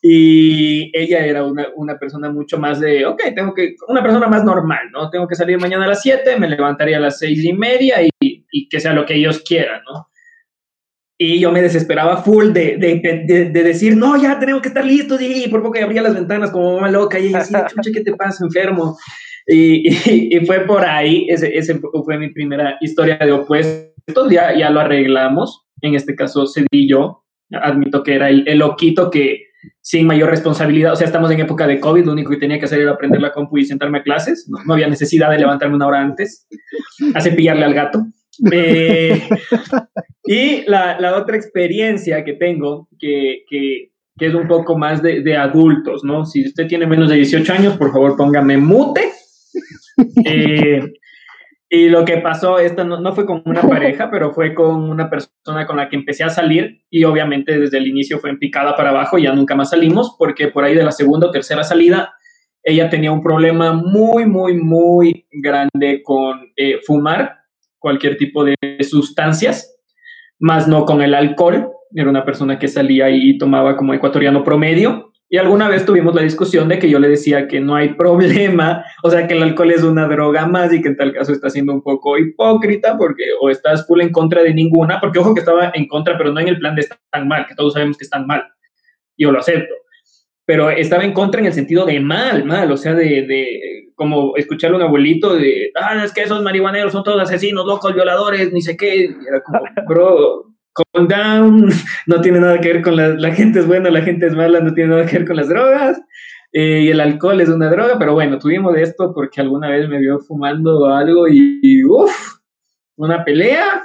Y 0.00 0.96
ella 0.96 1.26
era 1.26 1.44
una, 1.44 1.66
una, 1.74 1.98
persona 1.98 2.30
mucho 2.30 2.58
más 2.58 2.78
de, 2.78 3.04
ok, 3.04 3.22
tengo 3.34 3.52
que, 3.52 3.74
una 3.88 4.02
persona 4.02 4.28
más 4.28 4.44
normal, 4.44 4.90
¿no? 4.92 5.10
Tengo 5.10 5.26
que 5.26 5.34
salir 5.34 5.58
mañana 5.58 5.84
a 5.84 5.88
las 5.88 6.02
7, 6.02 6.38
me 6.38 6.48
levantaría 6.48 6.98
a 6.98 7.00
las 7.00 7.18
seis 7.18 7.44
y 7.44 7.52
media 7.52 7.96
y, 8.02 8.10
y, 8.20 8.68
que 8.68 8.78
sea 8.78 8.92
lo 8.92 9.04
que 9.04 9.14
ellos 9.14 9.42
quieran, 9.44 9.80
¿no? 9.90 10.08
Y 11.18 11.40
yo 11.40 11.50
me 11.50 11.62
desesperaba 11.62 12.18
full 12.18 12.52
de, 12.52 12.76
de, 12.76 13.48
de, 13.50 13.62
decir, 13.64 13.96
no, 13.96 14.20
ya 14.20 14.38
tenemos 14.38 14.60
que 14.60 14.68
estar 14.68 14.84
listos. 14.84 15.18
Y 15.20 15.48
por 15.48 15.62
poco 15.62 15.82
abría 15.82 16.02
las 16.02 16.14
ventanas 16.14 16.50
como 16.50 16.74
mamá 16.74 16.90
loca. 16.90 17.18
Y 17.18 17.32
decía, 17.32 17.66
chucha, 17.66 17.90
¿qué 17.90 18.02
te 18.02 18.14
pasa, 18.14 18.44
enfermo? 18.44 18.98
Y, 19.46 19.88
y, 20.36 20.46
fue 20.46 20.60
por 20.60 20.84
ahí, 20.84 21.26
ese, 21.28 21.56
ese, 21.56 21.78
fue 22.04 22.18
mi 22.18 22.30
primera 22.30 22.76
historia 22.80 23.16
de 23.16 23.32
opuestos. 23.32 24.30
Ya, 24.30 24.56
ya 24.56 24.70
lo 24.70 24.80
arreglamos. 24.80 25.66
En 25.82 25.94
este 25.94 26.14
caso, 26.14 26.46
cedí 26.46 26.88
yo. 26.88 27.22
Admito 27.52 28.02
que 28.02 28.14
era 28.14 28.28
el, 28.28 28.46
el 28.48 28.58
loquito 28.58 29.10
que 29.10 29.46
sin 29.80 30.06
mayor 30.06 30.30
responsabilidad. 30.30 30.92
O 30.92 30.96
sea, 30.96 31.06
estamos 31.06 31.30
en 31.30 31.40
época 31.40 31.66
de 31.66 31.80
COVID. 31.80 32.04
Lo 32.04 32.12
único 32.12 32.30
que 32.30 32.38
tenía 32.38 32.58
que 32.58 32.64
hacer 32.64 32.80
era 32.80 32.92
aprender 32.92 33.20
la 33.20 33.32
compu 33.32 33.58
y 33.58 33.64
sentarme 33.64 33.98
a 33.98 34.02
clases. 34.02 34.46
No, 34.48 34.58
no 34.64 34.74
había 34.74 34.88
necesidad 34.88 35.30
de 35.30 35.38
levantarme 35.38 35.76
una 35.76 35.86
hora 35.86 36.00
antes 36.00 36.46
a 37.14 37.20
cepillarle 37.20 37.64
al 37.64 37.74
gato. 37.74 38.06
Eh, 38.52 39.22
y 40.24 40.62
la, 40.66 41.00
la, 41.00 41.16
otra 41.16 41.36
experiencia 41.36 42.24
que 42.24 42.34
tengo, 42.34 42.88
que, 42.98 43.44
que, 43.48 43.92
que 44.18 44.26
es 44.26 44.34
un 44.34 44.46
poco 44.46 44.76
más 44.76 45.02
de, 45.02 45.22
de, 45.22 45.36
adultos, 45.36 46.04
¿no? 46.04 46.26
Si 46.26 46.46
usted 46.46 46.66
tiene 46.66 46.86
menos 46.86 47.08
de 47.08 47.16
18 47.16 47.52
años, 47.52 47.76
por 47.78 47.92
favor 47.92 48.16
póngame 48.16 48.58
mute. 48.58 49.10
Eh, 50.24 50.80
y 51.68 51.88
lo 51.88 52.04
que 52.04 52.18
pasó, 52.18 52.58
esto 52.58 52.84
no, 52.84 53.00
no, 53.00 53.14
fue 53.14 53.26
con 53.26 53.42
una 53.44 53.62
pareja, 53.68 54.10
pero 54.10 54.32
fue 54.32 54.54
con 54.54 54.90
una 54.90 55.08
persona 55.08 55.66
con 55.66 55.76
la 55.76 55.88
que 55.88 55.96
empecé 55.96 56.22
a 56.24 56.28
salir 56.28 56.84
y 56.90 57.04
obviamente 57.04 57.58
desde 57.58 57.78
el 57.78 57.86
inicio 57.86 58.18
fue 58.18 58.30
en 58.30 58.38
picada 58.38 58.76
para 58.76 58.90
abajo, 58.90 59.18
y 59.18 59.22
ya 59.22 59.32
nunca 59.32 59.54
más 59.54 59.70
salimos 59.70 60.14
porque 60.18 60.48
por 60.48 60.64
ahí 60.64 60.74
de 60.74 60.84
la 60.84 60.92
segunda 60.92 61.28
o 61.28 61.30
tercera 61.30 61.64
salida 61.64 62.12
ella 62.68 62.90
tenía 62.90 63.12
un 63.12 63.22
problema 63.22 63.72
muy, 63.72 64.26
muy, 64.26 64.56
muy 64.56 65.24
grande 65.30 66.02
con 66.02 66.52
eh, 66.56 66.80
fumar 66.84 67.36
cualquier 67.78 68.16
tipo 68.16 68.44
de 68.44 68.56
sustancias, 68.82 69.78
más 70.40 70.66
no 70.66 70.84
con 70.84 71.00
el 71.00 71.14
alcohol. 71.14 71.70
Era 71.94 72.10
una 72.10 72.24
persona 72.24 72.58
que 72.58 72.66
salía 72.66 73.08
y 73.08 73.38
tomaba 73.38 73.76
como 73.76 73.94
ecuatoriano 73.94 74.42
promedio. 74.42 75.12
Y 75.28 75.38
alguna 75.38 75.68
vez 75.68 75.84
tuvimos 75.84 76.14
la 76.14 76.22
discusión 76.22 76.68
de 76.68 76.78
que 76.78 76.88
yo 76.88 76.98
le 76.98 77.08
decía 77.08 77.48
que 77.48 77.60
no 77.60 77.74
hay 77.74 77.94
problema, 77.94 78.84
o 79.02 79.10
sea, 79.10 79.26
que 79.26 79.34
el 79.34 79.42
alcohol 79.42 79.72
es 79.72 79.82
una 79.82 80.06
droga 80.06 80.46
más 80.46 80.72
y 80.72 80.80
que 80.80 80.88
en 80.88 80.96
tal 80.96 81.12
caso 81.12 81.32
está 81.32 81.50
siendo 81.50 81.72
un 81.72 81.82
poco 81.82 82.16
hipócrita 82.18 82.96
porque 82.96 83.24
o 83.40 83.50
estás 83.50 83.86
full 83.86 84.00
en 84.00 84.12
contra 84.12 84.42
de 84.42 84.54
ninguna, 84.54 85.00
porque 85.00 85.18
ojo 85.18 85.34
que 85.34 85.40
estaba 85.40 85.70
en 85.74 85.88
contra, 85.88 86.16
pero 86.16 86.32
no 86.32 86.40
en 86.40 86.48
el 86.48 86.58
plan 86.58 86.74
de 86.74 86.82
estar 86.82 86.98
tan 87.10 87.26
mal, 87.28 87.46
que 87.46 87.54
todos 87.54 87.72
sabemos 87.72 87.98
que 87.98 88.04
están 88.04 88.26
mal. 88.26 88.44
Yo 89.18 89.32
lo 89.32 89.38
acepto 89.38 89.74
pero 90.46 90.70
estaba 90.70 91.04
en 91.04 91.12
contra 91.12 91.40
en 91.40 91.48
el 91.48 91.52
sentido 91.52 91.84
de 91.84 91.98
mal, 91.98 92.44
mal, 92.44 92.70
o 92.70 92.76
sea, 92.76 92.94
de, 92.94 93.26
de 93.26 93.90
como 93.96 94.36
escuchar 94.36 94.72
a 94.72 94.76
un 94.76 94.82
abuelito 94.82 95.34
de, 95.34 95.72
ah, 95.74 96.02
es 96.04 96.12
que 96.12 96.22
esos 96.22 96.40
marihuaneros 96.40 96.92
son 96.92 97.02
todos 97.02 97.20
asesinos, 97.20 97.66
locos, 97.66 97.92
violadores, 97.92 98.52
ni 98.52 98.62
sé 98.62 98.76
qué, 98.76 99.06
era 99.06 99.42
como, 99.42 100.55
calm 100.92 101.08
down, 101.08 101.68
no 102.06 102.20
tiene 102.20 102.40
nada 102.40 102.60
que 102.60 102.72
ver 102.72 102.82
con 102.82 102.96
la, 102.96 103.08
la 103.08 103.32
gente 103.32 103.60
es 103.60 103.66
buena, 103.66 103.90
la 103.90 104.02
gente 104.02 104.26
es 104.26 104.34
mala, 104.34 104.60
no 104.60 104.72
tiene 104.74 104.90
nada 104.90 105.06
que 105.06 105.18
ver 105.18 105.26
con 105.26 105.36
las 105.36 105.48
drogas, 105.48 106.00
eh, 106.52 106.82
y 106.82 106.88
el 106.88 107.00
alcohol 107.00 107.40
es 107.40 107.48
una 107.48 107.68
droga, 107.68 107.98
pero 107.98 108.14
bueno, 108.14 108.38
tuvimos 108.38 108.74
de 108.74 108.82
esto 108.82 109.12
porque 109.14 109.40
alguna 109.40 109.68
vez 109.70 109.88
me 109.88 109.98
vio 109.98 110.18
fumando 110.20 110.86
algo 110.86 111.28
y, 111.28 111.60
y 111.62 111.84
uff, 111.84 112.38
una 112.96 113.24
pelea, 113.24 113.82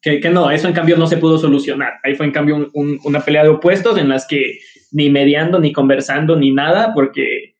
que, 0.00 0.20
que, 0.20 0.30
no, 0.30 0.50
eso 0.50 0.66
en 0.66 0.74
cambio 0.74 0.96
no 0.96 1.06
se 1.06 1.16
pudo 1.16 1.38
solucionar. 1.38 1.92
Ahí 2.02 2.16
fue 2.16 2.26
en 2.26 2.32
cambio 2.32 2.56
un, 2.56 2.70
un, 2.74 2.98
una 3.04 3.20
pelea 3.20 3.44
de 3.44 3.50
opuestos 3.50 3.96
en 3.98 4.08
las 4.08 4.26
que 4.26 4.58
ni 4.90 5.10
mediando, 5.10 5.58
ni 5.60 5.72
conversando, 5.72 6.36
ni 6.36 6.52
nada, 6.52 6.92
porque 6.92 7.54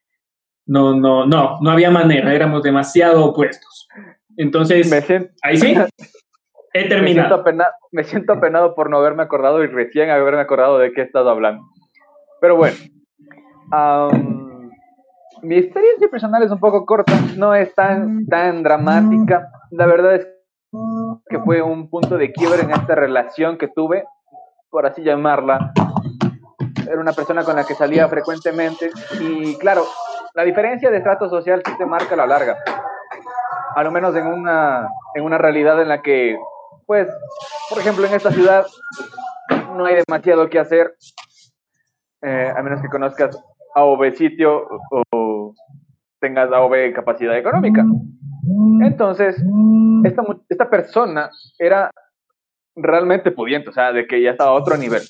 no, 0.66 0.94
no, 0.94 1.26
no, 1.26 1.58
no 1.60 1.70
había 1.70 1.90
manera, 1.90 2.34
éramos 2.34 2.62
demasiado 2.62 3.24
opuestos. 3.24 3.88
Entonces, 4.36 4.90
ahí 5.42 5.56
sí, 5.56 5.74
he 6.72 6.88
terminado. 6.88 7.02
Me 7.02 7.12
siento, 7.12 7.34
apenado, 7.34 7.72
me 7.90 8.04
siento, 8.04 8.32
apenado, 8.32 8.74
por 8.74 8.90
no 8.90 8.98
haberme 8.98 9.22
acordado 9.22 9.62
y 9.62 9.66
recién 9.66 10.10
haberme 10.10 10.40
acordado 10.40 10.78
de 10.78 10.92
qué 10.92 11.02
he 11.02 11.04
estado 11.04 11.30
hablando. 11.30 11.64
Pero 12.40 12.56
bueno, 12.56 12.76
um, 13.72 14.70
mi 15.42 15.56
experiencia 15.56 16.08
personal 16.08 16.42
es 16.42 16.50
un 16.50 16.60
poco 16.60 16.86
corta, 16.86 17.12
no 17.36 17.54
es 17.54 17.74
tan, 17.74 18.26
tan 18.26 18.62
dramática. 18.62 19.48
La 19.70 19.86
verdad 19.86 20.14
es 20.16 20.28
que 21.28 21.38
fue 21.40 21.62
un 21.62 21.90
punto 21.90 22.16
de 22.16 22.32
quiebre 22.32 22.62
en 22.62 22.70
esta 22.70 22.94
relación 22.94 23.58
que 23.58 23.68
tuve, 23.68 24.04
por 24.70 24.86
así 24.86 25.02
llamarla. 25.02 25.72
Era 26.86 27.00
una 27.00 27.12
persona 27.12 27.44
con 27.44 27.56
la 27.56 27.64
que 27.64 27.74
salía 27.74 28.08
frecuentemente 28.08 28.90
y 29.20 29.56
claro, 29.58 29.82
la 30.34 30.44
diferencia 30.44 30.90
de 30.90 30.98
estrato 30.98 31.28
social 31.28 31.62
sí 31.64 31.76
te 31.76 31.86
marca 31.86 32.14
a 32.14 32.16
la 32.16 32.26
larga. 32.26 32.56
A 33.74 33.82
lo 33.82 33.90
menos 33.90 34.14
en 34.16 34.26
una, 34.26 34.88
en 35.14 35.24
una 35.24 35.38
realidad 35.38 35.80
en 35.80 35.88
la 35.88 36.02
que, 36.02 36.38
pues, 36.92 37.08
por 37.70 37.78
ejemplo, 37.78 38.04
en 38.04 38.12
esta 38.12 38.30
ciudad 38.30 38.66
no 39.74 39.86
hay 39.86 40.02
demasiado 40.06 40.50
que 40.50 40.58
hacer, 40.58 40.94
eh, 42.20 42.52
a 42.54 42.62
menos 42.62 42.82
que 42.82 42.88
conozcas 42.88 43.34
AOV 43.74 44.12
sitio 44.12 44.68
o, 45.10 45.54
tengas 46.20 46.52
AOV 46.52 46.92
capacidad 46.94 47.34
económica. 47.38 47.82
Entonces, 48.82 49.42
esta, 50.04 50.22
esta 50.50 50.68
persona 50.68 51.30
era 51.58 51.90
realmente 52.76 53.30
pudiente, 53.30 53.70
o 53.70 53.72
sea, 53.72 53.90
de 53.94 54.06
que 54.06 54.20
ya 54.20 54.32
estaba 54.32 54.50
a 54.50 54.60
otro 54.60 54.76
nivel. 54.76 55.00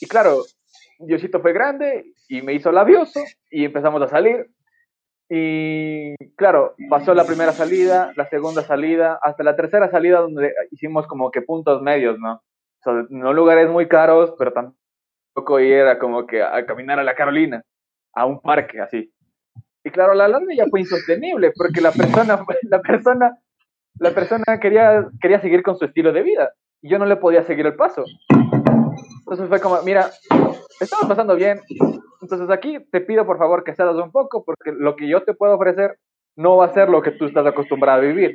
Y 0.00 0.06
claro, 0.06 0.44
Diosito 0.98 1.40
fue 1.40 1.52
grande 1.52 2.14
y 2.26 2.40
me 2.40 2.54
hizo 2.54 2.72
labioso 2.72 3.20
y 3.50 3.66
empezamos 3.66 4.00
a 4.00 4.08
salir. 4.08 4.46
Y 5.32 6.16
claro, 6.34 6.74
pasó 6.88 7.14
la 7.14 7.24
primera 7.24 7.52
salida, 7.52 8.12
la 8.16 8.28
segunda 8.28 8.62
salida, 8.62 9.16
hasta 9.22 9.44
la 9.44 9.54
tercera 9.54 9.88
salida 9.88 10.18
donde 10.18 10.52
hicimos 10.72 11.06
como 11.06 11.30
que 11.30 11.40
puntos 11.40 11.80
medios, 11.82 12.18
¿no? 12.18 12.32
O 12.32 12.82
sea, 12.82 13.06
no 13.10 13.32
lugares 13.32 13.70
muy 13.70 13.86
caros, 13.86 14.34
pero 14.36 14.52
tampoco 14.52 15.60
era 15.60 16.00
como 16.00 16.26
que 16.26 16.42
a 16.42 16.66
caminar 16.66 16.98
a 16.98 17.04
la 17.04 17.14
Carolina, 17.14 17.62
a 18.12 18.26
un 18.26 18.40
parque 18.40 18.80
así. 18.80 19.12
Y 19.84 19.90
claro, 19.90 20.14
la 20.14 20.26
larga 20.26 20.52
ya 20.52 20.64
fue 20.68 20.80
insostenible 20.80 21.52
porque 21.54 21.80
la 21.80 21.92
persona, 21.92 22.44
la 22.62 22.80
persona, 22.80 23.38
la 24.00 24.10
persona 24.10 24.58
quería, 24.60 25.06
quería 25.20 25.40
seguir 25.40 25.62
con 25.62 25.76
su 25.76 25.84
estilo 25.84 26.12
de 26.12 26.24
vida 26.24 26.54
y 26.82 26.90
yo 26.90 26.98
no 26.98 27.06
le 27.06 27.16
podía 27.16 27.44
seguir 27.44 27.66
el 27.66 27.76
paso. 27.76 28.02
Entonces 29.20 29.48
fue 29.48 29.60
como, 29.60 29.80
mira, 29.82 30.10
estamos 30.80 31.06
pasando 31.06 31.36
bien, 31.36 31.60
entonces 32.22 32.50
aquí 32.50 32.78
te 32.90 33.00
pido 33.00 33.26
por 33.26 33.38
favor 33.38 33.64
que 33.64 33.74
cedas 33.74 33.96
un 33.96 34.10
poco 34.10 34.44
porque 34.44 34.72
lo 34.72 34.96
que 34.96 35.08
yo 35.08 35.22
te 35.22 35.34
puedo 35.34 35.54
ofrecer 35.54 35.96
no 36.36 36.56
va 36.56 36.66
a 36.66 36.74
ser 36.74 36.88
lo 36.88 37.02
que 37.02 37.12
tú 37.12 37.26
estás 37.26 37.46
acostumbrado 37.46 37.98
a 37.98 38.04
vivir. 38.04 38.32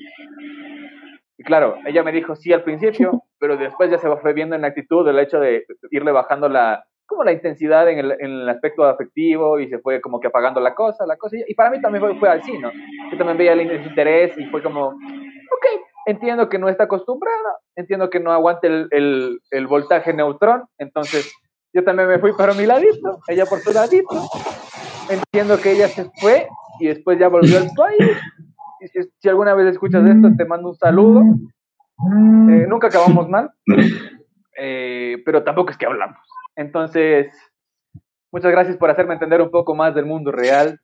Y 1.37 1.43
claro, 1.43 1.75
ella 1.85 2.03
me 2.03 2.11
dijo 2.11 2.35
sí 2.35 2.53
al 2.53 2.63
principio, 2.63 3.23
pero 3.39 3.57
después 3.57 3.89
ya 3.89 3.97
se 3.97 4.09
fue 4.17 4.33
viendo 4.33 4.55
en 4.55 4.61
la 4.61 4.69
actitud 4.69 5.07
el 5.07 5.19
hecho 5.19 5.39
de 5.39 5.65
irle 5.91 6.11
bajando 6.11 6.49
la, 6.49 6.85
como 7.05 7.23
la 7.23 7.33
intensidad 7.33 7.89
en 7.89 7.99
el, 7.99 8.11
en 8.19 8.31
el, 8.31 8.49
aspecto 8.49 8.83
afectivo 8.85 9.59
y 9.59 9.69
se 9.69 9.79
fue 9.79 10.01
como 10.01 10.19
que 10.19 10.27
apagando 10.27 10.59
la 10.59 10.73
cosa, 10.73 11.05
la 11.05 11.17
cosa. 11.17 11.37
Y 11.47 11.53
para 11.55 11.69
mí 11.69 11.81
también 11.81 12.03
fue, 12.03 12.19
fue 12.19 12.29
así, 12.29 12.57
¿no? 12.57 12.71
Yo 13.11 13.17
también 13.17 13.37
veía 13.37 13.53
el 13.53 13.61
interés 13.61 14.37
y 14.37 14.45
fue 14.45 14.63
como, 14.63 14.87
ok, 14.87 15.65
entiendo 16.05 16.49
que 16.49 16.57
no 16.57 16.69
está 16.69 16.85
acostumbrada, 16.85 17.59
entiendo 17.75 18.09
que 18.09 18.19
no 18.19 18.31
aguante 18.31 18.67
el, 18.67 18.87
el, 18.91 19.39
el 19.51 19.67
voltaje 19.67 20.13
neutrón, 20.13 20.63
entonces 20.77 21.33
yo 21.75 21.83
también 21.83 22.07
me 22.07 22.19
fui 22.19 22.31
para 22.31 22.53
mi 22.53 22.65
ladito, 22.65 23.19
ella 23.27 23.45
por 23.45 23.59
su 23.59 23.73
ladito. 23.73 24.15
Entiendo 25.09 25.57
que 25.59 25.73
ella 25.73 25.89
se 25.89 26.09
fue 26.21 26.47
y 26.79 26.87
después 26.87 27.19
ya 27.19 27.27
volvió 27.27 27.57
al 27.57 27.69
país. 27.75 28.17
Y 28.79 28.87
si, 28.87 29.09
si 29.19 29.27
alguna 29.27 29.53
vez 29.53 29.73
escuchas 29.73 30.07
esto, 30.07 30.29
te 30.37 30.45
mando 30.45 30.69
un 30.69 30.75
saludo. 30.75 31.21
Eh, 32.49 32.65
nunca 32.69 32.87
acabamos 32.87 33.27
mal, 33.27 33.51
eh, 34.57 35.21
pero 35.25 35.43
tampoco 35.43 35.71
es 35.71 35.77
que 35.77 35.85
hablamos. 35.85 36.17
Entonces, 36.55 37.27
muchas 38.31 38.51
gracias 38.51 38.77
por 38.77 38.89
hacerme 38.89 39.15
entender 39.15 39.41
un 39.41 39.51
poco 39.51 39.75
más 39.75 39.93
del 39.95 40.05
mundo 40.05 40.31
real. 40.31 40.79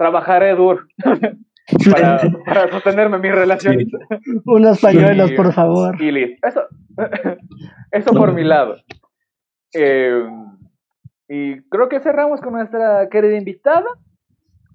Trabajaré 0.00 0.56
duro 0.56 0.82
para, 1.92 2.20
para 2.44 2.70
sostenerme 2.70 3.16
en 3.16 3.22
mis 3.22 3.34
relaciones. 3.34 3.86
Unos 4.46 4.80
pañuelos, 4.80 5.30
y, 5.30 5.36
por 5.36 5.52
favor. 5.52 6.02
Y 6.02 6.10
listo. 6.10 6.48
Eso, 6.48 6.62
eso 7.92 8.12
por 8.12 8.32
mi 8.32 8.42
lado. 8.42 8.76
Eh, 9.74 10.28
y 11.28 11.60
creo 11.68 11.88
que 11.88 12.00
cerramos 12.00 12.40
con 12.40 12.52
nuestra 12.52 13.08
querida 13.08 13.36
invitada. 13.36 13.86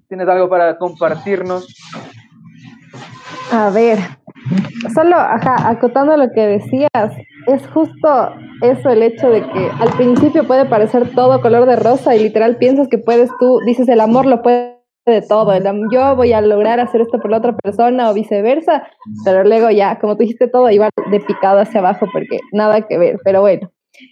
¿Tienes 0.08 0.28
algo 0.28 0.48
para 0.48 0.78
compartirnos? 0.78 1.68
A 3.52 3.70
ver, 3.70 4.00
solo 4.94 5.16
ajá, 5.16 5.70
acotando 5.70 6.16
lo 6.18 6.32
que 6.32 6.42
decías, 6.42 7.18
es 7.48 7.68
justo 7.68 8.34
eso 8.62 8.90
el 8.90 9.04
hecho 9.04 9.30
de 9.30 9.42
que 9.42 9.70
al 9.80 9.90
principio 9.98 10.48
puede 10.48 10.66
parecer 10.66 11.12
todo 11.14 11.42
color 11.42 11.66
de 11.66 11.76
rosa 11.76 12.16
y 12.16 12.24
literal 12.24 12.58
piensas 12.58 12.88
que 12.88 12.98
puedes 12.98 13.30
tú, 13.40 13.60
dices 13.66 13.88
el 13.88 14.00
amor 14.00 14.26
lo 14.26 14.42
puede 14.42 14.76
de 15.06 15.22
todo, 15.22 15.54
yo 15.92 16.16
voy 16.16 16.34
a 16.34 16.42
lograr 16.42 16.80
hacer 16.80 17.02
esto 17.02 17.20
por 17.20 17.30
la 17.30 17.38
otra 17.38 17.56
persona 17.56 18.10
o 18.10 18.14
viceversa, 18.16 18.88
pero 19.24 19.44
luego 19.44 19.70
ya, 19.70 20.00
como 20.00 20.16
tú 20.16 20.24
dijiste, 20.24 20.48
todo 20.48 20.72
iba 20.72 20.90
de 21.12 21.20
picado 21.20 21.60
hacia 21.60 21.80
abajo 21.80 22.08
porque 22.12 22.40
nada 22.52 22.82
que 22.82 22.98
ver, 22.98 23.20
pero 23.24 23.42
bueno. 23.42 23.70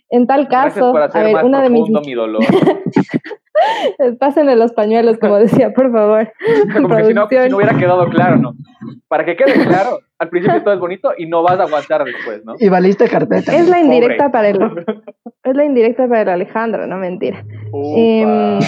En 0.09 0.27
tal 0.27 0.47
caso, 0.47 0.95
a 0.95 1.23
ver, 1.23 1.43
una 1.43 1.61
de 1.61 1.69
mis... 1.69 1.89
mi 2.05 2.13
dolor. 2.13 2.43
Pásenle 4.19 4.55
los 4.55 4.73
pañuelos, 4.73 5.17
como 5.17 5.37
decía, 5.37 5.73
por 5.73 5.91
favor. 5.91 6.31
Como 6.73 6.89
que 6.95 7.05
si 7.05 7.13
no, 7.13 7.27
si 7.27 7.35
no, 7.49 7.57
hubiera 7.57 7.77
quedado 7.77 8.09
claro, 8.09 8.37
¿no? 8.37 8.55
Para 9.07 9.25
que 9.25 9.35
quede 9.35 9.65
claro, 9.65 9.99
al 10.17 10.29
principio 10.29 10.61
todo 10.63 10.73
es 10.73 10.79
bonito 10.79 11.11
y 11.17 11.27
no 11.27 11.43
vas 11.43 11.59
a 11.59 11.63
aguantar 11.63 12.03
después, 12.03 12.43
¿no? 12.43 12.55
Y 12.59 12.69
valiste 12.69 13.07
carpeta. 13.07 13.55
Es 13.55 13.69
la 13.69 13.79
indirecta 13.79 14.31
para 14.31 14.49
el, 14.49 14.59
es 15.43 15.55
la 15.55 15.65
indirecta 15.65 16.07
para 16.07 16.21
el 16.23 16.29
Alejandro, 16.29 16.87
no 16.87 16.97
mentira. 16.97 17.45
Em, 17.95 18.59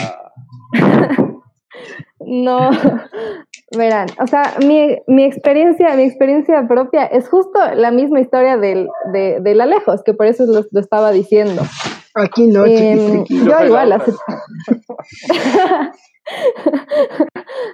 no, 2.19 2.69
verán, 3.71 4.07
o 4.21 4.27
sea, 4.27 4.55
mi, 4.59 4.97
mi, 5.07 5.23
experiencia, 5.23 5.95
mi 5.95 6.03
experiencia 6.03 6.67
propia 6.67 7.05
es 7.05 7.27
justo 7.29 7.59
la 7.75 7.91
misma 7.91 8.19
historia 8.19 8.57
del, 8.57 8.87
de, 9.11 9.39
del 9.41 9.61
Alejos, 9.61 10.03
que 10.03 10.13
por 10.13 10.27
eso 10.27 10.45
lo, 10.45 10.63
estaba 10.79 11.11
diciendo. 11.11 11.61
Aquí 12.13 12.47
no, 12.47 12.65
eh, 12.65 13.23
Yo 13.27 13.65
igual, 13.65 13.91
hace... 13.91 14.11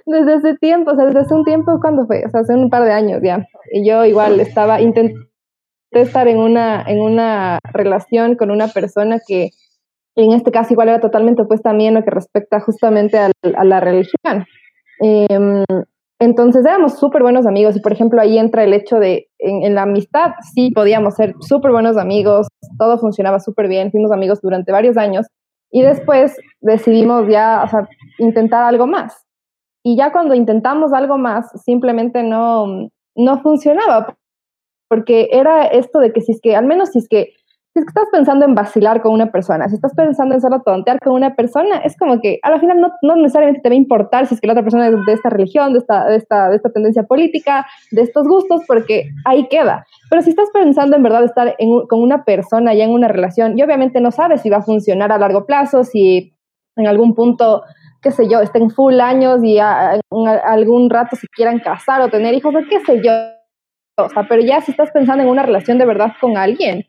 desde 0.06 0.34
hace 0.34 0.56
tiempo, 0.58 0.92
o 0.92 0.96
sea, 0.96 1.06
desde 1.06 1.20
hace 1.20 1.34
un 1.34 1.44
tiempo, 1.44 1.78
¿cuándo 1.80 2.06
fue? 2.06 2.24
O 2.26 2.30
sea, 2.30 2.40
hace 2.40 2.54
un 2.54 2.70
par 2.70 2.84
de 2.84 2.92
años 2.92 3.20
ya. 3.22 3.46
Y 3.70 3.86
yo 3.88 4.04
igual 4.04 4.40
estaba, 4.40 4.80
intenté 4.80 5.16
estar 5.92 6.26
en 6.28 6.38
una, 6.38 6.82
en 6.82 7.00
una 7.00 7.58
relación 7.72 8.36
con 8.36 8.50
una 8.50 8.68
persona 8.68 9.18
que 9.26 9.50
en 10.16 10.32
este 10.32 10.50
caso 10.50 10.72
igual 10.72 10.88
era 10.88 11.00
totalmente 11.00 11.42
opuesta 11.42 11.70
a 11.70 11.72
mí 11.72 11.86
en 11.86 11.94
lo 11.94 12.04
que 12.04 12.10
respecta 12.10 12.60
justamente 12.60 13.18
a, 13.18 13.30
la 13.42 13.80
religión. 13.80 14.46
Em, 15.04 15.64
entonces 16.20 16.64
éramos 16.64 16.96
súper 17.00 17.22
buenos 17.22 17.44
amigos 17.44 17.74
y 17.74 17.80
por 17.80 17.92
ejemplo 17.92 18.20
ahí 18.20 18.38
entra 18.38 18.62
el 18.62 18.72
hecho 18.72 19.00
de 19.00 19.28
en, 19.38 19.74
la 19.74 19.82
amistad 19.82 20.34
sí 20.54 20.70
podíamos 20.70 21.14
ser 21.16 21.34
súper 21.40 21.72
buenos 21.72 21.96
amigos, 21.96 22.46
todo 22.78 22.98
funcionaba 22.98 23.40
súper 23.40 23.66
bien, 23.66 23.90
fuimos 23.90 24.12
amigos 24.12 24.40
durante 24.40 24.70
varios 24.70 24.96
años 24.96 25.26
y 25.72 25.82
después 25.82 26.36
decidimos 26.60 27.28
ya 27.28 27.68
intentar 28.18 28.62
algo 28.62 28.86
más. 28.86 29.24
Y 29.82 29.96
ya 29.96 30.12
cuando 30.12 30.34
intentamos 30.34 30.92
algo 30.92 31.18
más 31.18 31.50
simplemente 31.64 32.22
no, 32.22 32.88
no 33.16 33.42
funcionaba 33.42 34.16
porque 34.88 35.30
era 35.32 35.64
esto 35.66 35.98
de 35.98 36.12
que 36.12 36.20
si 36.20 36.32
es 36.32 36.40
que, 36.40 36.54
al 36.54 36.66
menos 36.66 36.90
si 36.90 36.98
es 37.00 37.08
que 37.08 37.32
si 37.72 37.78
es 37.78 37.86
que 37.86 37.88
estás 37.88 38.08
pensando 38.12 38.44
en 38.44 38.54
vacilar 38.54 39.00
con 39.00 39.12
una 39.12 39.32
persona, 39.32 39.66
si 39.66 39.76
estás 39.76 39.94
pensando 39.94 40.34
en 40.34 40.42
solo 40.42 40.60
tontear 40.60 40.98
con 41.00 41.14
una 41.14 41.34
persona, 41.34 41.78
es 41.78 41.96
como 41.96 42.20
que 42.20 42.38
a 42.42 42.50
la 42.50 42.60
final 42.60 42.80
no, 42.80 42.92
no, 43.00 43.16
necesariamente 43.16 43.62
te 43.62 43.70
va 43.70 43.72
a 43.72 43.78
importar 43.78 44.26
si 44.26 44.34
es 44.34 44.40
que 44.42 44.46
la 44.46 44.52
otra 44.52 44.62
persona 44.62 44.88
es 44.88 45.06
de 45.06 45.12
esta 45.12 45.30
religión, 45.30 45.72
de 45.72 45.78
esta, 45.78 46.04
de 46.06 46.16
esta, 46.16 46.50
de 46.50 46.56
esta 46.56 46.70
tendencia 46.70 47.04
política, 47.04 47.66
de 47.90 48.02
estos 48.02 48.28
gustos, 48.28 48.62
porque 48.66 49.08
ahí 49.24 49.48
queda. 49.48 49.86
Pero 50.10 50.20
si 50.20 50.30
estás 50.30 50.50
pensando 50.52 50.96
en 50.96 51.02
verdad 51.02 51.24
estar 51.24 51.56
con 51.88 52.02
una 52.02 52.24
persona 52.24 52.74
ya 52.74 52.84
en 52.84 52.90
una 52.90 53.08
relación, 53.08 53.58
y 53.58 53.62
obviamente 53.62 54.02
no 54.02 54.10
sabes 54.10 54.42
si 54.42 54.50
va 54.50 54.58
a 54.58 54.62
funcionar 54.62 55.10
a 55.10 55.18
largo 55.18 55.46
plazo, 55.46 55.82
si 55.82 56.34
en 56.76 56.86
algún 56.86 57.14
punto 57.14 57.62
qué 58.02 58.10
sé 58.10 58.28
yo, 58.28 58.40
estén 58.40 58.68
full 58.68 59.00
años 59.00 59.42
y 59.44 59.58
en 59.58 60.28
algún 60.44 60.90
rato 60.90 61.16
se 61.16 61.28
quieran 61.28 61.60
casar 61.60 62.02
o 62.02 62.10
tener 62.10 62.34
hijos, 62.34 62.52
o 62.54 62.58
qué 62.68 62.80
sé 62.80 63.00
yo. 63.02 63.12
O 63.96 64.08
sea, 64.08 64.26
pero 64.28 64.42
ya 64.42 64.60
si 64.60 64.72
estás 64.72 64.90
pensando 64.90 65.22
en 65.22 65.30
una 65.30 65.44
relación 65.44 65.78
de 65.78 65.86
verdad 65.86 66.12
con 66.20 66.36
alguien, 66.36 66.84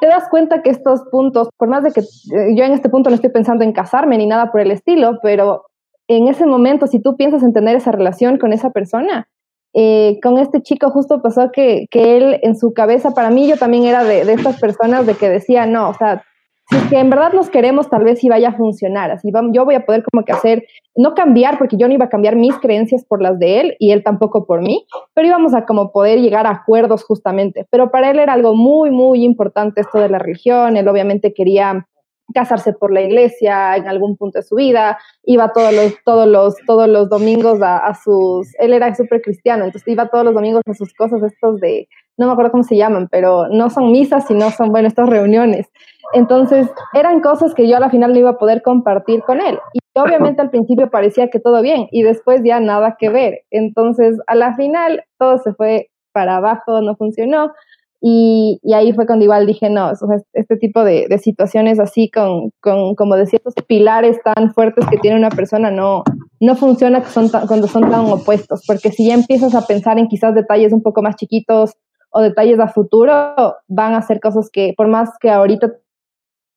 te 0.00 0.06
das 0.06 0.28
cuenta 0.28 0.62
que 0.62 0.70
estos 0.70 1.02
puntos, 1.10 1.48
por 1.56 1.68
más 1.68 1.82
de 1.82 1.92
que 1.92 2.00
eh, 2.00 2.54
yo 2.54 2.64
en 2.64 2.72
este 2.72 2.88
punto 2.88 3.10
no 3.10 3.16
estoy 3.16 3.30
pensando 3.30 3.64
en 3.64 3.72
casarme 3.72 4.18
ni 4.18 4.26
nada 4.26 4.50
por 4.50 4.60
el 4.60 4.70
estilo, 4.70 5.18
pero 5.22 5.64
en 6.08 6.28
ese 6.28 6.46
momento, 6.46 6.86
si 6.86 7.00
tú 7.00 7.16
piensas 7.16 7.42
en 7.42 7.52
tener 7.52 7.76
esa 7.76 7.92
relación 7.92 8.38
con 8.38 8.52
esa 8.52 8.70
persona, 8.70 9.28
eh, 9.74 10.18
con 10.22 10.38
este 10.38 10.62
chico 10.62 10.90
justo 10.90 11.20
pasó 11.20 11.50
que, 11.52 11.86
que, 11.90 12.16
él 12.16 12.40
en 12.42 12.56
su 12.56 12.72
cabeza, 12.72 13.10
para 13.10 13.30
mí 13.30 13.48
yo 13.48 13.56
también 13.56 13.84
era 13.84 14.04
de, 14.04 14.24
de 14.24 14.32
estas 14.32 14.58
personas 14.58 15.06
de 15.06 15.14
que 15.14 15.28
decía, 15.28 15.66
no, 15.66 15.90
o 15.90 15.94
sea, 15.94 16.24
si 16.68 16.76
es 16.76 16.82
que 16.88 16.98
en 16.98 17.10
verdad 17.10 17.32
nos 17.32 17.48
queremos, 17.48 17.88
tal 17.88 18.02
vez 18.02 18.18
sí 18.18 18.28
vaya 18.28 18.48
a 18.48 18.56
funcionar. 18.56 19.12
Así 19.12 19.30
yo 19.52 19.64
voy 19.64 19.76
a 19.76 19.86
poder 19.86 20.02
como 20.02 20.24
que 20.24 20.32
hacer, 20.32 20.66
no 20.96 21.14
cambiar, 21.14 21.58
porque 21.58 21.76
yo 21.76 21.86
no 21.86 21.94
iba 21.94 22.06
a 22.06 22.08
cambiar 22.08 22.34
mis 22.34 22.56
creencias 22.58 23.04
por 23.04 23.22
las 23.22 23.38
de 23.38 23.60
él 23.60 23.76
y 23.78 23.92
él 23.92 24.02
tampoco 24.02 24.46
por 24.46 24.62
mí, 24.62 24.84
pero 25.14 25.28
íbamos 25.28 25.54
a 25.54 25.64
como 25.64 25.92
poder 25.92 26.20
llegar 26.20 26.46
a 26.46 26.50
acuerdos 26.50 27.04
justamente. 27.04 27.66
Pero 27.70 27.90
para 27.90 28.10
él 28.10 28.18
era 28.18 28.32
algo 28.32 28.54
muy, 28.54 28.90
muy 28.90 29.24
importante 29.24 29.80
esto 29.80 29.98
de 29.98 30.08
la 30.08 30.18
religión. 30.18 30.76
Él 30.76 30.88
obviamente 30.88 31.32
quería 31.32 31.86
casarse 32.34 32.72
por 32.72 32.92
la 32.92 33.02
iglesia 33.02 33.76
en 33.76 33.86
algún 33.86 34.16
punto 34.16 34.38
de 34.38 34.42
su 34.42 34.56
vida, 34.56 34.98
iba 35.22 35.52
todos 35.52 35.72
los, 35.72 35.94
todos 36.04 36.26
los, 36.26 36.56
todos 36.66 36.88
los 36.88 37.08
domingos 37.08 37.62
a, 37.62 37.78
a 37.78 37.94
sus, 37.94 38.48
él 38.58 38.72
era 38.72 38.92
súper 38.96 39.22
cristiano, 39.22 39.64
entonces 39.64 39.86
iba 39.86 40.08
todos 40.08 40.24
los 40.24 40.34
domingos 40.34 40.62
a 40.66 40.74
sus 40.74 40.92
cosas 40.92 41.22
estos 41.22 41.60
de, 41.60 41.88
no 42.16 42.26
me 42.26 42.32
acuerdo 42.32 42.50
cómo 42.50 42.62
se 42.62 42.76
llaman, 42.76 43.08
pero 43.10 43.48
no 43.48 43.70
son 43.70 43.92
misas, 43.92 44.26
sino 44.26 44.50
son, 44.50 44.70
bueno, 44.70 44.88
estas 44.88 45.08
reuniones. 45.08 45.68
Entonces, 46.12 46.68
eran 46.94 47.20
cosas 47.20 47.54
que 47.54 47.68
yo 47.68 47.76
a 47.76 47.80
la 47.80 47.90
final 47.90 48.12
no 48.12 48.18
iba 48.18 48.30
a 48.30 48.38
poder 48.38 48.62
compartir 48.62 49.22
con 49.22 49.40
él. 49.40 49.58
Y 49.72 49.80
obviamente 49.98 50.42
al 50.42 50.50
principio 50.50 50.90
parecía 50.90 51.28
que 51.28 51.40
todo 51.40 51.62
bien 51.62 51.88
y 51.90 52.02
después 52.02 52.42
ya 52.44 52.60
nada 52.60 52.96
que 52.98 53.08
ver. 53.08 53.40
Entonces, 53.50 54.18
a 54.26 54.34
la 54.34 54.54
final 54.54 55.04
todo 55.18 55.38
se 55.38 55.54
fue 55.54 55.88
para 56.12 56.36
abajo, 56.36 56.80
no 56.80 56.96
funcionó. 56.96 57.52
Y, 58.00 58.60
ahí 58.74 58.92
fue 58.92 59.06
cuando 59.06 59.24
igual 59.24 59.46
dije, 59.46 59.70
no, 59.70 59.90
este 60.32 60.56
tipo 60.58 60.84
de, 60.84 61.08
situaciones 61.18 61.80
así 61.80 62.10
con, 62.10 62.50
con, 62.60 62.94
como 62.94 63.16
de 63.16 63.26
ciertos 63.26 63.54
pilares 63.66 64.18
tan 64.22 64.52
fuertes 64.52 64.86
que 64.86 64.98
tiene 64.98 65.16
una 65.16 65.30
persona 65.30 65.70
no, 65.70 66.04
no 66.40 66.56
funciona 66.56 67.02
cuando 67.48 67.66
son 67.66 67.90
tan 67.90 68.06
opuestos, 68.06 68.62
porque 68.66 68.90
si 68.90 69.08
ya 69.08 69.14
empiezas 69.14 69.54
a 69.54 69.66
pensar 69.66 69.98
en 69.98 70.08
quizás 70.08 70.34
detalles 70.34 70.72
un 70.72 70.82
poco 70.82 71.02
más 71.02 71.16
chiquitos 71.16 71.72
o 72.10 72.20
detalles 72.20 72.60
a 72.60 72.68
futuro, 72.68 73.34
van 73.66 73.94
a 73.94 74.02
ser 74.02 74.20
cosas 74.20 74.50
que 74.52 74.74
por 74.76 74.88
más 74.88 75.10
que 75.20 75.30
ahorita 75.30 75.72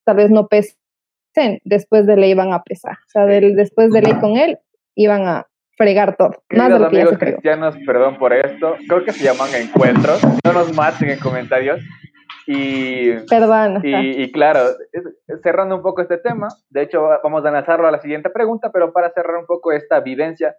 tal 0.09 0.17
vez 0.17 0.31
no 0.31 0.47
pesen, 0.47 1.59
después 1.63 2.07
de 2.07 2.17
ley 2.17 2.33
van 2.33 2.51
a 2.51 2.63
pesar. 2.63 2.93
O 2.93 3.09
sea, 3.09 3.25
después 3.25 3.91
de 3.91 4.01
ley 4.01 4.13
con 4.19 4.37
él 4.37 4.57
iban 4.95 5.27
a 5.27 5.45
fregar 5.77 6.17
todo. 6.17 6.31
Más 6.49 6.69
de 6.79 6.83
amigos 6.83 7.17
cristianos, 7.19 7.75
perdón 7.85 8.17
por 8.17 8.33
esto, 8.33 8.75
creo 8.87 9.05
que 9.05 9.13
se 9.13 9.23
llaman 9.23 9.49
encuentros, 9.53 10.19
no 10.43 10.53
nos 10.53 10.73
maten 10.73 11.11
en 11.11 11.19
comentarios. 11.19 11.79
Y, 12.47 13.11
Perdón. 13.29 13.81
Y, 13.83 14.23
y, 14.23 14.31
claro, 14.31 14.61
cerrando 15.43 15.75
un 15.75 15.83
poco 15.83 16.01
este 16.01 16.17
tema, 16.17 16.47
de 16.71 16.81
hecho 16.81 17.07
vamos 17.23 17.45
a 17.45 17.51
lanzarlo 17.51 17.87
a 17.87 17.91
la 17.91 18.01
siguiente 18.01 18.31
pregunta, 18.31 18.71
pero 18.71 18.91
para 18.91 19.11
cerrar 19.11 19.37
un 19.37 19.45
poco 19.45 19.71
esta 19.71 19.99
vivencia, 19.99 20.55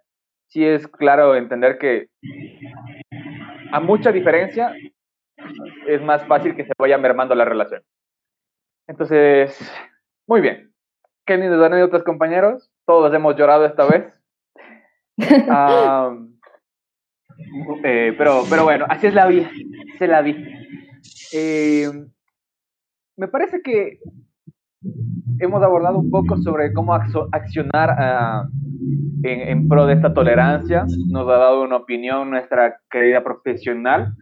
sí 0.47 0.65
es 0.65 0.87
claro 0.87 1.35
entender 1.35 1.77
que 1.77 2.07
a 3.73 3.81
mucha 3.81 4.13
diferencia 4.13 4.73
es 5.87 6.01
más 6.01 6.25
fácil 6.25 6.55
que 6.55 6.63
se 6.63 6.71
vaya 6.79 6.97
mermando 6.97 7.35
la 7.35 7.43
relación. 7.43 7.81
Entonces, 8.87 9.57
muy 10.27 10.41
bien. 10.41 10.71
Qué 11.25 11.37
lindas 11.37 11.61
anécdotas, 11.61 12.03
compañeros. 12.03 12.71
Todos 12.85 13.13
hemos 13.13 13.35
llorado 13.35 13.65
esta 13.65 13.85
vez. 13.85 14.13
Eh, 17.83 18.13
pero, 18.17 18.43
pero 18.49 18.63
bueno, 18.63 18.85
así 18.87 19.07
es 19.07 19.15
la 19.15 19.25
vida. 19.25 19.49
Se 19.97 20.07
la 20.07 20.21
vi. 20.21 20.35
Eh, 21.33 21.89
me 23.17 23.27
parece 23.27 23.61
que 23.61 23.99
hemos 25.39 25.63
abordado 25.63 25.97
un 25.97 26.11
poco 26.11 26.37
sobre 26.37 26.71
cómo 26.71 26.93
accionar 26.93 27.89
ah, 27.97 28.47
en, 29.23 29.41
en, 29.41 29.67
pro 29.67 29.87
de 29.87 29.95
esta 29.95 30.13
tolerancia. 30.13 30.85
Nos 31.09 31.27
ha 31.27 31.37
dado 31.37 31.63
una 31.63 31.77
opinión 31.77 32.29
nuestra 32.29 32.79
querida 32.89 33.23
profesional. 33.23 34.13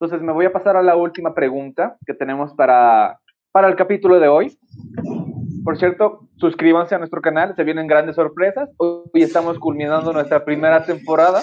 Entonces 0.00 0.22
me 0.22 0.32
voy 0.32 0.46
a 0.46 0.52
pasar 0.52 0.76
a 0.76 0.82
la 0.82 0.96
última 0.96 1.34
pregunta 1.34 1.96
que 2.06 2.14
tenemos 2.14 2.54
para 2.54 3.20
para 3.52 3.68
el 3.68 3.76
capítulo 3.76 4.18
de 4.18 4.28
hoy. 4.28 4.58
Por 5.62 5.78
cierto, 5.78 6.26
suscríbanse 6.38 6.94
a 6.94 6.98
nuestro 6.98 7.20
canal, 7.20 7.54
se 7.54 7.62
vienen 7.62 7.86
grandes 7.86 8.16
sorpresas. 8.16 8.68
Hoy 8.78 9.04
estamos 9.14 9.58
culminando 9.58 10.12
nuestra 10.12 10.44
primera 10.44 10.84
temporada. 10.84 11.42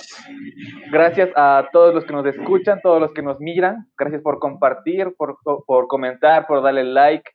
Gracias 0.92 1.30
a 1.38 1.70
todos 1.72 1.96
los 1.96 2.04
que 2.04 2.12
nos 2.12 2.26
escuchan, 2.26 2.82
todos 2.84 3.00
los 3.00 3.14
que 3.14 3.22
nos 3.22 3.40
miran. 3.40 3.88
Gracias 3.98 4.22
por 4.22 4.40
compartir, 4.40 5.14
por, 5.18 5.38
por 5.66 5.88
comentar, 5.88 6.48
por 6.48 6.62
darle 6.62 6.84
like. 6.84 7.30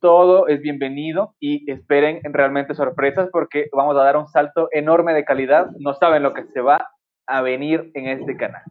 Todo 0.00 0.48
es 0.48 0.62
bienvenido 0.62 1.34
y 1.40 1.70
esperen 1.70 2.20
realmente 2.32 2.74
sorpresas 2.74 3.28
porque 3.30 3.66
vamos 3.72 3.96
a 3.96 4.04
dar 4.04 4.16
un 4.16 4.28
salto 4.28 4.68
enorme 4.72 5.12
de 5.12 5.24
calidad. 5.24 5.70
No 5.78 5.92
saben 5.92 6.22
lo 6.22 6.32
que 6.32 6.44
se 6.46 6.60
va 6.60 6.88
a 7.26 7.42
venir 7.42 7.90
en 7.94 8.08
este 8.08 8.36
canal 8.36 8.62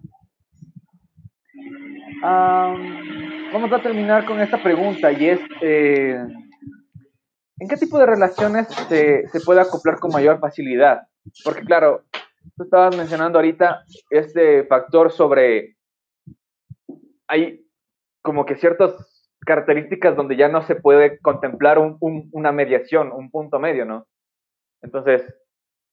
vamos 2.21 3.71
a 3.71 3.81
terminar 3.81 4.25
con 4.25 4.39
esta 4.39 4.61
pregunta 4.61 5.11
y 5.11 5.29
es, 5.29 5.39
eh, 5.61 6.17
¿en 7.59 7.67
qué 7.67 7.77
tipo 7.77 7.97
de 7.97 8.05
relaciones 8.05 8.67
se, 8.89 9.27
se, 9.27 9.41
puede 9.41 9.61
acoplar 9.61 9.99
con 9.99 10.11
mayor 10.11 10.39
facilidad? 10.39 11.01
Porque 11.43 11.61
claro, 11.61 12.03
tú 12.55 12.63
estabas 12.63 12.95
mencionando 12.95 13.37
ahorita 13.37 13.83
este 14.09 14.65
factor 14.65 15.11
sobre, 15.11 15.75
hay 17.27 17.65
como 18.21 18.45
que 18.45 18.55
ciertas 18.55 18.93
características 19.45 20.15
donde 20.15 20.35
ya 20.35 20.49
no 20.49 20.61
se 20.63 20.75
puede 20.75 21.19
contemplar 21.19 21.79
un, 21.79 21.97
una 22.31 22.51
mediación, 22.51 23.11
un 23.11 23.31
punto 23.31 23.59
medio, 23.59 23.85
¿no? 23.85 24.05
Entonces, 24.81 25.23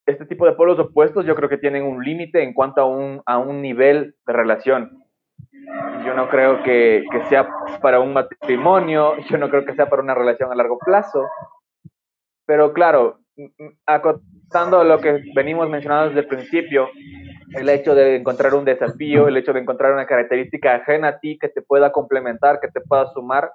este 0.05 0.25
tipo 0.25 0.45
de 0.45 0.53
polos 0.53 0.77
opuestos 0.77 1.25
yo 1.25 1.35
creo 1.35 1.49
que 1.49 1.57
tienen 1.57 1.83
un 1.83 2.03
límite 2.03 2.43
en 2.43 2.53
cuanto 2.53 2.81
a 2.81 2.85
un, 2.85 3.21
a 3.25 3.37
un 3.37 3.61
nivel 3.61 4.15
de 4.27 4.33
relación 4.33 5.04
yo 6.05 6.13
no 6.13 6.29
creo 6.29 6.63
que, 6.63 7.03
sea 7.29 7.47
para 7.81 7.99
un 7.99 8.13
matrimonio, 8.13 9.17
yo 9.29 9.37
no 9.37 9.49
creo 9.49 9.65
que 9.65 9.75
sea 9.75 9.89
para 9.89 10.01
una 10.01 10.13
relación 10.13 10.51
a 10.51 10.55
largo 10.55 10.77
plazo. 10.77 11.25
Pero 12.45 12.73
claro, 12.73 13.19
acotando 13.85 14.83
lo 14.83 14.99
que 14.99 15.23
venimos 15.35 15.69
mencionando 15.69 16.09
desde 16.09 16.21
el 16.21 16.27
principio, 16.27 16.89
el 17.53 17.69
hecho 17.69 17.95
de 17.95 18.17
encontrar 18.17 18.53
un 18.53 18.65
desafío, 18.65 19.27
el 19.27 19.37
hecho 19.37 19.53
de 19.53 19.61
encontrar 19.61 19.93
una 19.93 20.05
característica 20.05 20.75
ajena 20.75 21.07
a 21.09 21.19
ti 21.19 21.37
que 21.39 21.49
te 21.49 21.61
pueda 21.61 21.91
complementar, 21.91 22.59
que 22.59 22.67
te 22.67 22.81
pueda 22.81 23.07
sumar, 23.07 23.51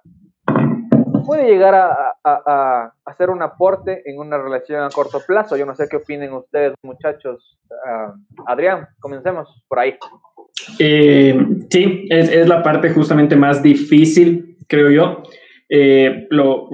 puede 1.24 1.46
llegar 1.46 1.74
a, 1.74 2.16
a, 2.24 2.92
hacer 3.04 3.30
un 3.30 3.42
aporte 3.42 4.02
en 4.10 4.18
una 4.18 4.38
relación 4.38 4.82
a 4.82 4.90
corto 4.90 5.20
plazo. 5.26 5.56
Yo 5.56 5.66
no 5.66 5.74
sé 5.74 5.88
qué 5.88 5.96
opinen 5.96 6.32
ustedes, 6.32 6.74
muchachos. 6.82 7.58
Ah, 7.86 8.14
Adrián, 8.46 8.88
comencemos 8.98 9.64
por 9.68 9.78
ahí. 9.78 9.96
Eh, 10.78 11.38
sí, 11.70 12.06
es, 12.10 12.30
es, 12.30 12.48
la 12.48 12.62
parte 12.62 12.90
justamente 12.90 13.36
más 13.36 13.62
difícil, 13.62 14.56
creo 14.66 14.90
yo. 14.90 15.22
Eh, 15.68 16.26
lo, 16.30 16.68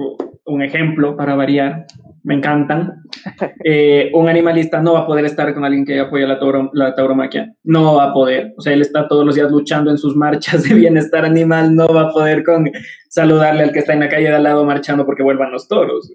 un 0.45 0.61
ejemplo 0.63 1.15
para 1.15 1.35
variar 1.35 1.85
me 2.23 2.35
encantan. 2.35 3.03
Eh, 3.69 4.11
un 4.13 4.29
animalista 4.29 4.81
no 4.81 4.93
va 4.93 4.99
a 4.99 5.05
poder 5.05 5.25
estar 5.25 5.53
con 5.53 5.65
alguien 5.65 5.85
que 5.85 5.99
apoya 5.99 6.25
la, 6.25 6.39
la 6.71 6.95
tauromaquia, 6.95 7.53
no 7.63 7.95
va 7.95 8.05
a 8.05 8.13
poder. 8.13 8.53
O 8.57 8.61
sea, 8.61 8.71
él 8.71 8.79
está 8.81 9.07
todos 9.09 9.25
los 9.25 9.35
días 9.35 9.51
luchando 9.51 9.91
en 9.91 9.97
sus 9.97 10.15
marchas 10.15 10.63
de 10.63 10.73
bienestar 10.75 11.25
animal, 11.25 11.75
no 11.75 11.87
va 11.87 12.03
a 12.03 12.11
poder 12.11 12.43
con 12.43 12.71
saludarle 13.09 13.63
al 13.63 13.73
que 13.73 13.79
está 13.79 13.93
en 13.93 13.99
la 14.01 14.07
calle 14.07 14.29
de 14.29 14.35
al 14.35 14.43
lado 14.43 14.63
marchando 14.63 15.05
porque 15.05 15.23
vuelvan 15.23 15.51
los 15.51 15.67
toros. 15.67 16.13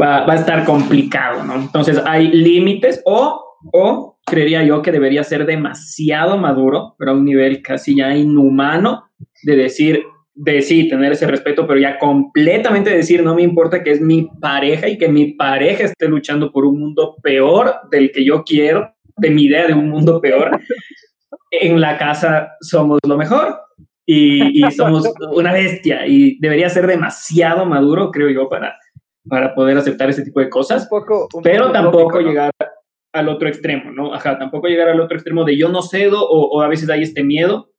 Va, 0.00 0.24
va, 0.24 0.32
a 0.32 0.36
estar 0.36 0.64
complicado, 0.64 1.44
¿no? 1.44 1.56
Entonces 1.56 2.00
hay 2.06 2.28
límites 2.28 3.02
o, 3.04 3.43
o 3.72 4.18
creería 4.24 4.62
yo 4.62 4.82
que 4.82 4.92
debería 4.92 5.24
ser 5.24 5.46
demasiado 5.46 6.38
maduro, 6.38 6.94
pero 6.98 7.12
a 7.12 7.14
un 7.14 7.24
nivel 7.24 7.62
casi 7.62 7.96
ya 7.96 8.14
inhumano 8.16 9.10
de 9.42 9.56
decir, 9.56 10.02
de 10.34 10.62
sí, 10.62 10.88
tener 10.88 11.12
ese 11.12 11.26
respeto, 11.26 11.66
pero 11.66 11.78
ya 11.78 11.98
completamente 11.98 12.90
decir, 12.90 13.22
no 13.22 13.34
me 13.34 13.42
importa 13.42 13.82
que 13.82 13.92
es 13.92 14.00
mi 14.00 14.28
pareja 14.40 14.88
y 14.88 14.98
que 14.98 15.08
mi 15.08 15.34
pareja 15.34 15.84
esté 15.84 16.08
luchando 16.08 16.50
por 16.50 16.64
un 16.64 16.80
mundo 16.80 17.16
peor 17.22 17.74
del 17.90 18.10
que 18.10 18.24
yo 18.24 18.42
quiero, 18.42 18.92
de 19.16 19.30
mi 19.30 19.44
idea 19.44 19.66
de 19.66 19.74
un 19.74 19.88
mundo 19.88 20.20
peor. 20.20 20.58
En 21.50 21.80
la 21.80 21.96
casa 21.98 22.48
somos 22.60 22.98
lo 23.06 23.16
mejor 23.16 23.60
y, 24.06 24.62
somos 24.72 25.08
una 25.32 25.52
bestia 25.52 26.06
y 26.06 26.38
debería 26.40 26.68
ser 26.68 26.86
demasiado 26.86 27.64
maduro, 27.64 28.10
creo 28.10 28.28
yo, 28.30 28.48
para, 28.48 28.76
para 29.28 29.54
poder 29.54 29.78
aceptar 29.78 30.10
ese 30.10 30.24
tipo 30.24 30.40
de 30.40 30.50
cosas, 30.50 30.86
poco, 30.88 31.28
pero 31.42 31.70
tampoco 31.70 32.20
llegar 32.20 32.50
al 33.14 33.28
otro 33.28 33.48
extremo, 33.48 33.92
¿no? 33.92 34.12
Ajá, 34.12 34.36
tampoco 34.38 34.66
llegar 34.66 34.88
al 34.88 35.00
otro 35.00 35.16
extremo 35.16 35.44
de 35.44 35.56
yo 35.56 35.68
no 35.68 35.82
cedo 35.82 36.28
o, 36.28 36.60
a 36.60 36.68
veces 36.68 36.90
hay 36.90 37.02
este 37.02 37.22
miedo 37.22 37.70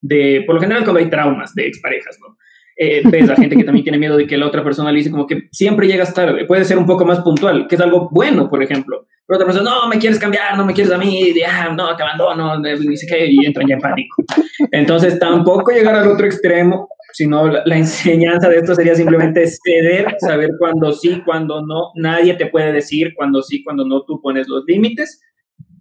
de, 0.00 0.42
por 0.46 0.54
lo 0.54 0.60
general 0.60 0.84
cuando 0.84 1.00
hay 1.00 1.10
traumas 1.10 1.54
de 1.54 1.66
exparejas, 1.66 2.18
¿no? 2.20 2.36
Eh, 2.76 3.02
ves 3.04 3.30
a 3.30 3.36
gente 3.36 3.56
que 3.56 3.62
también 3.62 3.84
tiene 3.84 3.98
miedo 3.98 4.16
de 4.16 4.26
que 4.26 4.36
la 4.36 4.46
otra 4.46 4.64
persona 4.64 4.90
le 4.90 4.98
dice 4.98 5.10
como 5.10 5.26
que 5.26 5.48
siempre 5.52 5.86
llegas 5.86 6.12
tarde, 6.12 6.44
puede 6.44 6.64
ser 6.64 6.78
un 6.78 6.86
poco 6.86 7.04
más 7.04 7.20
puntual, 7.20 7.66
que 7.68 7.74
es 7.74 7.80
algo 7.80 8.08
bueno, 8.10 8.48
por 8.48 8.62
ejemplo. 8.62 9.06
Pero 9.26 9.36
otra 9.36 9.46
persona, 9.46 9.70
no, 9.70 9.88
me 9.88 9.98
quieres 9.98 10.18
cambiar, 10.18 10.56
no 10.56 10.66
me 10.66 10.74
quieres 10.74 10.92
a 10.92 10.98
mí, 10.98 11.32
ya, 11.34 11.70
no, 11.70 11.96
te 11.96 12.02
abandono, 12.02 12.60
dice 12.60 13.06
que, 13.06 13.26
y 13.26 13.46
entran 13.46 13.66
ya 13.66 13.74
en 13.74 13.80
pánico. 13.80 14.22
Entonces, 14.70 15.18
tampoco 15.18 15.70
llegar 15.72 15.94
al 15.94 16.08
otro 16.08 16.26
extremo, 16.26 16.88
sino 17.14 17.48
la, 17.48 17.62
la, 17.64 17.76
enseñanza 17.78 18.48
de 18.48 18.58
esto 18.58 18.74
sería 18.74 18.94
simplemente 18.94 19.46
ceder, 19.46 20.14
saber 20.18 20.50
cuándo 20.58 20.92
sí, 20.92 21.22
cuándo 21.24 21.64
no. 21.64 21.90
Nadie 21.94 22.34
te 22.34 22.46
puede 22.46 22.72
decir 22.72 23.14
cuándo 23.16 23.42
sí, 23.42 23.62
cuándo 23.62 23.86
no, 23.86 24.02
tú 24.04 24.20
pones 24.20 24.48
los 24.48 24.64
límites. 24.66 25.20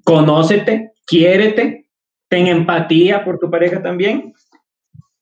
Conócete, 0.06 0.92
quiérete, 1.06 1.90
ten 2.30 2.48
empatía 2.48 3.24
por 3.26 3.40
tu 3.40 3.50
pareja 3.50 3.82
también 3.82 4.34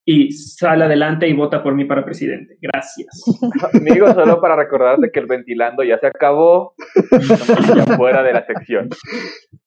y 0.03 0.31
sal 0.31 0.81
adelante 0.81 1.27
y 1.27 1.33
vota 1.33 1.61
por 1.63 1.75
mí 1.75 1.85
para 1.85 2.03
presidente. 2.03 2.57
Gracias. 2.61 3.07
Amigo, 3.73 4.11
solo 4.13 4.41
para 4.41 4.55
recordarte 4.55 5.11
que 5.11 5.19
el 5.19 5.27
ventilando 5.27 5.83
ya 5.83 5.97
se 5.99 6.07
acabó, 6.07 6.73
ya 7.75 7.97
fuera 7.97 8.23
de 8.23 8.33
la 8.33 8.45
sección. 8.45 8.89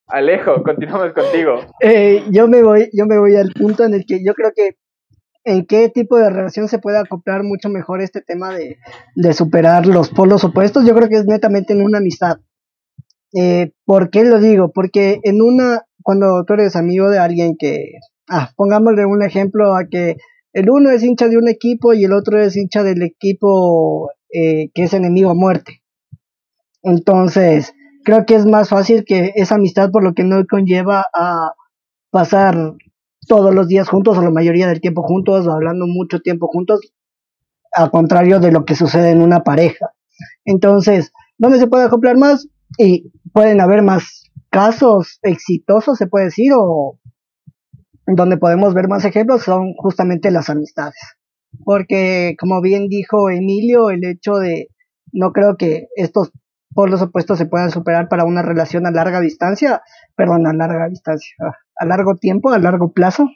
Alejo, 0.06 0.62
continuamos 0.62 1.12
contigo. 1.12 1.60
Eh, 1.80 2.24
yo 2.30 2.46
me 2.46 2.62
voy, 2.62 2.90
yo 2.92 3.06
me 3.06 3.18
voy 3.18 3.36
al 3.36 3.52
punto 3.52 3.84
en 3.84 3.94
el 3.94 4.04
que 4.06 4.22
yo 4.24 4.34
creo 4.34 4.52
que 4.54 4.76
en 5.44 5.66
qué 5.66 5.88
tipo 5.88 6.16
de 6.16 6.30
relación 6.30 6.68
se 6.68 6.78
puede 6.78 6.98
acoplar 6.98 7.42
mucho 7.44 7.68
mejor 7.68 8.00
este 8.00 8.22
tema 8.22 8.54
de, 8.54 8.78
de 9.14 9.32
superar 9.32 9.86
los 9.86 10.08
polos 10.08 10.44
opuestos. 10.44 10.86
Yo 10.86 10.94
creo 10.94 11.08
que 11.08 11.16
es 11.16 11.26
netamente 11.26 11.74
en 11.74 11.82
una 11.82 11.98
amistad. 11.98 12.38
Eh, 13.34 13.72
¿Por 13.84 14.10
qué 14.10 14.24
lo 14.24 14.40
digo? 14.40 14.70
Porque 14.72 15.20
en 15.22 15.42
una, 15.42 15.82
cuando 16.02 16.44
tú 16.44 16.54
eres 16.54 16.76
amigo 16.76 17.10
de 17.10 17.18
alguien 17.18 17.56
que, 17.58 17.98
ah, 18.28 18.52
pongámosle 18.56 19.06
un 19.06 19.22
ejemplo 19.22 19.74
a 19.76 19.86
que 19.86 20.16
el 20.52 20.70
uno 20.70 20.90
es 20.90 21.02
hincha 21.02 21.28
de 21.28 21.36
un 21.36 21.48
equipo 21.48 21.94
y 21.94 22.04
el 22.04 22.12
otro 22.12 22.40
es 22.40 22.56
hincha 22.56 22.82
del 22.84 23.02
equipo 23.02 24.10
eh, 24.32 24.70
que 24.72 24.84
es 24.84 24.94
enemigo 24.94 25.30
a 25.30 25.34
muerte. 25.34 25.82
Entonces, 26.82 27.74
creo 28.04 28.24
que 28.24 28.36
es 28.36 28.46
más 28.46 28.68
fácil 28.68 29.04
que 29.04 29.32
esa 29.34 29.56
amistad, 29.56 29.90
por 29.90 30.04
lo 30.04 30.14
que 30.14 30.22
no 30.22 30.44
conlleva 30.48 31.04
a 31.12 31.54
pasar 32.10 32.74
todos 33.26 33.54
los 33.54 33.68
días 33.68 33.88
juntos 33.88 34.16
o 34.18 34.22
la 34.22 34.30
mayoría 34.30 34.68
del 34.68 34.80
tiempo 34.80 35.02
juntos 35.02 35.46
hablando 35.48 35.86
mucho 35.86 36.20
tiempo 36.20 36.48
juntos, 36.48 36.80
al 37.72 37.90
contrario 37.90 38.40
de 38.40 38.52
lo 38.52 38.64
que 38.64 38.74
sucede 38.74 39.10
en 39.10 39.22
una 39.22 39.42
pareja. 39.42 39.92
Entonces, 40.44 41.12
¿dónde 41.38 41.58
se 41.58 41.66
puede 41.66 41.84
acoplar 41.84 42.16
más? 42.16 42.48
Y 42.78 43.12
pueden 43.32 43.60
haber 43.60 43.82
más 43.82 44.30
casos 44.50 45.18
exitosos, 45.22 45.98
se 45.98 46.06
puede 46.06 46.26
decir, 46.26 46.52
o 46.56 46.98
donde 48.06 48.36
podemos 48.36 48.74
ver 48.74 48.88
más 48.88 49.04
ejemplos 49.04 49.42
son 49.42 49.74
justamente 49.74 50.30
las 50.30 50.50
amistades. 50.50 50.98
Porque, 51.64 52.36
como 52.38 52.60
bien 52.60 52.88
dijo 52.88 53.30
Emilio, 53.30 53.90
el 53.90 54.04
hecho 54.04 54.34
de 54.34 54.68
no 55.12 55.32
creo 55.32 55.56
que 55.56 55.86
estos 55.96 56.32
polos 56.74 57.00
opuestos 57.00 57.38
se 57.38 57.46
puedan 57.46 57.70
superar 57.70 58.08
para 58.08 58.24
una 58.24 58.42
relación 58.42 58.86
a 58.86 58.90
larga 58.90 59.20
distancia, 59.20 59.82
perdón, 60.16 60.46
a 60.46 60.52
larga 60.52 60.88
distancia, 60.88 61.36
a 61.84 61.86
largo 61.86 62.16
tiempo, 62.16 62.50
a 62.50 62.58
largo 62.58 62.92
plazo, 62.92 63.28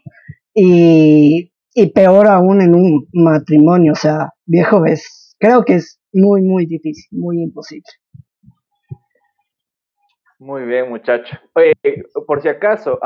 y, 0.55 1.53
y 1.75 1.93
peor 1.93 2.27
aún 2.27 2.61
en 2.61 2.75
un 2.75 3.07
matrimonio, 3.13 3.93
o 3.93 3.97
sea, 3.97 4.31
viejo 4.45 4.81
ves, 4.81 5.37
creo 5.39 5.65
que 5.65 5.75
es 5.75 6.01
muy, 6.13 6.43
muy 6.43 6.67
difícil, 6.67 7.07
muy 7.19 7.43
imposible. 7.43 7.85
Muy 10.41 10.63
bien, 10.63 10.89
muchacho. 10.89 11.37
Oye, 11.55 11.73
por 12.27 12.41
si 12.43 12.49
acaso, 12.49 13.01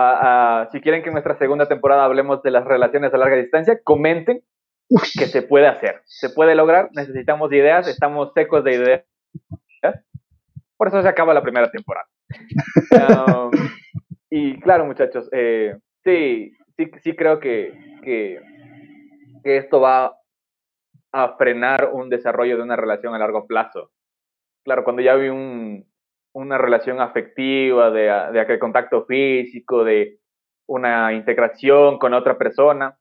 si 0.70 0.80
quieren 0.82 1.03
que 1.03 1.09
en 1.09 1.14
nuestra 1.14 1.38
segunda 1.38 1.66
temporada 1.66 2.05
hablemos 2.05 2.43
de 2.43 2.51
las 2.51 2.64
relaciones 2.64 3.14
a 3.14 3.16
larga 3.16 3.36
distancia, 3.36 3.80
comenten 3.82 4.43
que 5.18 5.26
se 5.26 5.40
puede 5.40 5.66
hacer. 5.66 6.03
Se 6.05 6.28
puede 6.28 6.55
lograr, 6.55 6.90
necesitamos 6.93 7.51
ideas, 7.53 7.88
estamos 7.88 8.32
secos 8.34 8.64
de 8.64 8.74
ideas. 8.74 9.05
Por 10.76 10.88
eso 10.88 11.01
se 11.01 11.09
acaba 11.09 11.32
la 11.32 11.43
primera 11.43 11.70
temporada. 11.70 12.07
Um, 12.93 13.51
y 14.35 14.59
claro, 14.61 14.87
muchachos, 14.87 15.28
eh, 15.30 15.76
sí, 16.03 16.53
sí, 16.78 16.91
sí 17.03 17.14
creo 17.14 17.39
que, 17.39 17.99
que, 18.03 18.41
esto 19.45 19.78
va 19.78 20.16
a 21.12 21.37
frenar 21.37 21.91
un 21.93 22.09
desarrollo 22.09 22.57
de 22.57 22.62
una 22.62 22.76
relación 22.76 23.14
a 23.14 23.18
largo 23.18 23.47
plazo. 23.47 23.91
Claro, 24.64 24.85
cuando 24.85 25.03
ya 25.03 25.16
vi 25.16 25.28
un, 25.28 25.85
una 26.33 26.57
relación 26.57 27.03
afectiva, 27.03 27.91
de, 27.91 28.05
de 28.33 28.41
aquel 28.41 28.59
contacto 28.59 29.05
físico, 29.05 29.85
de 29.85 30.18
una 30.66 31.12
integración 31.12 31.99
con 31.99 32.14
otra 32.14 32.39
persona. 32.39 32.97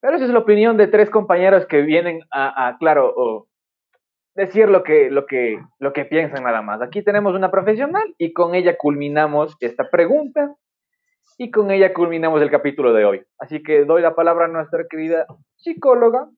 Pero 0.00 0.16
esa 0.16 0.24
es 0.24 0.30
la 0.30 0.38
opinión 0.38 0.78
de 0.78 0.86
tres 0.86 1.10
compañeros 1.10 1.66
que 1.66 1.82
vienen 1.82 2.22
a, 2.30 2.76
claro, 2.80 3.46
decir 4.34 4.68
lo 4.68 4.82
que, 4.82 5.10
lo, 5.10 5.26
que, 5.26 5.58
lo 5.78 5.92
que 5.92 6.04
piensan 6.04 6.44
nada 6.44 6.62
más. 6.62 6.82
Aquí 6.82 7.02
tenemos 7.02 7.34
una 7.34 7.50
profesional 7.50 8.14
y 8.18 8.32
con 8.32 8.54
ella 8.54 8.76
culminamos 8.76 9.56
esta 9.60 9.88
pregunta 9.90 10.54
y 11.38 11.50
con 11.50 11.70
ella 11.70 11.92
culminamos 11.92 12.42
el 12.42 12.50
capítulo 12.50 12.92
de 12.92 13.04
hoy. 13.04 13.22
Así 13.38 13.62
que 13.62 13.84
doy 13.84 14.02
la 14.02 14.14
palabra 14.14 14.46
a 14.46 14.48
nuestra 14.48 14.84
querida 14.88 15.26
psicóloga 15.56 16.28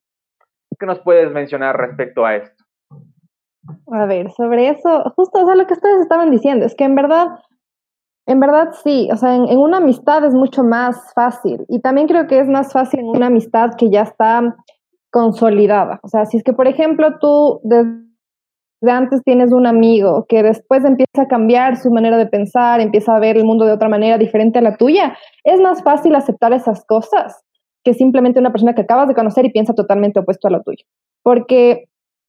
que 0.78 0.86
nos 0.86 1.00
puedes 1.00 1.30
mencionar 1.32 1.76
respecto 1.76 2.24
a 2.24 2.36
esto. 2.36 2.64
A 3.92 4.06
ver, 4.06 4.30
sobre 4.32 4.68
eso, 4.68 5.02
justo 5.16 5.42
o 5.42 5.46
sea, 5.46 5.54
lo 5.56 5.66
que 5.66 5.74
ustedes 5.74 6.00
estaban 6.00 6.30
diciendo, 6.30 6.66
es 6.66 6.74
que 6.74 6.84
en 6.84 6.94
verdad, 6.94 7.26
en 8.26 8.38
verdad 8.38 8.72
sí, 8.84 9.08
o 9.12 9.16
sea, 9.16 9.34
en, 9.34 9.58
una 9.58 9.78
amistad 9.78 10.24
es 10.24 10.34
mucho 10.34 10.62
más 10.62 11.12
fácil 11.14 11.64
y 11.68 11.80
también 11.80 12.06
creo 12.06 12.26
que 12.26 12.38
es 12.38 12.48
más 12.48 12.72
fácil 12.72 13.00
en 13.00 13.08
una 13.08 13.26
amistad 13.26 13.70
que 13.76 13.90
ya 13.90 14.02
está 14.02 14.54
consolidada. 15.10 16.00
O 16.02 16.08
sea, 16.08 16.24
si 16.26 16.36
es 16.36 16.42
que, 16.42 16.52
por 16.52 16.66
ejemplo, 16.66 17.18
tú 17.20 17.60
desde 17.62 17.96
antes 18.90 19.22
tienes 19.24 19.52
un 19.52 19.66
amigo 19.66 20.26
que 20.28 20.42
después 20.42 20.84
empieza 20.84 21.22
a 21.22 21.28
cambiar 21.28 21.76
su 21.76 21.90
manera 21.90 22.16
de 22.18 22.26
pensar, 22.26 22.80
empieza 22.80 23.16
a 23.16 23.20
ver 23.20 23.36
el 23.36 23.44
mundo 23.44 23.64
de 23.64 23.72
otra 23.72 23.88
manera 23.88 24.18
diferente 24.18 24.58
a 24.58 24.62
la 24.62 24.76
tuya, 24.76 25.16
es 25.44 25.60
más 25.60 25.82
fácil 25.82 26.14
aceptar 26.14 26.52
esas 26.52 26.84
cosas 26.84 27.42
que 27.84 27.94
simplemente 27.94 28.40
una 28.40 28.50
persona 28.50 28.74
que 28.74 28.82
acabas 28.82 29.08
de 29.08 29.14
conocer 29.14 29.44
y 29.44 29.52
piensa 29.52 29.72
totalmente 29.72 30.20
opuesto 30.20 30.48
a 30.48 30.50
lo 30.50 30.62
tuyo. 30.62 30.84
Porque 31.22 31.84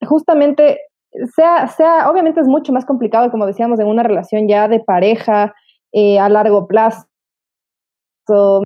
justamente 0.05 0.77
sea, 1.35 1.67
sea, 1.67 2.09
obviamente 2.09 2.41
es 2.41 2.47
mucho 2.47 2.71
más 2.73 2.85
complicado, 2.85 3.31
como 3.31 3.45
decíamos, 3.45 3.79
en 3.79 3.87
una 3.87 4.03
relación 4.03 4.47
ya 4.47 4.67
de 4.67 4.79
pareja 4.79 5.53
eh, 5.93 6.19
a 6.19 6.29
largo 6.29 6.67
plazo, 6.67 7.07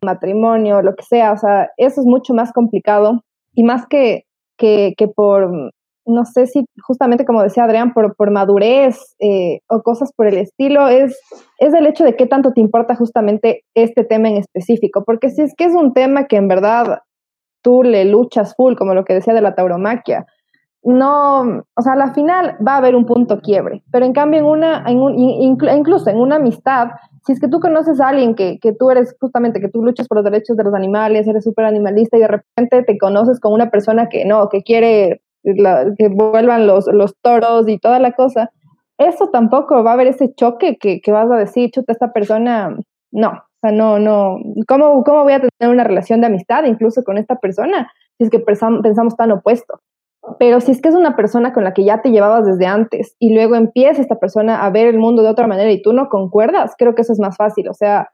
matrimonio, 0.03 0.81
lo 0.81 0.95
que 0.95 1.03
sea, 1.03 1.33
o 1.33 1.37
sea, 1.37 1.69
eso 1.77 2.01
es 2.01 2.07
mucho 2.07 2.33
más 2.33 2.51
complicado 2.51 3.21
y 3.53 3.63
más 3.63 3.85
que, 3.87 4.25
que, 4.57 4.93
que 4.97 5.07
por 5.07 5.71
no 6.05 6.25
sé 6.25 6.47
si 6.47 6.65
justamente 6.81 7.25
como 7.25 7.43
decía 7.43 7.63
Adrián, 7.63 7.93
por, 7.93 8.15
por 8.15 8.31
madurez 8.31 9.15
eh, 9.19 9.59
o 9.67 9.81
cosas 9.81 10.11
por 10.15 10.27
el 10.27 10.37
estilo, 10.37 10.87
es, 10.87 11.19
es 11.59 11.73
el 11.73 11.85
hecho 11.85 12.03
de 12.03 12.15
qué 12.15 12.25
tanto 12.25 12.53
te 12.53 12.61
importa 12.61 12.95
justamente 12.95 13.63
este 13.75 14.03
tema 14.03 14.29
en 14.29 14.37
específico, 14.37 15.03
porque 15.05 15.29
si 15.29 15.41
es 15.41 15.53
que 15.55 15.65
es 15.65 15.73
un 15.73 15.93
tema 15.93 16.25
que 16.25 16.37
en 16.37 16.47
verdad 16.47 16.99
tú 17.61 17.83
le 17.83 18.05
luchas 18.05 18.55
full, 18.55 18.75
como 18.75 18.93
lo 18.93 19.05
que 19.05 19.13
decía 19.13 19.33
de 19.33 19.41
la 19.41 19.55
tauromaquia, 19.55 20.25
no, 20.83 21.41
o 21.75 21.81
sea, 21.81 21.93
a 21.93 21.95
la 21.95 22.13
final 22.13 22.57
va 22.65 22.73
a 22.73 22.77
haber 22.77 22.95
un 22.95 23.05
punto 23.05 23.39
quiebre, 23.39 23.83
pero 23.91 24.05
en 24.05 24.13
cambio 24.13 24.39
en 24.39 24.45
una, 24.45 24.83
en 24.87 24.99
un, 24.99 25.13
incluso 25.15 26.09
en 26.09 26.17
una 26.17 26.37
amistad, 26.37 26.89
si 27.25 27.33
es 27.33 27.39
que 27.39 27.47
tú 27.47 27.59
conoces 27.59 27.99
a 27.99 28.09
alguien 28.09 28.35
que, 28.35 28.59
que 28.59 28.73
tú 28.73 28.89
eres 28.89 29.15
justamente, 29.19 29.61
que 29.61 29.69
tú 29.69 29.83
luchas 29.83 30.07
por 30.07 30.17
los 30.17 30.25
derechos 30.25 30.57
de 30.57 30.63
los 30.63 30.73
animales, 30.73 31.27
eres 31.27 31.43
súper 31.43 31.65
animalista 31.65 32.17
y 32.17 32.21
de 32.21 32.27
repente 32.27 32.83
te 32.83 32.97
conoces 32.97 33.39
con 33.39 33.53
una 33.53 33.69
persona 33.69 34.09
que 34.09 34.25
no, 34.25 34.49
que 34.49 34.63
quiere 34.63 35.21
que 35.43 36.07
vuelvan 36.09 36.67
los, 36.67 36.87
los 36.87 37.15
toros 37.21 37.67
y 37.67 37.79
toda 37.79 37.99
la 37.99 38.11
cosa, 38.13 38.51
eso 38.97 39.29
tampoco 39.29 39.83
va 39.83 39.91
a 39.91 39.93
haber 39.93 40.07
ese 40.07 40.33
choque 40.35 40.77
que, 40.77 41.01
que 41.01 41.11
vas 41.11 41.29
a 41.31 41.35
decir, 41.35 41.71
chuta, 41.71 41.91
esta 41.91 42.13
persona, 42.13 42.77
no, 43.11 43.29
o 43.29 43.59
sea, 43.61 43.71
no, 43.71 43.99
no, 43.99 44.37
¿cómo, 44.67 45.03
¿cómo 45.03 45.23
voy 45.23 45.33
a 45.33 45.39
tener 45.39 45.73
una 45.73 45.83
relación 45.83 46.21
de 46.21 46.27
amistad 46.27 46.63
incluso 46.65 47.03
con 47.03 47.17
esta 47.17 47.37
persona 47.37 47.91
si 48.17 48.25
es 48.25 48.29
que 48.29 48.39
pensamos 48.39 49.15
tan 49.15 49.31
opuesto? 49.31 49.81
Pero 50.37 50.61
si 50.61 50.71
es 50.71 50.81
que 50.81 50.89
es 50.89 50.95
una 50.95 51.15
persona 51.15 51.51
con 51.51 51.63
la 51.63 51.73
que 51.73 51.83
ya 51.83 52.01
te 52.01 52.11
llevabas 52.11 52.45
desde 52.45 52.67
antes 52.67 53.15
y 53.19 53.33
luego 53.33 53.55
empieza 53.55 54.01
esta 54.01 54.19
persona 54.19 54.63
a 54.63 54.69
ver 54.69 54.87
el 54.87 54.99
mundo 54.99 55.23
de 55.23 55.29
otra 55.29 55.47
manera 55.47 55.71
y 55.71 55.81
tú 55.81 55.93
no 55.93 56.09
concuerdas, 56.09 56.75
creo 56.77 56.93
que 56.93 57.01
eso 57.01 57.13
es 57.13 57.19
más 57.19 57.37
fácil. 57.37 57.67
O 57.69 57.73
sea, 57.73 58.09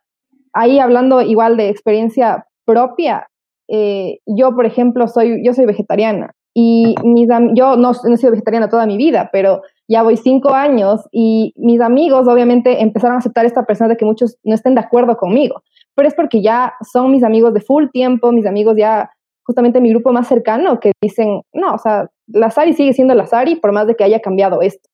ahí 0.53 0.79
hablando 0.79 1.21
igual 1.21 1.57
de 1.57 1.69
experiencia 1.69 2.47
propia, 2.65 3.27
eh, 3.67 4.19
yo, 4.25 4.55
por 4.55 4.65
ejemplo, 4.65 5.07
soy, 5.07 5.43
yo 5.43 5.53
soy 5.53 5.65
vegetariana 5.65 6.33
y 6.53 6.95
mis, 7.03 7.27
yo 7.53 7.75
no, 7.75 7.91
no 7.91 8.13
he 8.13 8.17
sido 8.17 8.31
vegetariana 8.31 8.69
toda 8.69 8.85
mi 8.85 8.97
vida, 8.97 9.29
pero 9.31 9.61
ya 9.87 10.01
voy 10.01 10.17
cinco 10.17 10.53
años 10.53 11.01
y 11.11 11.53
mis 11.57 11.81
amigos 11.81 12.27
obviamente 12.27 12.81
empezaron 12.81 13.15
a 13.15 13.19
aceptar 13.19 13.45
esta 13.45 13.63
persona 13.65 13.89
de 13.89 13.97
que 13.97 14.05
muchos 14.05 14.37
no 14.43 14.55
estén 14.55 14.75
de 14.75 14.81
acuerdo 14.81 15.17
conmigo, 15.17 15.61
pero 15.93 16.07
es 16.07 16.15
porque 16.15 16.41
ya 16.41 16.73
son 16.91 17.11
mis 17.11 17.23
amigos 17.23 17.53
de 17.53 17.61
full 17.61 17.87
tiempo, 17.91 18.31
mis 18.31 18.45
amigos 18.45 18.75
ya 18.77 19.11
justamente 19.47 19.81
mi 19.81 19.89
grupo 19.89 20.11
más 20.11 20.27
cercano 20.27 20.79
que 20.79 20.91
dicen, 21.01 21.41
no, 21.53 21.73
o 21.73 21.77
sea, 21.77 22.09
la 22.27 22.51
Sari 22.51 22.73
sigue 22.73 22.93
siendo 22.93 23.15
la 23.15 23.25
Sari 23.25 23.55
por 23.55 23.71
más 23.71 23.87
de 23.87 23.95
que 23.95 24.03
haya 24.03 24.19
cambiado 24.19 24.61
esto. 24.61 24.89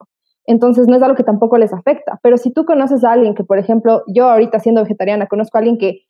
Entonces 0.45 0.87
no 0.87 0.95
es 0.95 1.01
algo 1.01 1.15
que 1.15 1.23
tampoco 1.23 1.57
les 1.57 1.73
afecta. 1.73 2.19
Pero 2.21 2.37
si 2.37 2.53
tú 2.53 2.63
conoces 2.63 3.03
a 3.03 3.13
alguien 3.13 3.33
que, 3.33 3.43
por 3.43 3.57
ejemplo, 3.57 4.03
yo 4.07 4.29
ahorita 4.29 4.59
siendo 4.59 4.83
vegetariana, 4.83 5.25
conozco 5.25 5.57
a 5.57 5.59
alguien 5.59 5.77
que, 5.79 6.01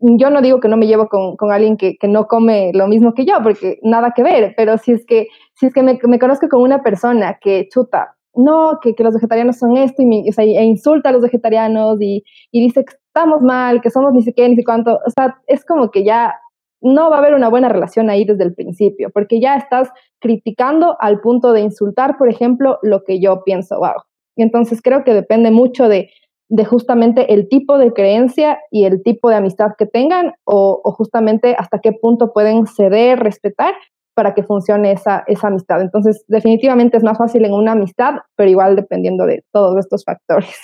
yo 0.00 0.30
no 0.30 0.40
digo 0.40 0.60
que 0.60 0.68
no 0.68 0.76
me 0.76 0.86
llevo 0.86 1.08
con, 1.08 1.36
con 1.36 1.50
alguien 1.50 1.76
que, 1.76 1.96
que, 1.98 2.06
no 2.06 2.26
come 2.26 2.70
lo 2.74 2.86
mismo 2.86 3.12
que 3.12 3.24
yo, 3.24 3.34
porque 3.42 3.78
nada 3.82 4.12
que 4.14 4.22
ver, 4.22 4.54
pero 4.56 4.78
si 4.78 4.92
es 4.92 5.04
que, 5.06 5.26
si 5.54 5.66
es 5.66 5.74
que 5.74 5.82
me, 5.82 5.98
me 6.04 6.18
conozco 6.18 6.48
con 6.48 6.62
una 6.62 6.82
persona 6.82 7.38
que 7.40 7.66
chuta, 7.72 8.14
no, 8.34 8.78
que, 8.80 8.94
que 8.94 9.02
los 9.02 9.14
vegetarianos 9.14 9.56
son 9.56 9.76
esto, 9.78 10.02
y, 10.02 10.06
me, 10.06 10.24
o 10.28 10.32
sea, 10.32 10.44
e 10.44 10.64
insulta 10.64 11.08
a 11.08 11.12
los 11.12 11.22
vegetarianos 11.22 11.96
y, 12.00 12.22
y 12.52 12.62
dice 12.62 12.84
que 12.84 12.94
estamos 13.06 13.40
mal, 13.40 13.80
que 13.80 13.90
somos 13.90 14.12
ni 14.12 14.22
qué, 14.32 14.48
ni 14.48 14.56
sé 14.56 14.64
cuánto, 14.64 15.00
o 15.04 15.10
sea, 15.10 15.38
es 15.46 15.64
como 15.64 15.90
que 15.90 16.04
ya 16.04 16.34
no 16.80 17.10
va 17.10 17.16
a 17.16 17.18
haber 17.18 17.34
una 17.34 17.48
buena 17.48 17.68
relación 17.68 18.10
ahí 18.10 18.24
desde 18.24 18.44
el 18.44 18.54
principio, 18.54 19.10
porque 19.10 19.40
ya 19.40 19.56
estás 19.56 19.90
criticando 20.20 20.96
al 21.00 21.20
punto 21.20 21.52
de 21.52 21.60
insultar, 21.60 22.16
por 22.18 22.28
ejemplo, 22.28 22.78
lo 22.82 23.04
que 23.04 23.20
yo 23.20 23.42
pienso 23.44 23.78
wow. 23.78 24.02
Entonces 24.36 24.80
creo 24.82 25.04
que 25.04 25.12
depende 25.12 25.50
mucho 25.50 25.88
de, 25.88 26.10
de 26.48 26.64
justamente 26.64 27.32
el 27.32 27.48
tipo 27.48 27.78
de 27.78 27.92
creencia 27.92 28.58
y 28.70 28.84
el 28.84 29.02
tipo 29.02 29.30
de 29.30 29.36
amistad 29.36 29.72
que 29.78 29.86
tengan 29.86 30.34
o, 30.44 30.82
justamente 30.96 31.54
hasta 31.56 31.78
qué 31.78 31.92
punto 31.92 32.32
pueden 32.32 32.66
ceder, 32.66 33.20
respetar 33.20 33.74
para 34.14 34.34
que 34.34 34.42
funcione 34.42 34.92
esa, 34.92 35.22
esa 35.28 35.46
amistad. 35.46 35.80
Entonces 35.80 36.24
definitivamente 36.26 36.96
es 36.96 37.04
más 37.04 37.18
fácil 37.18 37.44
en 37.44 37.52
una 37.52 37.72
amistad, 37.72 38.16
pero 38.36 38.50
igual 38.50 38.76
dependiendo 38.76 39.26
de 39.26 39.44
todos 39.52 39.78
estos 39.78 40.04
factores. 40.04 40.58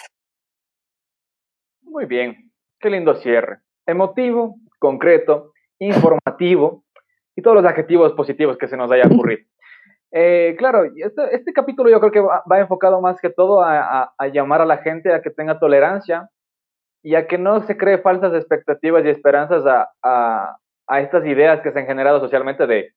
Muy 1.83 2.07
bien, 2.07 2.51
qué 2.81 2.91
lindo 2.91 3.15
cierre. 3.15 3.59
Emotivo, 3.87 4.57
concreto, 4.81 5.53
informativo 5.79 6.85
y 7.37 7.43
todos 7.43 7.57
los 7.57 7.65
adjetivos 7.65 8.13
positivos 8.15 8.57
que 8.57 8.69
se 8.69 8.77
nos 8.77 8.91
haya 8.91 9.07
ocurrido. 9.07 9.43
Eh, 10.13 10.55
claro, 10.57 10.85
este, 10.85 11.35
este, 11.35 11.53
capítulo 11.53 11.91
yo 11.91 12.01
creo 12.01 12.13
que 12.13 12.21
va, 12.21 12.61
enfocado 12.61 13.01
más 13.01 13.21
que 13.21 13.29
todo 13.29 13.63
a, 13.63 14.15
llamar 14.33 14.63
a 14.63 14.67
la 14.67 14.79
gente 14.79 15.13
a 15.13 15.21
que 15.21 15.31
tenga 15.31 15.59
tolerancia 15.59 16.31
y 17.03 17.17
a 17.17 17.27
que 17.27 17.39
no 17.39 17.61
se 17.63 17.77
cree 17.77 17.99
falsas 17.99 18.33
expectativas 18.35 19.05
y 19.05 19.11
esperanzas 19.11 19.65
a, 19.67 20.57
a 20.87 21.01
estas 21.01 21.27
ideas 21.27 21.61
que 21.61 21.73
se 21.73 21.81
han 21.81 21.87
generado 21.87 22.21
socialmente 22.21 22.67
de, 22.67 22.93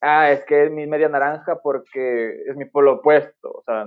ah, 0.00 0.30
es 0.30 0.44
que 0.44 0.64
es 0.64 0.70
mi 0.70 0.86
media 0.86 1.08
naranja 1.08 1.60
porque 1.62 2.42
es 2.46 2.56
mi 2.56 2.64
polo 2.64 2.94
opuesto. 2.94 3.50
O 3.50 3.62
sea, 3.64 3.84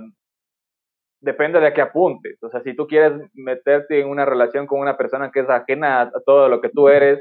depende 1.20 1.60
de 1.60 1.68
a 1.68 1.74
qué 1.74 1.80
apuntes. 1.82 2.42
O 2.42 2.48
sea, 2.50 2.62
si 2.62 2.74
tú 2.74 2.86
quieres 2.86 3.12
meterte 3.34 4.00
en 4.00 4.08
una 4.08 4.24
relación 4.24 4.66
con 4.66 4.80
una 4.80 4.96
persona 4.96 5.30
que 5.30 5.40
es 5.40 5.50
ajena 5.50 6.02
a 6.02 6.10
todo 6.24 6.48
lo 6.48 6.60
que 6.60 6.70
tú 6.70 6.88
eres, 6.88 7.20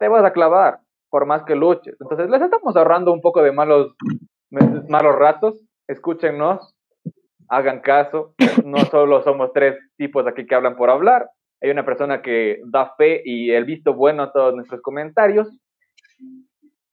te 0.00 0.08
vas 0.08 0.24
a 0.24 0.32
clavar, 0.32 0.80
por 1.10 1.26
más 1.26 1.44
que 1.44 1.54
luches. 1.54 1.94
Entonces, 2.00 2.28
les 2.30 2.42
estamos 2.42 2.74
ahorrando 2.74 3.12
un 3.12 3.20
poco 3.20 3.42
de 3.42 3.52
malos, 3.52 3.94
malos 4.88 5.14
ratos. 5.14 5.62
Escúchenos, 5.86 6.74
hagan 7.48 7.80
caso. 7.80 8.34
No 8.64 8.78
solo 8.86 9.22
somos 9.22 9.52
tres 9.52 9.78
tipos 9.96 10.26
aquí 10.26 10.46
que 10.46 10.54
hablan 10.54 10.76
por 10.76 10.90
hablar. 10.90 11.28
Hay 11.62 11.70
una 11.70 11.84
persona 11.84 12.22
que 12.22 12.60
da 12.64 12.94
fe 12.96 13.20
y 13.24 13.50
el 13.50 13.64
visto 13.64 13.94
bueno 13.94 14.22
a 14.22 14.32
todos 14.32 14.54
nuestros 14.54 14.80
comentarios. 14.80 15.48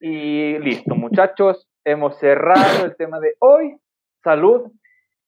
Y 0.00 0.58
listo, 0.58 0.94
muchachos. 0.94 1.66
Hemos 1.84 2.18
cerrado 2.18 2.84
el 2.84 2.94
tema 2.96 3.20
de 3.20 3.34
hoy. 3.40 3.78
Salud. 4.22 4.70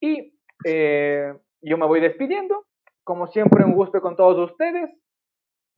Y 0.01 0.35
eh, 0.67 1.33
yo 1.63 1.79
me 1.79 1.87
voy 1.87 2.01
despidiendo. 2.01 2.67
Como 3.05 3.27
siempre, 3.29 3.65
un 3.65 3.73
gusto 3.73 4.03
con 4.03 4.17
todos 4.17 4.51
ustedes. 4.51 4.91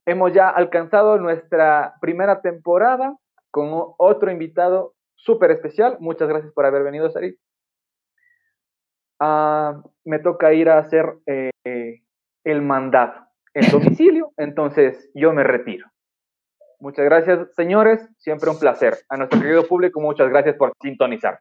Hemos 0.06 0.32
ya 0.32 0.48
alcanzado 0.48 1.18
nuestra 1.18 1.94
primera 2.00 2.40
temporada 2.40 3.16
con 3.50 3.70
otro 3.98 4.30
invitado 4.30 4.94
súper 5.14 5.52
especial. 5.52 5.96
Muchas 6.00 6.28
gracias 6.28 6.52
por 6.52 6.66
haber 6.66 6.82
venido, 6.82 7.08
Sarit. 7.10 7.38
Ah, 9.20 9.80
me 10.04 10.18
toca 10.18 10.52
ir 10.52 10.68
a 10.68 10.78
hacer 10.78 11.14
eh, 11.26 12.02
el 12.44 12.62
mandato 12.62 13.20
en 13.54 13.62
domicilio, 13.70 14.32
entonces 14.36 15.10
yo 15.14 15.32
me 15.32 15.44
retiro. 15.44 15.86
Muchas 16.80 17.04
gracias, 17.04 17.54
señores. 17.54 18.08
Siempre 18.18 18.50
un 18.50 18.58
placer. 18.58 18.96
A 19.08 19.16
nuestro 19.16 19.40
querido 19.40 19.68
público, 19.68 20.00
muchas 20.00 20.28
gracias 20.28 20.56
por 20.56 20.72
sintonizar. 20.80 21.38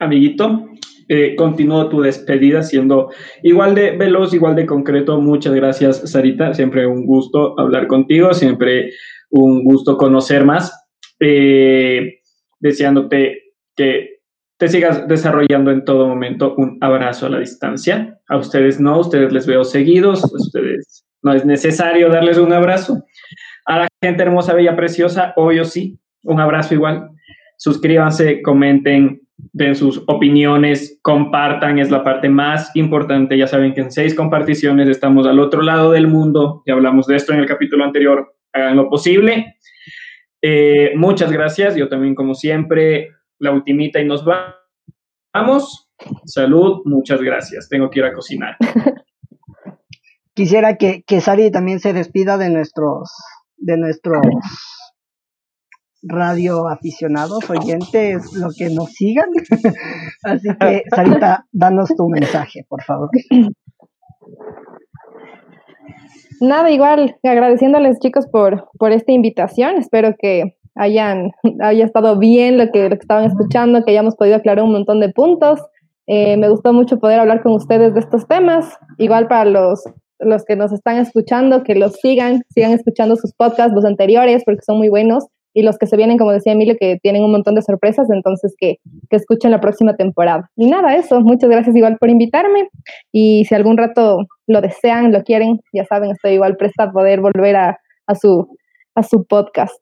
Amiguito, 0.00 0.66
eh, 1.12 1.34
continúo 1.34 1.88
tu 1.88 2.02
despedida 2.02 2.62
siendo 2.62 3.10
igual 3.42 3.74
de 3.74 3.96
veloz, 3.96 4.32
igual 4.32 4.54
de 4.54 4.64
concreto. 4.64 5.20
Muchas 5.20 5.52
gracias, 5.54 6.08
Sarita. 6.08 6.54
Siempre 6.54 6.86
un 6.86 7.04
gusto 7.04 7.58
hablar 7.58 7.88
contigo, 7.88 8.32
siempre 8.32 8.92
un 9.30 9.64
gusto 9.64 9.96
conocer 9.96 10.44
más. 10.44 10.72
Eh, 11.18 12.20
deseándote 12.60 13.42
que 13.74 14.20
te 14.56 14.68
sigas 14.68 15.08
desarrollando 15.08 15.72
en 15.72 15.84
todo 15.84 16.06
momento. 16.06 16.54
Un 16.56 16.78
abrazo 16.80 17.26
a 17.26 17.30
la 17.30 17.40
distancia. 17.40 18.20
A 18.28 18.36
ustedes 18.36 18.78
no, 18.78 19.00
ustedes 19.00 19.32
les 19.32 19.48
veo 19.48 19.64
seguidos, 19.64 20.22
a 20.22 20.28
ustedes 20.32 21.04
no 21.22 21.32
es 21.32 21.44
necesario 21.44 22.08
darles 22.08 22.38
un 22.38 22.52
abrazo. 22.52 23.02
A 23.64 23.80
la 23.80 23.88
gente 24.00 24.22
hermosa, 24.22 24.54
bella, 24.54 24.76
preciosa, 24.76 25.32
obvio 25.34 25.64
sí, 25.64 25.98
un 26.22 26.38
abrazo 26.38 26.74
igual. 26.74 27.10
Suscríbanse, 27.56 28.42
comenten, 28.42 29.22
den 29.52 29.76
sus 29.76 30.02
opiniones, 30.06 30.98
compartan, 31.02 31.78
es 31.78 31.90
la 31.90 32.04
parte 32.04 32.28
más 32.28 32.70
importante. 32.74 33.36
Ya 33.36 33.46
saben 33.46 33.74
que 33.74 33.80
en 33.80 33.90
seis 33.90 34.14
comparticiones 34.14 34.88
estamos 34.88 35.26
al 35.26 35.38
otro 35.38 35.62
lado 35.62 35.92
del 35.92 36.06
mundo, 36.06 36.62
ya 36.66 36.74
hablamos 36.74 37.06
de 37.06 37.16
esto 37.16 37.32
en 37.32 37.40
el 37.40 37.46
capítulo 37.46 37.84
anterior, 37.84 38.34
hagan 38.52 38.76
lo 38.76 38.88
posible. 38.88 39.56
Eh, 40.42 40.92
muchas 40.96 41.30
gracias, 41.30 41.76
yo 41.76 41.88
también 41.88 42.14
como 42.14 42.34
siempre, 42.34 43.10
la 43.38 43.52
ultimita 43.52 44.00
y 44.00 44.06
nos 44.06 44.24
vamos. 44.24 45.90
Salud, 46.24 46.80
muchas 46.84 47.20
gracias, 47.20 47.68
tengo 47.68 47.90
que 47.90 47.98
ir 47.98 48.04
a 48.06 48.12
cocinar. 48.12 48.56
Quisiera 50.34 50.76
que, 50.76 51.02
que 51.02 51.20
Sari 51.20 51.50
también 51.50 51.80
se 51.80 51.92
despida 51.92 52.38
de 52.38 52.48
nuestros, 52.48 53.12
de 53.58 53.76
nuestros 53.76 54.22
radio 56.02 56.68
aficionados, 56.68 57.48
oyentes, 57.50 58.32
lo 58.34 58.48
que 58.56 58.70
nos 58.70 58.90
sigan. 58.92 59.28
Así 60.24 60.48
que, 60.58 60.82
Sarita, 60.94 61.46
danos 61.52 61.94
tu 61.96 62.08
mensaje, 62.08 62.64
por 62.68 62.82
favor. 62.82 63.10
Nada, 66.40 66.70
igual, 66.70 67.16
agradeciéndoles 67.22 67.98
chicos 67.98 68.26
por, 68.26 68.68
por 68.78 68.92
esta 68.92 69.12
invitación. 69.12 69.76
Espero 69.76 70.14
que 70.18 70.56
hayan 70.74 71.32
haya 71.60 71.84
estado 71.84 72.18
bien 72.18 72.56
lo 72.56 72.70
que, 72.70 72.84
lo 72.84 72.96
que 72.96 73.02
estaban 73.02 73.24
escuchando, 73.24 73.84
que 73.84 73.90
hayamos 73.90 74.16
podido 74.16 74.36
aclarar 74.36 74.64
un 74.64 74.72
montón 74.72 75.00
de 75.00 75.10
puntos. 75.10 75.60
Eh, 76.06 76.36
me 76.38 76.48
gustó 76.48 76.72
mucho 76.72 76.98
poder 76.98 77.20
hablar 77.20 77.42
con 77.42 77.52
ustedes 77.52 77.92
de 77.92 78.00
estos 78.00 78.26
temas. 78.26 78.78
Igual 78.96 79.28
para 79.28 79.44
los, 79.44 79.84
los 80.18 80.44
que 80.44 80.56
nos 80.56 80.72
están 80.72 80.96
escuchando, 80.96 81.62
que 81.62 81.74
los 81.74 81.92
sigan, 82.00 82.42
sigan 82.48 82.72
escuchando 82.72 83.16
sus 83.16 83.34
podcasts, 83.34 83.74
los 83.74 83.84
anteriores, 83.84 84.42
porque 84.44 84.62
son 84.62 84.78
muy 84.78 84.88
buenos 84.88 85.26
y 85.52 85.62
los 85.62 85.78
que 85.78 85.86
se 85.86 85.96
vienen, 85.96 86.18
como 86.18 86.32
decía 86.32 86.52
Emilio, 86.52 86.76
que 86.78 86.98
tienen 87.02 87.24
un 87.24 87.32
montón 87.32 87.54
de 87.54 87.62
sorpresas, 87.62 88.08
entonces 88.10 88.54
que, 88.58 88.76
que 89.08 89.16
escuchen 89.16 89.50
la 89.50 89.60
próxima 89.60 89.96
temporada. 89.96 90.50
Y 90.56 90.68
nada, 90.68 90.94
eso, 90.96 91.20
muchas 91.20 91.50
gracias 91.50 91.74
igual 91.76 91.96
por 91.98 92.10
invitarme 92.10 92.68
y 93.12 93.44
si 93.46 93.54
algún 93.54 93.76
rato 93.76 94.26
lo 94.46 94.60
desean, 94.60 95.12
lo 95.12 95.22
quieren, 95.22 95.60
ya 95.72 95.84
saben, 95.84 96.10
estoy 96.10 96.32
igual 96.32 96.56
presta 96.56 96.84
a 96.84 96.92
poder 96.92 97.20
volver 97.20 97.56
a, 97.56 97.78
a, 98.06 98.14
su, 98.14 98.56
a 98.94 99.02
su 99.02 99.26
podcast. 99.26 99.80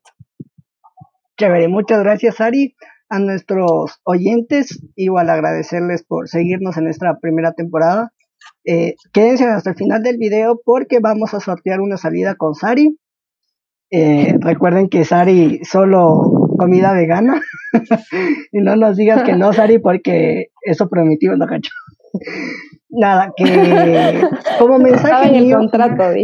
Chévere, 1.38 1.68
muchas 1.68 2.00
gracias 2.02 2.40
Ari. 2.40 2.74
A 3.10 3.18
nuestros 3.20 4.00
oyentes, 4.04 4.78
igual 4.94 5.30
agradecerles 5.30 6.04
por 6.04 6.28
seguirnos 6.28 6.76
en 6.76 6.88
esta 6.88 7.16
primera 7.22 7.52
temporada. 7.52 8.12
Eh, 8.64 8.96
quédense 9.14 9.44
hasta 9.46 9.70
el 9.70 9.76
final 9.76 10.02
del 10.02 10.18
video 10.18 10.60
porque 10.62 10.98
vamos 11.00 11.32
a 11.32 11.40
sortear 11.40 11.80
una 11.80 11.96
salida 11.96 12.34
con 12.34 12.54
Sari. 12.54 12.98
Eh, 13.90 14.36
recuerden 14.40 14.88
que 14.88 15.04
Sari 15.04 15.60
solo 15.64 16.48
comida 16.58 16.92
vegana. 16.92 17.40
y 18.52 18.60
no 18.60 18.76
nos 18.76 18.96
digas 18.96 19.22
que 19.22 19.36
no, 19.36 19.52
Sari, 19.52 19.78
porque 19.78 20.48
eso 20.62 20.88
prometió 20.88 21.36
no 21.36 21.46
cacho. 21.46 21.72
Nada, 22.90 23.32
que 23.36 24.22
como 24.58 24.78
mensaje 24.78 25.28
en 25.28 25.44
el 25.44 25.54
contrato, 25.54 26.04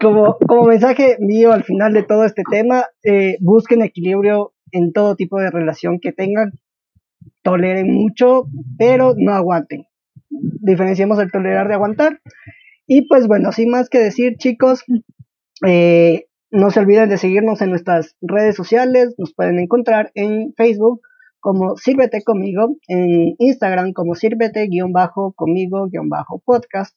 como, 0.00 0.36
como 0.46 0.66
mensaje 0.66 1.16
mío 1.18 1.52
al 1.52 1.64
final 1.64 1.92
de 1.92 2.04
todo 2.04 2.24
este 2.24 2.42
tema, 2.48 2.84
eh, 3.02 3.36
busquen 3.40 3.82
equilibrio 3.82 4.52
en 4.70 4.92
todo 4.92 5.16
tipo 5.16 5.40
de 5.40 5.50
relación 5.50 5.98
que 6.00 6.12
tengan. 6.12 6.52
Toleren 7.42 7.92
mucho, 7.92 8.44
pero 8.78 9.14
no 9.16 9.34
aguanten. 9.34 9.86
Diferenciemos 10.30 11.18
el 11.18 11.32
tolerar 11.32 11.68
de 11.68 11.74
aguantar. 11.74 12.20
Y 12.86 13.08
pues 13.08 13.26
bueno, 13.26 13.50
sin 13.50 13.70
más 13.70 13.88
que 13.88 13.98
decir, 13.98 14.36
chicos, 14.36 14.84
eh, 15.66 16.26
no 16.50 16.70
se 16.70 16.80
olviden 16.80 17.08
de 17.08 17.16
seguirnos 17.18 17.62
en 17.62 17.70
nuestras 17.70 18.16
redes 18.20 18.54
sociales. 18.54 19.14
Nos 19.18 19.34
pueden 19.34 19.58
encontrar 19.58 20.12
en 20.14 20.54
Facebook 20.54 21.00
como 21.40 21.76
Sírvete 21.76 22.22
conmigo, 22.22 22.76
en 22.88 23.34
Instagram 23.38 23.92
como 23.92 24.14
Sírvete-conmigo-podcast. 24.14 26.96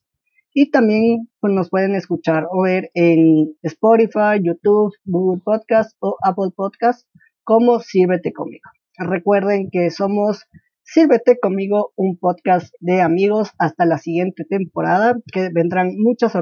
Y 0.54 0.70
también 0.70 1.28
pues, 1.40 1.52
nos 1.52 1.68
pueden 1.70 1.94
escuchar 1.94 2.46
o 2.50 2.62
ver 2.62 2.90
en 2.94 3.54
Spotify, 3.62 4.40
YouTube, 4.42 4.94
Google 5.04 5.42
Podcast 5.44 5.94
o 6.00 6.16
Apple 6.24 6.50
Podcast 6.56 7.06
como 7.44 7.80
Sírvete 7.80 8.32
conmigo. 8.32 8.70
Recuerden 8.96 9.68
que 9.70 9.90
somos 9.90 10.46
Sírvete 10.82 11.38
conmigo, 11.38 11.92
un 11.96 12.16
podcast 12.16 12.74
de 12.80 13.02
amigos 13.02 13.50
hasta 13.58 13.84
la 13.84 13.98
siguiente 13.98 14.46
temporada, 14.48 15.18
que 15.32 15.50
vendrán 15.52 15.92
muchas 15.98 16.34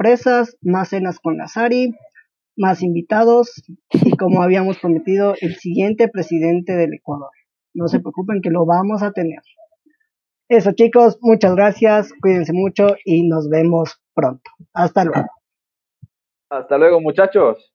sorpresas, 0.00 0.56
más 0.62 0.88
cenas 0.88 1.18
con 1.20 1.36
la 1.36 1.46
más 2.56 2.82
invitados 2.82 3.62
y 3.90 4.16
como 4.16 4.42
habíamos 4.42 4.78
prometido, 4.78 5.34
el 5.40 5.56
siguiente 5.56 6.08
presidente 6.08 6.74
del 6.74 6.94
Ecuador. 6.94 7.30
No 7.74 7.86
se 7.86 8.00
preocupen 8.00 8.40
que 8.42 8.50
lo 8.50 8.64
vamos 8.64 9.02
a 9.02 9.12
tener. 9.12 9.40
Eso 10.48 10.72
chicos, 10.72 11.18
muchas 11.20 11.54
gracias, 11.54 12.12
cuídense 12.20 12.52
mucho 12.52 12.96
y 13.04 13.28
nos 13.28 13.48
vemos 13.48 14.00
pronto. 14.14 14.50
Hasta 14.72 15.04
luego. 15.04 15.28
Hasta 16.50 16.78
luego 16.78 17.00
muchachos. 17.00 17.69